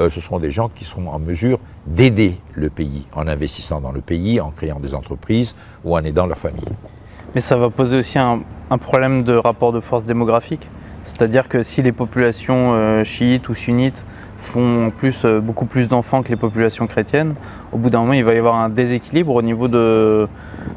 euh, 0.00 0.08
ce 0.08 0.22
seront 0.22 0.38
des 0.38 0.50
gens 0.50 0.70
qui 0.74 0.86
seront 0.86 1.10
en 1.10 1.18
mesure 1.18 1.58
d'aider 1.86 2.38
le 2.54 2.70
pays 2.70 3.06
en 3.12 3.28
investissant 3.28 3.82
dans 3.82 3.92
le 3.92 4.00
pays, 4.00 4.40
en 4.40 4.48
créant 4.50 4.80
des 4.80 4.94
entreprises 4.94 5.54
ou 5.84 5.94
en 5.94 6.02
aidant 6.02 6.24
leur 6.24 6.38
famille. 6.38 6.64
Mais 7.34 7.42
ça 7.42 7.58
va 7.58 7.68
poser 7.68 7.98
aussi 7.98 8.18
un, 8.18 8.44
un 8.70 8.78
problème 8.78 9.24
de 9.24 9.34
rapport 9.34 9.72
de 9.72 9.80
force 9.80 10.06
démographique. 10.06 10.70
C'est-à-dire 11.04 11.48
que 11.48 11.62
si 11.62 11.82
les 11.82 11.92
populations 11.92 12.72
euh, 12.72 13.04
chiites 13.04 13.50
ou 13.50 13.54
sunnites 13.54 14.06
font 14.44 14.92
plus 14.96 15.24
euh, 15.24 15.40
beaucoup 15.40 15.66
plus 15.66 15.88
d'enfants 15.88 16.22
que 16.22 16.28
les 16.28 16.36
populations 16.36 16.86
chrétiennes, 16.86 17.34
au 17.72 17.78
bout 17.78 17.90
d'un 17.90 18.00
moment, 18.00 18.12
il 18.12 18.24
va 18.24 18.34
y 18.34 18.38
avoir 18.38 18.54
un 18.56 18.68
déséquilibre 18.68 19.34
au 19.34 19.42
niveau 19.42 19.68
de, 19.68 20.28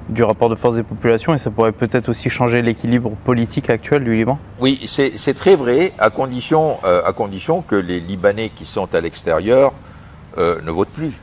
du 0.09 0.23
rapport 0.23 0.49
de 0.49 0.55
force 0.55 0.75
des 0.75 0.83
populations 0.83 1.33
et 1.35 1.37
ça 1.37 1.51
pourrait 1.51 1.71
peut-être 1.71 2.09
aussi 2.09 2.29
changer 2.29 2.61
l'équilibre 2.61 3.11
politique 3.23 3.69
actuel 3.69 4.03
du 4.03 4.15
Liban 4.15 4.39
Oui, 4.59 4.79
c'est 4.87 5.33
très 5.33 5.55
vrai, 5.55 5.93
à 5.99 6.09
condition, 6.09 6.77
euh, 6.85 7.01
à 7.05 7.13
condition 7.13 7.61
que 7.61 7.75
les 7.75 7.99
Libanais 7.99 8.49
qui 8.49 8.65
sont 8.65 8.93
à 8.95 9.01
l'extérieur 9.01 9.73
euh, 10.37 10.61
ne 10.61 10.71
votent 10.71 10.89
plus. 10.89 11.13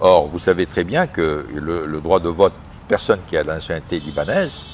Or, 0.00 0.28
vous 0.28 0.38
savez 0.38 0.66
très 0.66 0.84
bien 0.84 1.06
que 1.06 1.46
le, 1.54 2.00
droit 2.00 2.20
de 2.20 2.28
vote, 2.28 2.52
personne 2.86 3.20
qui 3.26 3.36
a 3.36 3.42
la 3.42 3.54
nationalité 3.54 3.98
libanaise, 4.00 4.64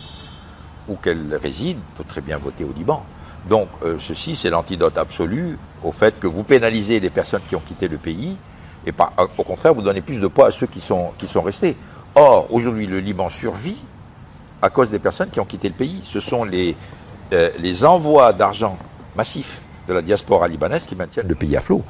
ou 0.89 0.97
qu'elle 0.97 1.39
réside, 1.43 1.79
peut 1.97 2.05
très 2.05 2.21
bien 2.21 2.37
voter 2.37 2.65
au 2.65 2.73
Liban. 2.77 3.05
Donc, 3.49 3.69
ceci, 3.99 4.37
c'est 4.37 4.51
l'antidote 4.51 4.99
absolu 4.99 5.59
au 5.85 5.93
fait 5.93 6.19
que 6.19 6.27
vous 6.27 6.43
pénalisez 6.43 6.99
les 6.99 7.11
personnes 7.11 7.43
qui 7.49 7.55
ont 7.55 7.63
quitté 7.65 7.89
le 7.89 7.99
pays 7.99 8.37
et 8.87 8.93
pas, 8.93 9.13
au 9.39 9.43
contraire, 9.43 9.75
vous 9.75 9.83
donnez 9.83 10.01
plus 10.01 10.19
de 10.19 10.27
poids 10.27 10.49
à 10.49 10.51
ceux 10.51 10.67
qui 10.67 10.81
sont, 10.81 11.13
qui 11.19 11.27
sont 11.27 11.43
restés. 11.43 11.77
Or, 12.15 12.47
aujourd'hui, 12.51 12.87
le 12.87 13.01
Liban 13.01 13.29
survit 13.29 13.77
à 14.61 14.71
cause 14.71 14.91
des 14.91 14.99
personnes 14.99 15.31
qui 15.31 15.41
ont 15.41 15.45
quitté 15.45 15.69
le 15.69 15.75
pays. 15.75 16.01
Ce 16.05 16.21
sont 16.21 16.45
les, 16.45 16.77
euh, 17.33 17.51
les 17.59 17.85
envois 17.85 18.33
d'argent 18.33 18.77
massifs 19.17 19.61
de 19.89 19.95
la 19.95 20.03
diaspora 20.03 20.49
libanaise 20.49 20.87
qui 20.87 20.97
maintiennent 20.97 21.29
le 21.29 21.35
pays 21.35 21.57
à 21.57 21.61
flot. 21.61 21.83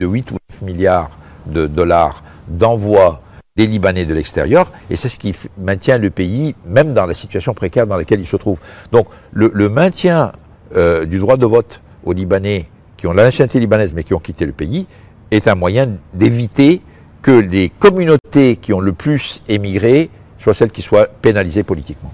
De 0.00 0.06
8 0.06 0.30
ou 0.32 0.36
9 0.50 0.62
milliards 0.62 1.10
de 1.46 1.66
dollars 1.66 2.22
d'envois 2.48 3.20
des 3.56 3.66
Libanais 3.68 4.04
de 4.04 4.14
l'extérieur, 4.14 4.72
et 4.90 4.96
c'est 4.96 5.08
ce 5.08 5.16
qui 5.16 5.32
maintient 5.58 5.98
le 5.98 6.10
pays, 6.10 6.56
même 6.66 6.92
dans 6.92 7.06
la 7.06 7.14
situation 7.14 7.54
précaire 7.54 7.86
dans 7.86 7.96
laquelle 7.96 8.18
il 8.18 8.26
se 8.26 8.34
trouve. 8.34 8.58
Donc, 8.90 9.06
le, 9.32 9.68
maintien 9.68 10.32
euh, 10.74 11.04
du 11.04 11.18
droit 11.20 11.36
de 11.36 11.46
vote 11.46 11.80
aux 12.04 12.12
Libanais 12.12 12.68
qui 12.96 13.06
ont 13.06 13.12
la 13.12 13.24
nationalité 13.24 13.60
libanaise 13.60 13.92
mais 13.94 14.04
qui 14.04 14.14
ont 14.14 14.20
quitté 14.20 14.46
le 14.46 14.52
pays, 14.52 14.86
est 15.30 15.48
un 15.48 15.54
moyen 15.54 15.88
d'éviter 16.12 16.80
que 17.22 17.32
les 17.32 17.70
communautés 17.70 18.56
qui 18.56 18.72
ont 18.72 18.80
le 18.80 18.92
plus 18.92 19.42
émigré 19.48 20.10
soient 20.38 20.54
celles 20.54 20.70
qui 20.70 20.82
soient 20.82 21.06
pénalisées 21.22 21.62
politiquement. 21.62 22.12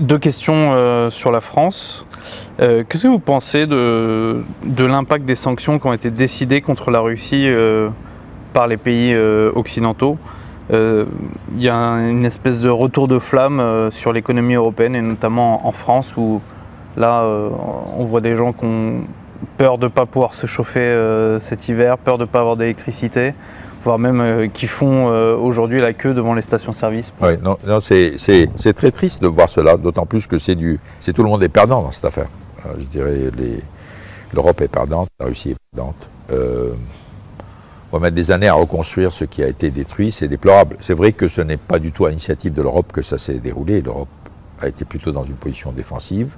Deux 0.00 0.18
questions 0.18 0.72
euh, 0.72 1.10
sur 1.10 1.30
la 1.30 1.40
France. 1.40 2.04
Euh, 2.60 2.84
qu'est-ce 2.88 3.04
que 3.04 3.08
vous 3.08 3.18
pensez 3.20 3.66
de, 3.66 4.42
de 4.64 4.84
l'impact 4.84 5.24
des 5.24 5.36
sanctions 5.36 5.78
qui 5.78 5.86
ont 5.86 5.92
été 5.92 6.10
décidées 6.10 6.60
contre 6.60 6.90
la 6.90 7.00
Russie 7.00 7.46
euh, 7.48 7.88
par 8.52 8.66
les 8.66 8.76
pays 8.76 9.16
occidentaux? 9.54 10.18
Il 10.70 11.06
y 11.62 11.68
a 11.70 11.76
une 12.10 12.26
espèce 12.26 12.60
de 12.60 12.68
retour 12.68 13.08
de 13.08 13.18
flamme 13.18 13.88
sur 13.90 14.12
l'économie 14.12 14.54
européenne 14.54 14.94
et 14.96 15.00
notamment 15.00 15.66
en 15.66 15.72
France 15.72 16.14
où 16.16 16.42
Là, 16.96 17.24
on 17.96 18.04
voit 18.04 18.20
des 18.20 18.34
gens 18.34 18.52
qui 18.52 18.64
ont 18.64 19.02
peur 19.56 19.78
de 19.78 19.84
ne 19.84 19.88
pas 19.90 20.06
pouvoir 20.06 20.34
se 20.34 20.46
chauffer 20.46 20.80
euh, 20.80 21.40
cet 21.40 21.68
hiver, 21.68 21.98
peur 21.98 22.18
de 22.18 22.24
ne 22.24 22.28
pas 22.28 22.40
avoir 22.40 22.56
d'électricité, 22.56 23.34
voire 23.84 23.98
même 23.98 24.20
euh, 24.20 24.48
qui 24.48 24.66
font 24.66 25.06
aujourd'hui 25.36 25.80
la 25.80 25.92
queue 25.92 26.14
devant 26.14 26.34
les 26.34 26.42
stations-service. 26.42 27.12
Oui, 27.20 27.36
non, 27.42 27.58
non 27.66 27.80
c'est 27.80 28.74
très 28.74 28.90
triste 28.90 29.22
de 29.22 29.28
voir 29.28 29.48
cela, 29.48 29.76
d'autant 29.76 30.06
plus 30.06 30.26
que 30.26 30.38
c'est 30.38 30.54
du, 30.54 30.80
c'est 31.00 31.12
tout 31.12 31.22
le 31.22 31.28
monde 31.28 31.42
est 31.42 31.48
perdant 31.48 31.82
dans 31.82 31.92
cette 31.92 32.04
affaire. 32.04 32.28
je 32.78 32.86
dirais 32.86 33.16
l'Europe 34.32 34.60
est 34.60 34.68
perdante, 34.68 35.08
la 35.18 35.26
Russie 35.26 35.50
est 35.50 35.56
perdante. 35.74 36.08
on 36.30 37.96
va 37.96 38.00
mettre 38.00 38.16
des 38.16 38.30
années 38.30 38.48
à 38.48 38.54
reconstruire 38.54 39.12
ce 39.12 39.24
qui 39.24 39.42
a 39.42 39.48
été 39.48 39.70
détruit, 39.70 40.12
c'est 40.12 40.28
déplorable. 40.28 40.76
C'est 40.80 40.94
vrai 40.94 41.12
que 41.12 41.28
ce 41.28 41.40
n'est 41.40 41.56
pas 41.56 41.78
du 41.78 41.92
tout 41.92 42.04
à 42.06 42.10
l'initiative 42.10 42.52
de 42.52 42.62
l'Europe 42.62 42.92
que 42.92 43.02
ça 43.02 43.18
s'est 43.18 43.38
déroulé. 43.38 43.80
L'Europe 43.80 44.08
a 44.60 44.68
été 44.68 44.84
plutôt 44.84 45.12
dans 45.12 45.24
une 45.24 45.36
position 45.36 45.72
défensive. 45.72 46.30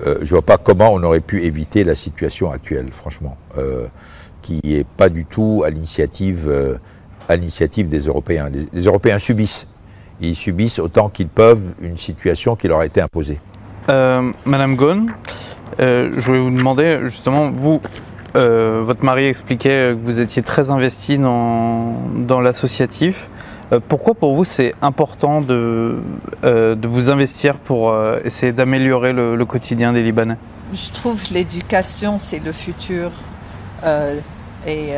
Euh, 0.00 0.06
euh, 0.06 0.16
je 0.20 0.24
ne 0.24 0.28
vois 0.30 0.42
pas 0.42 0.58
comment 0.58 0.92
on 0.92 1.02
aurait 1.02 1.20
pu 1.20 1.42
éviter 1.42 1.84
la 1.84 1.94
situation 1.94 2.50
actuelle, 2.50 2.88
franchement, 2.92 3.36
euh, 3.58 3.86
qui 4.40 4.60
n'est 4.64 4.84
pas 4.84 5.08
du 5.08 5.24
tout 5.24 5.62
à 5.64 5.70
l'initiative 5.70 6.78
l'initiative 7.30 7.88
des 7.88 8.00
Européens. 8.00 8.50
Les, 8.50 8.82
Européens 8.82 9.18
subissent. 9.18 9.66
Ils 10.20 10.36
subissent 10.36 10.78
autant 10.78 11.08
qu'ils 11.08 11.28
peuvent 11.28 11.74
une 11.80 11.96
situation 11.96 12.56
qui 12.56 12.68
leur 12.68 12.80
a 12.80 12.86
été 12.86 13.00
imposée. 13.00 13.40
Madame 13.88 14.76
Ghosn, 14.76 15.06
je 15.78 16.20
voulais 16.20 16.40
vous 16.40 16.50
demander 16.50 16.98
justement, 17.04 17.50
vous, 17.50 17.80
votre 18.34 19.02
mari 19.02 19.28
expliquait 19.28 19.94
que 19.94 20.04
vous 20.04 20.20
étiez 20.20 20.42
très 20.42 20.70
investi 20.70 21.16
dans 21.16 22.40
l'associatif. 22.42 23.30
Euh, 23.72 23.80
pourquoi 23.86 24.14
pour 24.14 24.34
vous 24.34 24.44
c'est 24.44 24.74
important 24.82 25.40
de, 25.40 25.96
euh, 26.44 26.74
de, 26.74 26.88
vous 26.88 27.10
investir 27.10 27.56
pour 27.56 27.90
euh, 27.90 28.18
essayer 28.24 28.52
d'améliorer 28.52 29.12
le, 29.12 29.44
quotidien 29.44 29.92
des 29.92 30.02
Libanais? 30.02 30.36
Je 30.74 30.90
trouve 30.90 31.22
l'éducation 31.32 32.18
c'est 32.18 32.40
le 32.40 32.52
futur. 32.52 33.10
et 34.66 34.94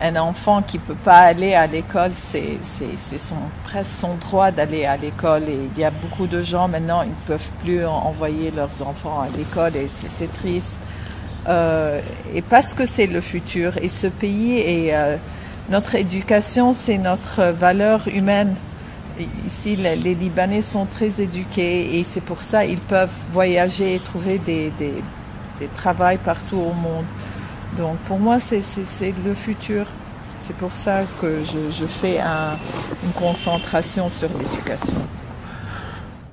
un 0.00 0.16
enfant 0.16 0.62
qui 0.62 0.78
ne 0.78 0.82
peut 0.82 1.02
pas 1.04 1.18
aller 1.18 1.54
à 1.54 1.66
l'école, 1.66 2.12
c'est 2.14 2.58
son, 3.18 3.36
presque 3.64 3.92
son 4.00 4.14
droit 4.16 4.50
d'aller 4.50 4.84
à 4.84 4.96
l'école. 4.96 5.44
Et 5.48 5.58
il 5.74 5.80
y 5.80 5.84
a 5.84 5.90
beaucoup 5.90 6.26
de 6.26 6.42
gens 6.42 6.68
maintenant, 6.68 7.02
ils 7.02 7.10
ne 7.10 7.26
peuvent 7.26 7.50
plus 7.62 7.84
envoyer 7.86 8.50
leurs 8.50 8.82
enfants 8.82 9.20
à 9.20 9.28
l'école 9.36 9.76
et 9.76 9.88
c'est 9.88 10.32
triste. 10.32 10.78
et 11.48 12.42
parce 12.48 12.74
que 12.74 12.86
c'est 12.86 13.06
le 13.06 13.20
futur 13.20 13.76
et 13.82 13.88
ce 13.88 14.06
pays 14.06 14.58
est 14.58 15.18
notre 15.70 15.94
éducation, 15.94 16.74
c'est 16.74 16.98
notre 16.98 17.44
valeur 17.52 18.06
humaine. 18.08 18.54
Ici, 19.46 19.76
les, 19.76 19.96
Libanais 19.96 20.62
sont 20.62 20.86
très 20.86 21.22
éduqués 21.22 21.98
et 21.98 22.04
c'est 22.04 22.20
pour 22.20 22.42
ça 22.42 22.66
qu'ils 22.66 22.80
peuvent 22.80 23.14
voyager 23.30 23.94
et 23.94 24.00
trouver 24.00 24.38
des, 24.38 24.72
des, 24.78 25.02
travails 25.74 26.18
partout 26.18 26.56
au 26.58 26.72
monde. 26.74 27.06
Donc 27.78 27.96
pour 28.00 28.18
moi, 28.18 28.38
c'est 28.40 29.14
le 29.24 29.34
futur. 29.34 29.86
C'est 30.38 30.56
pour 30.56 30.72
ça 30.72 31.02
que 31.22 31.38
je, 31.42 31.86
fais 31.86 32.18
une 32.18 33.12
concentration 33.12 34.10
sur 34.10 34.28
l'éducation. 34.36 34.96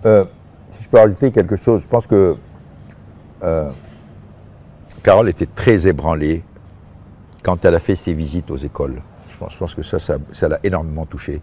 Euh, 0.05 0.25
si 0.69 0.83
je 0.83 0.89
peux 0.89 0.97
rajouter 0.97 1.31
quelque 1.31 1.55
chose, 1.55 1.83
je 1.83 1.87
pense 1.87 2.07
que 2.07 2.35
euh, 3.43 3.69
Carole 5.03 5.29
était 5.29 5.45
très 5.45 5.87
ébranlée 5.87 6.43
quand 7.43 7.63
elle 7.63 7.75
a 7.75 7.79
fait 7.79 7.95
ses 7.95 8.13
visites 8.13 8.51
aux 8.51 8.57
écoles. 8.57 9.01
Je 9.49 9.57
pense 9.57 9.75
que 9.75 9.83
ça, 9.83 9.97
ça, 9.99 10.47
l'a 10.47 10.59
énormément 10.63 11.05
touché. 11.05 11.41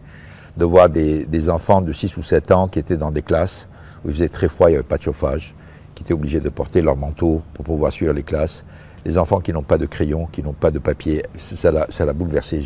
De 0.57 0.65
voir 0.65 0.89
des, 0.89 1.49
enfants 1.49 1.81
de 1.81 1.93
6 1.93 2.17
ou 2.17 2.23
7 2.23 2.51
ans 2.51 2.69
qui 2.69 2.79
étaient 2.79 2.97
dans 2.97 3.11
des 3.11 3.23
classes 3.23 3.69
où 4.05 4.09
il 4.09 4.15
faisait 4.15 4.29
très 4.29 4.49
froid, 4.49 4.69
il 4.69 4.73
n'y 4.73 4.77
avait 4.77 4.87
pas 4.87 4.99
de 4.99 5.03
chauffage, 5.03 5.55
qui 5.95 6.03
étaient 6.03 6.15
obligés 6.15 6.41
de 6.41 6.49
porter 6.49 6.83
leur 6.83 6.97
manteau 6.97 7.43
pour 7.55 7.65
pouvoir 7.65 7.93
suivre 7.93 8.13
les 8.13 8.23
classes. 8.23 8.65
Les 9.05 9.19
enfants 9.19 9.41
qui 9.41 9.53
n'ont 9.53 9.63
pas 9.63 9.79
de 9.79 9.87
crayon, 9.87 10.29
qui 10.31 10.43
n'ont 10.43 10.53
pas 10.53 10.71
de 10.71 10.79
papier, 10.79 11.23
ça 11.39 11.71
l'a, 11.71 11.87
l'a 11.99 12.13
bouleversé. 12.13 12.63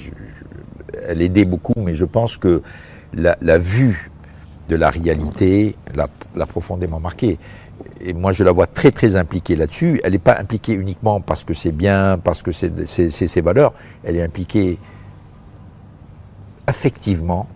elle 1.06 1.22
aidait 1.22 1.44
beaucoup, 1.44 1.74
mais 1.76 1.94
je 1.94 2.04
pense 2.04 2.36
que 2.36 2.62
la, 3.14 3.58
vue 3.58 4.10
de 4.68 4.76
la 4.76 4.90
réalité 4.90 5.76
l'a, 5.94 6.46
profondément 6.46 7.00
marquée 7.00 7.38
et 8.00 8.12
moi 8.12 8.32
je 8.32 8.44
la 8.44 8.52
vois 8.52 8.66
très 8.66 8.90
très 8.90 9.16
impliquée 9.16 9.56
là-dessus. 9.56 10.00
Elle 10.04 10.12
n'est 10.12 10.18
pas 10.18 10.38
impliquée 10.38 10.72
uniquement 10.72 11.20
parce 11.20 11.44
que 11.44 11.54
c'est 11.54 11.72
bien, 11.72 12.18
parce 12.22 12.42
que 12.42 12.52
c'est 12.52 13.10
ses 13.10 13.40
valeurs, 13.40 13.72
elle 14.04 14.16
est 14.16 14.22
impliquée 14.22 14.78
effectivement 16.72 17.46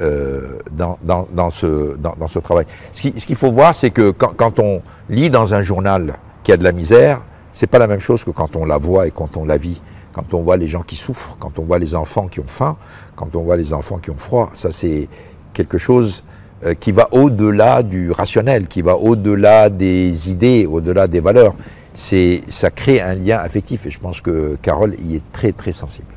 euh, 0.00 0.58
dans, 0.72 1.50
ce, 1.50 2.38
travail. 2.38 2.66
Ce 2.92 3.08
qu'il 3.08 3.36
faut 3.36 3.52
voir, 3.52 3.74
c'est 3.74 3.90
que 3.90 4.10
quand, 4.10 4.58
on 4.58 4.80
lit 5.08 5.30
dans 5.30 5.52
un 5.52 5.62
journal 5.62 6.14
qu'il 6.42 6.52
y 6.52 6.54
a 6.54 6.56
de 6.56 6.64
la 6.64 6.72
misère, 6.72 7.20
c'est 7.52 7.66
pas 7.66 7.78
la 7.78 7.86
même 7.86 8.00
chose 8.00 8.24
que 8.24 8.30
quand 8.30 8.56
on 8.56 8.64
la 8.64 8.78
voit 8.78 9.06
et 9.06 9.10
quand 9.10 9.36
on 9.36 9.44
la 9.44 9.58
vit. 9.58 9.80
Quand 10.12 10.32
on 10.32 10.40
voit 10.40 10.56
les 10.56 10.66
gens 10.66 10.82
qui 10.82 10.96
souffrent, 10.96 11.36
quand 11.38 11.58
on 11.58 11.62
voit 11.62 11.78
les 11.78 11.94
enfants 11.94 12.26
qui 12.26 12.40
ont 12.40 12.46
faim, 12.46 12.76
quand 13.16 13.36
on 13.36 13.42
voit 13.42 13.58
les 13.58 13.74
enfants 13.74 13.98
qui 13.98 14.10
ont 14.10 14.16
froid, 14.16 14.50
ça 14.54 14.72
c'est 14.72 15.08
quelque 15.52 15.76
chose 15.76 16.24
euh, 16.64 16.72
qui 16.72 16.90
va 16.92 17.08
au-delà 17.12 17.82
du 17.82 18.10
rationnel, 18.10 18.66
qui 18.66 18.80
va 18.80 18.96
au-delà 18.96 19.68
des 19.68 20.30
idées, 20.30 20.64
au-delà 20.64 21.06
des 21.06 21.20
valeurs. 21.20 21.54
Ça 21.94 22.70
crée 22.70 23.02
un 23.02 23.14
lien 23.14 23.38
affectif 23.38 23.84
et 23.86 23.90
je 23.90 24.00
pense 24.00 24.22
que 24.22 24.56
Carole 24.62 24.94
y 25.00 25.16
est 25.16 25.32
très 25.32 25.52
très 25.52 25.72
sensible. 25.72 26.15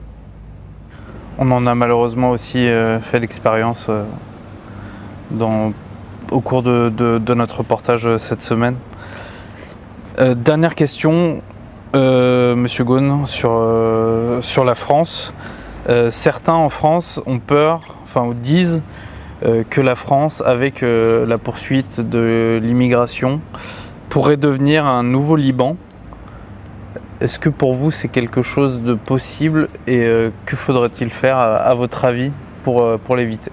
On 1.42 1.52
en 1.52 1.66
a 1.68 1.74
malheureusement 1.74 2.32
aussi 2.32 2.68
euh, 2.68 3.00
fait 3.00 3.18
l'expérience 3.18 3.88
euh, 3.88 4.04
au 6.32 6.42
cours 6.42 6.64
de, 6.64 7.34
notre 7.34 7.60
reportage 7.60 8.06
euh, 8.06 8.20
cette 8.20 8.42
semaine. 8.42 8.76
dernière 10.20 10.76
question, 10.76 11.42
Monsieur 11.94 12.84
sur, 13.26 14.42
sur 14.42 14.66
la 14.66 14.76
France. 14.76 15.34
certains 16.10 16.54
en 16.54 16.68
France 16.68 17.22
ont 17.26 17.40
peur, 17.40 17.96
enfin 18.04 18.30
disent 18.34 18.84
que 19.42 19.82
la 19.82 19.96
France, 19.96 20.44
avec 20.46 20.82
la 20.82 21.38
poursuite 21.38 22.02
de 22.02 22.60
l'immigration, 22.62 23.40
pourrait 24.10 24.38
devenir 24.38 24.86
un 24.86 25.04
nouveau 25.04 25.38
Liban 25.38 25.78
est-ce 27.22 27.40
que 27.40 27.50
pour 27.50 27.74
vous 27.74 27.92
c'est 27.92 28.08
quelque 28.08 28.42
chose 28.42 28.82
de 28.82 28.94
possible 28.94 29.68
et 29.88 30.02
euh, 30.02 30.30
que 30.46 30.56
faudrait-il 30.56 31.10
faire 31.10 31.38
à, 31.38 31.74
votre 31.76 32.06
avis 32.06 32.32
pour, 32.64 32.82
euh, 32.82 32.98
l'éviter? 33.16 33.52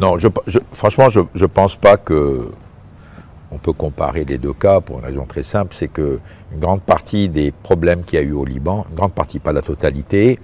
Non, 0.00 0.16
franchement 0.72 1.08
je 1.10 1.20
ne 1.20 1.46
pense 1.46 1.76
pas 1.76 1.96
que 1.96 2.50
on 3.52 3.58
peut 3.58 3.72
comparer 3.72 4.24
les 4.24 4.38
deux 4.38 4.52
cas 4.52 4.80
pour 4.80 4.98
une 4.98 5.04
raison 5.04 5.26
très 5.26 5.44
simple, 5.44 5.74
c'est 5.76 5.86
que 5.86 6.18
une 6.52 6.58
grande 6.58 6.82
partie 6.82 7.28
des 7.28 7.52
problèmes 7.52 8.02
qu'il 8.02 8.18
y 8.18 8.22
a 8.22 8.24
eu 8.24 8.32
au 8.32 8.44
Liban, 8.44 8.84
une 8.90 8.96
grande 8.96 9.12
partie, 9.12 9.38
pas 9.38 9.52
la 9.52 9.62
totalité, 9.62 10.40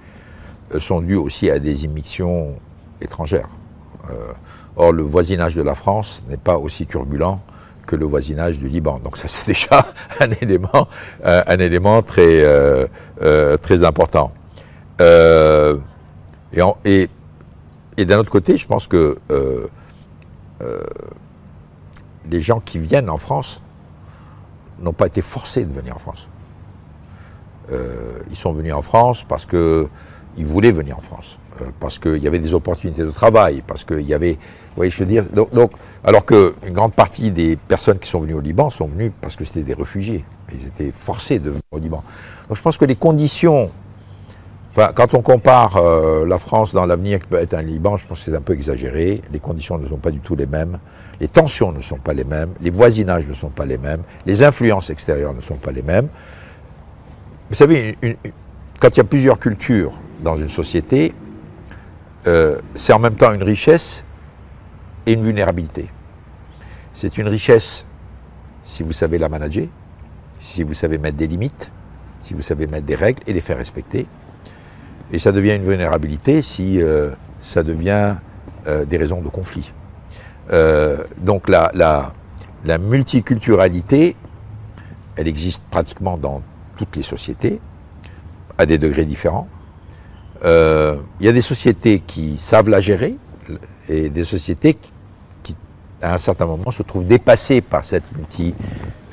euh, 0.73 0.79
sont 0.79 1.01
dus 1.01 1.17
aussi 1.17 1.49
à 1.49 1.59
des 1.59 1.83
immixtions 1.83 2.55
étrangères. 3.01 3.49
or, 4.77 4.93
le 4.93 5.03
voisinage 5.03 5.55
de 5.55 5.61
la 5.61 5.75
France 5.75 6.23
n'est 6.29 6.37
pas 6.37 6.57
aussi 6.57 6.85
turbulent 6.85 7.41
que 7.85 7.95
le 7.95 8.05
voisinage 8.05 8.59
du 8.59 8.67
Liban. 8.67 8.99
Donc 9.03 9.17
ça 9.17 9.27
c'est 9.27 9.47
déjà 9.53 9.85
un 10.19 10.31
élément, 10.41 10.87
euh, 11.25 11.43
élément 11.57 12.01
très, 12.01 12.43
euh, 12.43 12.87
euh, 13.21 13.57
très 13.57 13.83
important. 13.83 14.31
et, 14.99 15.77
d'un 17.97 18.17
autre 18.17 18.31
côté, 18.31 18.57
je 18.57 18.67
pense 18.67 18.87
que 18.87 19.17
les 22.29 22.41
gens 22.41 22.59
qui 22.59 22.79
viennent 22.79 23.09
en 23.09 23.17
France 23.17 23.61
n'ont 24.79 24.93
pas 24.93 25.07
été 25.07 25.21
forcés 25.21 25.65
de 25.65 25.73
venir 25.73 25.95
en 25.95 25.99
France. 25.99 26.29
ils 27.69 28.35
sont 28.35 28.53
venus 28.53 28.73
en 28.73 28.81
France 28.81 29.23
parce 29.23 29.45
qu'ils 29.45 30.45
voulaient 30.45 30.71
venir 30.71 30.97
en 30.97 31.01
France, 31.01 31.39
parce 31.79 31.99
qu'il 31.99 32.17
y 32.17 32.27
avait 32.27 32.39
des 32.39 32.53
opportunités 32.53 33.03
de 33.03 33.11
travail, 33.11 33.63
parce 33.65 33.83
qu'il 33.83 34.01
y 34.01 34.13
avait 34.13 34.37
oui, 34.77 34.89
je 34.89 34.99
veux 34.99 35.05
dire? 35.05 35.25
Donc, 35.33 35.71
alors 36.03 36.25
qu'une 36.25 36.73
grande 36.73 36.93
partie 36.93 37.31
des 37.31 37.55
personnes 37.55 37.99
qui 37.99 38.09
sont 38.09 38.21
venues 38.21 38.33
au 38.33 38.41
Liban 38.41 38.69
sont 38.69 38.87
venues 38.87 39.11
parce 39.21 39.35
que 39.35 39.45
c'était 39.45 39.61
des 39.61 39.73
réfugiés. 39.73 40.25
Ils 40.53 40.67
étaient 40.67 40.91
forcés 40.91 41.39
de 41.39 41.49
venir 41.49 41.61
au 41.71 41.79
Liban. 41.79 42.03
Donc 42.47 42.57
je 42.57 42.61
pense 42.61 42.77
que 42.77 42.85
les 42.85 42.95
conditions. 42.95 43.69
Quand 44.73 45.13
on 45.13 45.21
compare 45.21 45.75
euh, 45.75 46.25
la 46.25 46.37
France 46.37 46.73
dans 46.73 46.85
l'avenir 46.85 47.19
qui 47.19 47.27
peut 47.27 47.35
être 47.35 47.53
un 47.53 47.61
Liban, 47.61 47.97
je 47.97 48.07
pense 48.07 48.19
que 48.19 48.31
c'est 48.31 48.37
un 48.37 48.41
peu 48.41 48.53
exagéré. 48.53 49.21
Les 49.33 49.39
conditions 49.39 49.77
ne 49.77 49.87
sont 49.87 49.97
pas 49.97 50.11
du 50.11 50.19
tout 50.19 50.35
les 50.35 50.45
mêmes. 50.45 50.79
Les 51.19 51.27
tensions 51.27 51.73
ne 51.73 51.81
sont 51.81 51.97
pas 51.97 52.13
les 52.13 52.23
mêmes. 52.23 52.51
Les 52.61 52.69
voisinages 52.69 53.27
ne 53.27 53.33
sont 53.33 53.49
pas 53.49 53.65
les 53.65 53.77
mêmes. 53.77 54.01
Les 54.25 54.43
influences 54.43 54.89
extérieures 54.89 55.33
ne 55.33 55.41
sont 55.41 55.57
pas 55.57 55.71
les 55.71 55.81
mêmes. 55.81 56.07
Vous 57.49 57.55
savez, 57.55 57.97
quand 58.79 58.95
il 58.95 58.97
y 58.97 59.01
a 59.01 59.03
plusieurs 59.03 59.39
cultures 59.39 59.91
dans 60.23 60.37
une 60.37 60.47
société, 60.47 61.13
euh, 62.27 62.59
c'est 62.73 62.93
en 62.93 62.99
même 62.99 63.15
temps 63.15 63.33
une 63.33 63.43
richesse 63.43 64.05
et 65.05 65.13
une 65.13 65.23
vulnérabilité. 65.23 65.89
C'est 66.93 67.17
une 67.17 67.27
richesse 67.27 67.85
si 68.63 68.83
vous 68.83 68.93
savez 68.93 69.17
la 69.17 69.29
manager, 69.29 69.67
si 70.39 70.63
vous 70.63 70.73
savez 70.73 70.97
mettre 70.97 71.17
des 71.17 71.27
limites, 71.27 71.71
si 72.21 72.33
vous 72.33 72.41
savez 72.41 72.67
mettre 72.67 72.85
des 72.85 72.95
règles 72.95 73.21
et 73.27 73.33
les 73.33 73.41
faire 73.41 73.57
respecter. 73.57 74.07
Et 75.11 75.19
ça 75.19 75.31
devient 75.31 75.55
une 75.55 75.63
vulnérabilité 75.63 76.41
si 76.41 76.81
euh, 76.81 77.11
ça 77.41 77.63
devient 77.63 78.15
euh, 78.67 78.85
des 78.85 78.97
raisons 78.97 79.21
de 79.21 79.29
conflit. 79.29 79.73
Euh, 80.51 81.03
donc 81.17 81.49
la, 81.49 81.71
la, 81.73 82.13
la 82.65 82.77
multiculturalité, 82.77 84.15
elle 85.15 85.27
existe 85.27 85.63
pratiquement 85.69 86.17
dans 86.17 86.41
toutes 86.77 86.95
les 86.95 87.03
sociétés, 87.03 87.59
à 88.57 88.65
des 88.65 88.77
degrés 88.77 89.05
différents. 89.05 89.47
Il 90.43 91.25
y 91.25 91.27
a 91.27 91.31
des 91.33 91.41
sociétés 91.41 91.99
qui 91.99 92.39
savent 92.39 92.69
la 92.69 92.79
gérer 92.79 93.17
et 93.89 94.09
des 94.09 94.23
sociétés 94.23 94.73
à 96.01 96.13
un 96.13 96.17
certain 96.17 96.45
moment, 96.45 96.71
se 96.71 96.83
trouvent 96.83 97.05
dépassées 97.05 97.61
par 97.61 97.83
cette, 97.83 98.03
multi, 98.15 98.53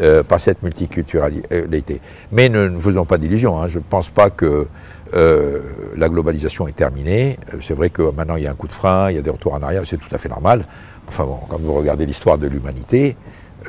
euh, 0.00 0.22
par 0.22 0.40
cette 0.40 0.62
multiculturalité. 0.62 2.00
Mais 2.32 2.48
ne 2.48 2.68
nous 2.68 2.80
faisons 2.80 3.04
pas 3.04 3.18
d'illusions. 3.18 3.60
Hein. 3.60 3.68
Je 3.68 3.78
ne 3.78 3.84
pense 3.84 4.10
pas 4.10 4.30
que 4.30 4.66
euh, 5.14 5.60
la 5.96 6.08
globalisation 6.08 6.68
est 6.68 6.76
terminée. 6.76 7.38
C'est 7.60 7.74
vrai 7.74 7.90
que 7.90 8.02
maintenant 8.02 8.36
il 8.36 8.44
y 8.44 8.46
a 8.46 8.50
un 8.50 8.54
coup 8.54 8.68
de 8.68 8.74
frein, 8.74 9.10
il 9.10 9.16
y 9.16 9.18
a 9.18 9.22
des 9.22 9.30
retours 9.30 9.54
en 9.54 9.62
arrière, 9.62 9.82
c'est 9.86 9.96
tout 9.96 10.14
à 10.14 10.18
fait 10.18 10.28
normal. 10.28 10.64
Enfin 11.08 11.24
bon, 11.24 11.38
quand 11.48 11.58
vous 11.58 11.74
regardez 11.74 12.04
l'histoire 12.04 12.36
de 12.36 12.46
l'humanité, 12.46 13.16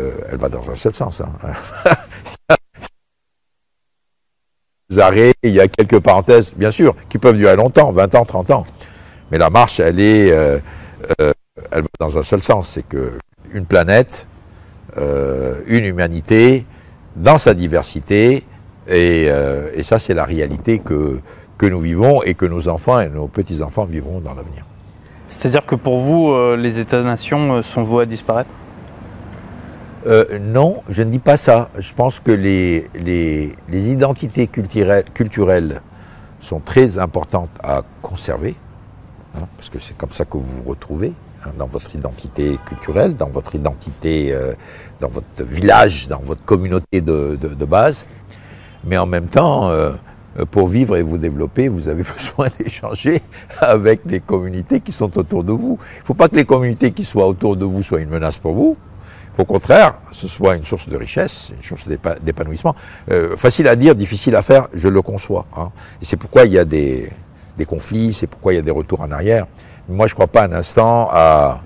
euh, 0.01 0.11
elle 0.31 0.37
va 0.37 0.49
dans 0.49 0.69
un 0.69 0.75
seul 0.75 0.93
sens. 0.93 1.21
Hein. 1.21 1.31
arrêts, 4.97 5.33
il 5.43 5.51
y 5.51 5.59
a 5.59 5.67
quelques 5.67 5.99
parenthèses, 5.99 6.53
bien 6.55 6.71
sûr, 6.71 6.95
qui 7.09 7.17
peuvent 7.17 7.37
durer 7.37 7.55
longtemps, 7.55 7.91
20 7.91 8.15
ans, 8.15 8.25
30 8.25 8.51
ans. 8.51 8.65
Mais 9.31 9.37
la 9.37 9.49
marche, 9.49 9.79
elle 9.79 9.99
est, 9.99 10.31
euh, 10.31 10.57
euh, 11.21 11.31
elle 11.71 11.81
va 11.81 11.87
dans 11.99 12.17
un 12.17 12.23
seul 12.23 12.41
sens, 12.41 12.69
c'est 12.69 12.87
que 12.87 13.13
une 13.53 13.65
planète, 13.65 14.27
une 14.95 15.85
humanité, 15.85 16.65
dans 17.15 17.37
sa 17.37 17.53
diversité, 17.53 18.43
et, 18.87 19.29
ça, 19.81 19.97
c'est 19.97 20.13
la 20.13 20.25
réalité 20.25 20.79
que, 20.79 21.19
que 21.57 21.65
nous 21.65 21.79
vivons 21.79 22.21
et 22.23 22.33
que 22.33 22.45
nos 22.45 22.67
enfants 22.67 22.99
et 22.99 23.09
nos 23.09 23.27
petits-enfants 23.27 23.85
vivront 23.85 24.19
dans 24.19 24.33
l'avenir. 24.33 24.65
C'est-à-dire 25.29 25.65
que 25.65 25.75
pour 25.75 25.97
vous, 25.97 26.35
les 26.55 26.79
États-nations 26.79 27.63
sont 27.63 27.83
voués 27.83 28.03
à 28.03 28.05
disparaître? 28.05 28.51
Euh, 30.07 30.39
non, 30.39 30.81
je 30.89 31.03
ne 31.03 31.11
dis 31.11 31.19
pas 31.19 31.37
ça. 31.37 31.69
Je 31.77 31.93
pense 31.93 32.19
que 32.19 32.31
les, 32.31 32.89
les, 32.95 33.51
identités 33.89 34.47
culturelles, 34.47 35.05
culturelles, 35.13 35.81
sont 36.39 36.59
très 36.59 36.97
importantes 36.97 37.49
à 37.61 37.83
conserver, 38.01 38.55
hein, 39.35 39.45
parce 39.57 39.69
que 39.69 39.77
c'est 39.77 39.97
comme 39.97 40.11
ça 40.11 40.23
que 40.23 40.37
vous 40.37 40.63
vous 40.63 40.69
retrouvez 40.69 41.11
dans 41.57 41.67
votre 41.67 41.95
identité 41.95 42.57
culturelle, 42.65 43.15
dans 43.15 43.29
votre 43.29 43.55
identité, 43.55 44.33
euh, 44.33 44.53
dans 44.99 45.09
votre 45.09 45.43
village, 45.43 46.07
dans 46.07 46.19
votre 46.19 46.43
communauté 46.43 47.01
de, 47.01 47.65
base. 47.65 48.05
Mais 48.85 48.97
en 48.97 49.05
même 49.05 49.27
temps, 49.27 49.69
euh, 49.69 49.91
pour 50.51 50.67
vivre 50.67 50.95
et 50.97 51.01
vous 51.01 51.17
développer, 51.17 51.67
vous 51.67 51.87
avez 51.87 52.03
besoin 52.17 52.47
d'échanger 52.59 53.21
avec 53.59 54.01
les 54.05 54.19
communautés 54.19 54.79
qui 54.79 54.91
sont 54.91 55.17
autour 55.17 55.43
de 55.43 55.51
vous. 55.51 55.77
Il 55.97 55.99
ne 56.01 56.05
faut 56.05 56.13
pas 56.13 56.29
que 56.29 56.35
les 56.35 56.45
communautés 56.45 56.91
qui 56.91 57.05
soient 57.05 57.27
autour 57.27 57.55
de 57.55 57.65
vous 57.65 57.81
soient 57.81 58.01
une 58.01 58.09
menace 58.09 58.37
pour 58.37 58.53
vous. 58.53 58.77
Au 59.39 59.45
contraire, 59.45 59.95
ce 60.11 60.27
soit 60.27 60.57
une 60.57 60.65
source 60.65 60.89
de 60.89 60.97
richesse, 60.97 61.53
une 61.55 61.61
source 61.61 61.87
d'épanouissement. 61.87 62.75
Euh, 63.09 63.37
facile 63.37 63.69
à 63.69 63.77
dire, 63.77 63.95
difficile 63.95 64.35
à 64.35 64.41
faire, 64.41 64.67
je 64.73 64.89
le 64.89 65.01
conçois. 65.01 65.45
Hein. 65.55 65.71
C'est 66.01 66.17
pourquoi 66.17 66.43
il 66.45 66.51
y 66.51 66.59
a 66.59 66.65
des, 66.65 67.09
conflits, 67.65 68.11
c'est 68.11 68.27
pourquoi 68.27 68.51
il 68.51 68.57
y 68.57 68.59
a 68.59 68.61
des 68.61 68.71
retours 68.71 68.99
en 68.99 69.11
arrière. 69.11 69.47
Moi, 69.89 70.07
je 70.07 70.13
ne 70.13 70.15
crois 70.15 70.27
pas 70.27 70.43
un 70.43 70.53
instant 70.53 71.09
à 71.11 71.61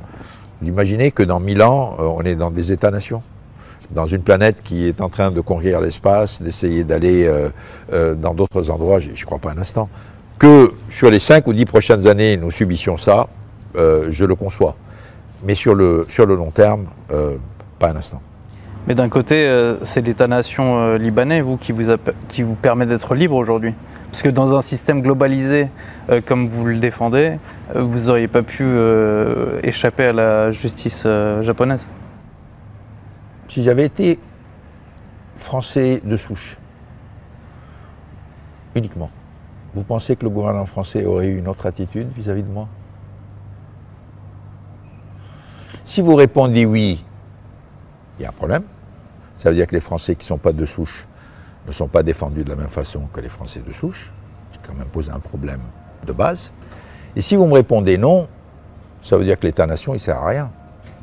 imaginer 0.63 1.11
que 1.11 1.23
dans 1.23 1.39
mille 1.39 1.61
ans, 1.61 1.97
euh, 1.99 2.03
on 2.03 2.21
est 2.21 2.35
dans 2.35 2.51
des 2.51 2.71
États-nations 2.71 3.21
dans 3.91 4.07
une 4.07 4.21
planète 4.23 4.63
qui 4.63 4.87
est 4.87 5.01
en 5.01 5.09
train 5.09 5.29
de 5.29 5.39
conquérir 5.41 5.79
l'espace, 5.79 6.41
d'essayer 6.41 6.83
d'aller 6.83 7.29
euh, 7.91 8.15
dans 8.15 8.33
d'autres 8.33 8.71
endroits, 8.71 8.99
je 8.99 9.09
ne 9.09 9.25
crois 9.25 9.37
pas 9.37 9.51
un 9.51 9.57
instant. 9.59 9.87
Que 10.39 10.71
sur 10.89 11.11
les 11.11 11.19
cinq 11.19 11.45
ou 11.47 11.53
dix 11.53 11.65
prochaines 11.65 12.07
années, 12.07 12.37
nous 12.37 12.49
subissions 12.49 12.97
ça, 12.97 13.27
je 13.75 14.25
le 14.25 14.35
conçois. 14.35 14.75
Mais 15.43 15.53
sur 15.53 15.75
le, 15.75 16.07
sur 16.09 16.25
le 16.25 16.35
long 16.35 16.49
terme, 16.49 16.87
un 17.89 17.95
instant. 17.95 18.21
Mais 18.87 18.95
d'un 18.95 19.09
côté, 19.09 19.47
euh, 19.47 19.77
c'est 19.83 20.01
l'État-nation 20.01 20.77
euh, 20.77 20.97
libanais, 20.97 21.41
vous, 21.41 21.57
qui 21.57 21.71
vous, 21.71 21.95
qui 22.27 22.43
vous 22.43 22.55
permet 22.55 22.85
d'être 22.85 23.15
libre 23.15 23.35
aujourd'hui. 23.35 23.73
Parce 24.13 24.21
que 24.21 24.29
dans 24.29 24.55
un 24.55 24.61
système 24.61 25.01
globalisé 25.01 25.69
euh, 26.11 26.21
comme 26.23 26.47
vous 26.47 26.65
le 26.65 26.77
défendez, 26.77 27.39
vous 27.73 28.01
n'auriez 28.01 28.27
pas 28.27 28.43
pu 28.43 28.63
échapper 29.63 30.05
à 30.05 30.13
la 30.13 30.51
justice 30.51 31.07
japonaise. 31.41 31.87
Si 33.47 33.63
j'avais 33.63 33.85
été 33.85 34.19
français 35.35 35.99
de 36.03 36.15
souche, 36.15 36.59
uniquement, 38.75 39.09
vous 39.73 39.83
pensez 39.83 40.15
que 40.15 40.25
le 40.25 40.29
gouvernement 40.29 40.67
français 40.67 41.05
aurait 41.05 41.29
eu 41.29 41.39
une 41.39 41.47
autre 41.47 41.65
attitude 41.65 42.07
vis 42.15 42.29
à 42.29 42.35
-vis 42.35 42.43
de 42.43 42.51
moi? 42.51 42.67
Si 45.85 46.01
vous 46.01 46.13
répondez 46.13 46.67
oui, 46.67 47.03
il 48.19 48.21
y 48.21 48.25
a 48.27 48.29
un 48.29 48.31
problème. 48.31 48.65
Ça 49.37 49.49
veut 49.49 49.55
dire 49.55 49.65
que 49.65 49.73
les 49.73 49.81
Français 49.81 50.13
qui 50.13 50.25
ne 50.25 50.27
sont 50.27 50.37
pas 50.37 50.53
de 50.53 50.67
souche 50.67 51.07
ne 51.67 51.71
sont 51.71 51.87
pas 51.87 52.03
défendus 52.03 52.43
de 52.43 52.49
la 52.49 52.55
même 52.55 52.69
façon 52.69 53.07
que 53.13 53.21
les 53.21 53.29
Français 53.29 53.61
de 53.65 53.71
souche, 53.71 54.11
ce 54.51 54.57
qui 54.57 54.67
quand 54.67 54.75
même 54.75 54.87
pose 54.87 55.09
un 55.09 55.19
problème 55.19 55.61
de 56.05 56.13
base. 56.13 56.51
Et 57.15 57.21
si 57.21 57.35
vous 57.35 57.45
me 57.45 57.53
répondez 57.53 57.97
non, 57.97 58.27
ça 59.01 59.17
veut 59.17 59.25
dire 59.25 59.39
que 59.39 59.45
l'État-nation, 59.45 59.93
il 59.93 59.97
ne 59.97 60.01
sert 60.01 60.17
à 60.17 60.27
rien. 60.27 60.51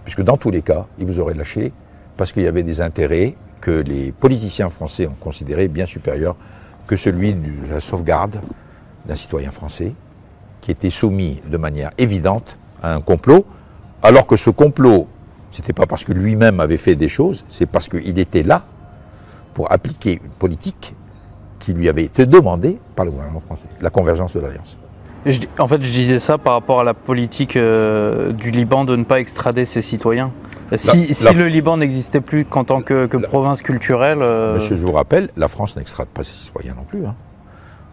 Puisque 0.04 0.22
dans 0.22 0.36
tous 0.36 0.50
les 0.50 0.62
cas, 0.62 0.86
il 0.98 1.06
vous 1.06 1.20
aurait 1.20 1.34
lâché 1.34 1.72
parce 2.16 2.32
qu'il 2.32 2.42
y 2.42 2.46
avait 2.46 2.62
des 2.62 2.80
intérêts 2.80 3.36
que 3.60 3.70
les 3.70 4.12
politiciens 4.12 4.70
français 4.70 5.06
ont 5.06 5.16
considérés 5.20 5.68
bien 5.68 5.86
supérieurs 5.86 6.36
que 6.86 6.96
celui 6.96 7.34
de 7.34 7.50
la 7.70 7.80
sauvegarde 7.80 8.40
d'un 9.06 9.14
citoyen 9.14 9.50
français 9.50 9.92
qui 10.60 10.70
était 10.70 10.90
soumis 10.90 11.40
de 11.46 11.56
manière 11.56 11.90
évidente 11.98 12.58
à 12.82 12.94
un 12.94 13.00
complot, 13.00 13.46
alors 14.02 14.26
que 14.26 14.36
ce 14.36 14.50
complot 14.50 15.08
n'était 15.56 15.72
pas 15.72 15.86
parce 15.86 16.04
que 16.04 16.12
lui-même 16.12 16.60
avait 16.60 16.76
fait 16.76 16.94
des 16.94 17.08
choses, 17.08 17.44
c'est 17.48 17.66
parce 17.66 17.88
qu'il 17.88 18.18
était 18.18 18.42
là 18.42 18.64
pour 19.60 19.70
appliquer 19.70 20.18
une 20.24 20.30
politique 20.30 20.94
qui 21.58 21.74
lui 21.74 21.90
avait 21.90 22.04
été 22.04 22.24
demandée 22.24 22.78
par 22.96 23.04
le 23.04 23.10
gouvernement 23.10 23.40
français, 23.40 23.68
la 23.82 23.90
convergence 23.90 24.34
de 24.34 24.40
l'Alliance. 24.40 24.78
En 25.58 25.66
fait, 25.66 25.82
je 25.82 25.92
disais 25.92 26.18
ça 26.18 26.38
par 26.38 26.54
rapport 26.54 26.80
à 26.80 26.84
la 26.84 26.94
politique 26.94 27.56
euh, 27.56 28.32
du 28.32 28.50
Liban 28.50 28.86
de 28.86 28.96
ne 28.96 29.04
pas 29.04 29.20
extrader 29.20 29.66
ses 29.66 29.82
citoyens. 29.82 30.32
Si, 30.76 31.12
le 31.34 31.48
Liban 31.48 31.76
n'existait 31.76 32.22
plus 32.22 32.46
qu'en 32.46 32.64
tant 32.64 32.80
que, 32.80 33.04
province 33.04 33.60
culturelle. 33.60 34.20
Euh, 34.22 34.54
Monsieur, 34.54 34.76
je 34.76 34.82
vous 34.82 34.92
rappelle, 34.92 35.28
la 35.36 35.48
France 35.48 35.76
n'extrade 35.76 36.08
pas 36.08 36.24
ses 36.24 36.32
citoyens 36.32 36.72
non 36.74 36.84
plus. 36.84 37.04
Hein. 37.04 37.14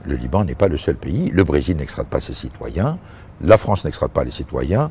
Le 0.05 0.15
Liban 0.15 0.45
n'est 0.45 0.55
pas 0.55 0.69
le 0.69 0.77
seul 0.77 0.95
pays. 0.95 1.31
Le 1.33 1.43
Brésil 1.43 1.75
n'extrade 1.75 2.07
pas 2.07 2.21
ses 2.21 2.33
citoyens. 2.33 2.97
La 3.41 3.57
France 3.57 3.83
n'extrade 3.83 4.11
pas 4.11 4.23
les 4.23 4.31
citoyens. 4.31 4.89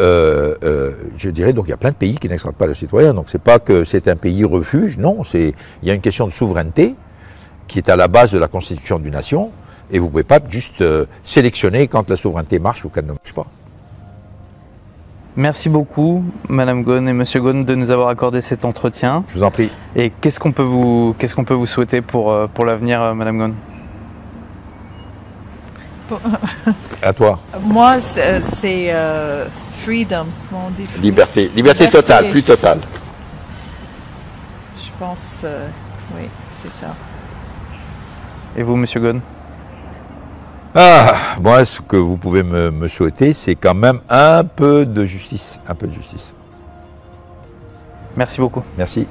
Euh, 0.00 0.56
euh, 0.64 0.92
je 1.16 1.30
dirais 1.30 1.52
donc 1.52 1.66
il 1.68 1.70
y 1.70 1.74
a 1.74 1.76
plein 1.76 1.90
de 1.90 1.96
pays 1.96 2.16
qui 2.16 2.28
n'extractent 2.28 2.58
pas 2.58 2.66
leurs 2.66 2.76
citoyens. 2.76 3.14
Donc 3.14 3.26
c'est 3.28 3.40
pas 3.40 3.58
que 3.58 3.84
c'est 3.84 4.08
un 4.08 4.16
pays 4.16 4.44
refuge, 4.44 4.98
non. 4.98 5.22
C'est 5.24 5.54
il 5.82 5.88
y 5.88 5.90
a 5.90 5.94
une 5.94 6.00
question 6.00 6.26
de 6.26 6.32
souveraineté 6.32 6.94
qui 7.68 7.78
est 7.78 7.88
à 7.88 7.96
la 7.96 8.08
base 8.08 8.32
de 8.32 8.38
la 8.38 8.48
constitution 8.48 8.98
d'une 8.98 9.12
nation, 9.12 9.50
et 9.90 9.98
vous 9.98 10.08
pouvez 10.08 10.24
pas 10.24 10.38
juste 10.48 10.82
euh, 10.82 11.06
sélectionner 11.24 11.88
quand 11.88 12.10
la 12.10 12.16
souveraineté 12.16 12.58
marche 12.58 12.84
ou 12.84 12.88
qu'elle 12.88 13.06
ne 13.06 13.12
marche 13.12 13.32
pas. 13.32 13.46
Merci 15.36 15.68
beaucoup, 15.68 16.22
Madame 16.48 16.84
Ghosn 16.84 17.08
et 17.08 17.12
Monsieur 17.12 17.40
Ghosn, 17.40 17.64
de 17.64 17.74
nous 17.74 17.90
avoir 17.90 18.08
accordé 18.08 18.40
cet 18.40 18.64
entretien. 18.64 19.24
Je 19.28 19.38
vous 19.38 19.42
en 19.42 19.50
prie. 19.50 19.70
Et 19.96 20.10
qu'est-ce 20.10 20.38
qu'on 20.38 20.52
peut 20.52 20.62
vous 20.62 21.14
qu'est-ce 21.18 21.34
qu'on 21.34 21.44
peut 21.44 21.54
vous 21.54 21.66
souhaiter 21.66 22.02
pour 22.02 22.36
pour 22.52 22.64
l'avenir, 22.64 23.14
Madame 23.14 23.38
Ghosn? 23.38 23.54
À 27.02 27.12
toi. 27.12 27.38
Moi, 27.60 27.98
c'est 28.00 28.92
euh, 28.92 29.46
freedom, 29.70 30.26
on 30.52 30.70
dit? 30.70 30.86
Liberté. 31.00 31.50
Liberté 31.54 31.88
totale, 31.88 32.28
plus 32.30 32.42
totale. 32.42 32.80
Je 34.76 34.90
pense, 34.98 35.40
euh, 35.44 35.66
oui, 36.16 36.28
c'est 36.62 36.72
ça. 36.72 36.94
Et 38.56 38.62
vous, 38.62 38.76
Monsieur 38.76 39.00
Gon 39.00 39.20
Ah, 40.74 41.14
moi, 41.40 41.64
ce 41.64 41.80
que 41.80 41.96
vous 41.96 42.16
pouvez 42.16 42.42
me, 42.42 42.70
me 42.70 42.88
souhaiter, 42.88 43.32
c'est 43.32 43.54
quand 43.56 43.74
même 43.74 44.00
un 44.08 44.44
peu 44.44 44.86
de 44.86 45.04
justice, 45.04 45.58
un 45.66 45.74
peu 45.74 45.86
de 45.86 45.92
justice. 45.92 46.34
Merci 48.16 48.40
beaucoup. 48.40 48.62
Merci. 48.78 49.06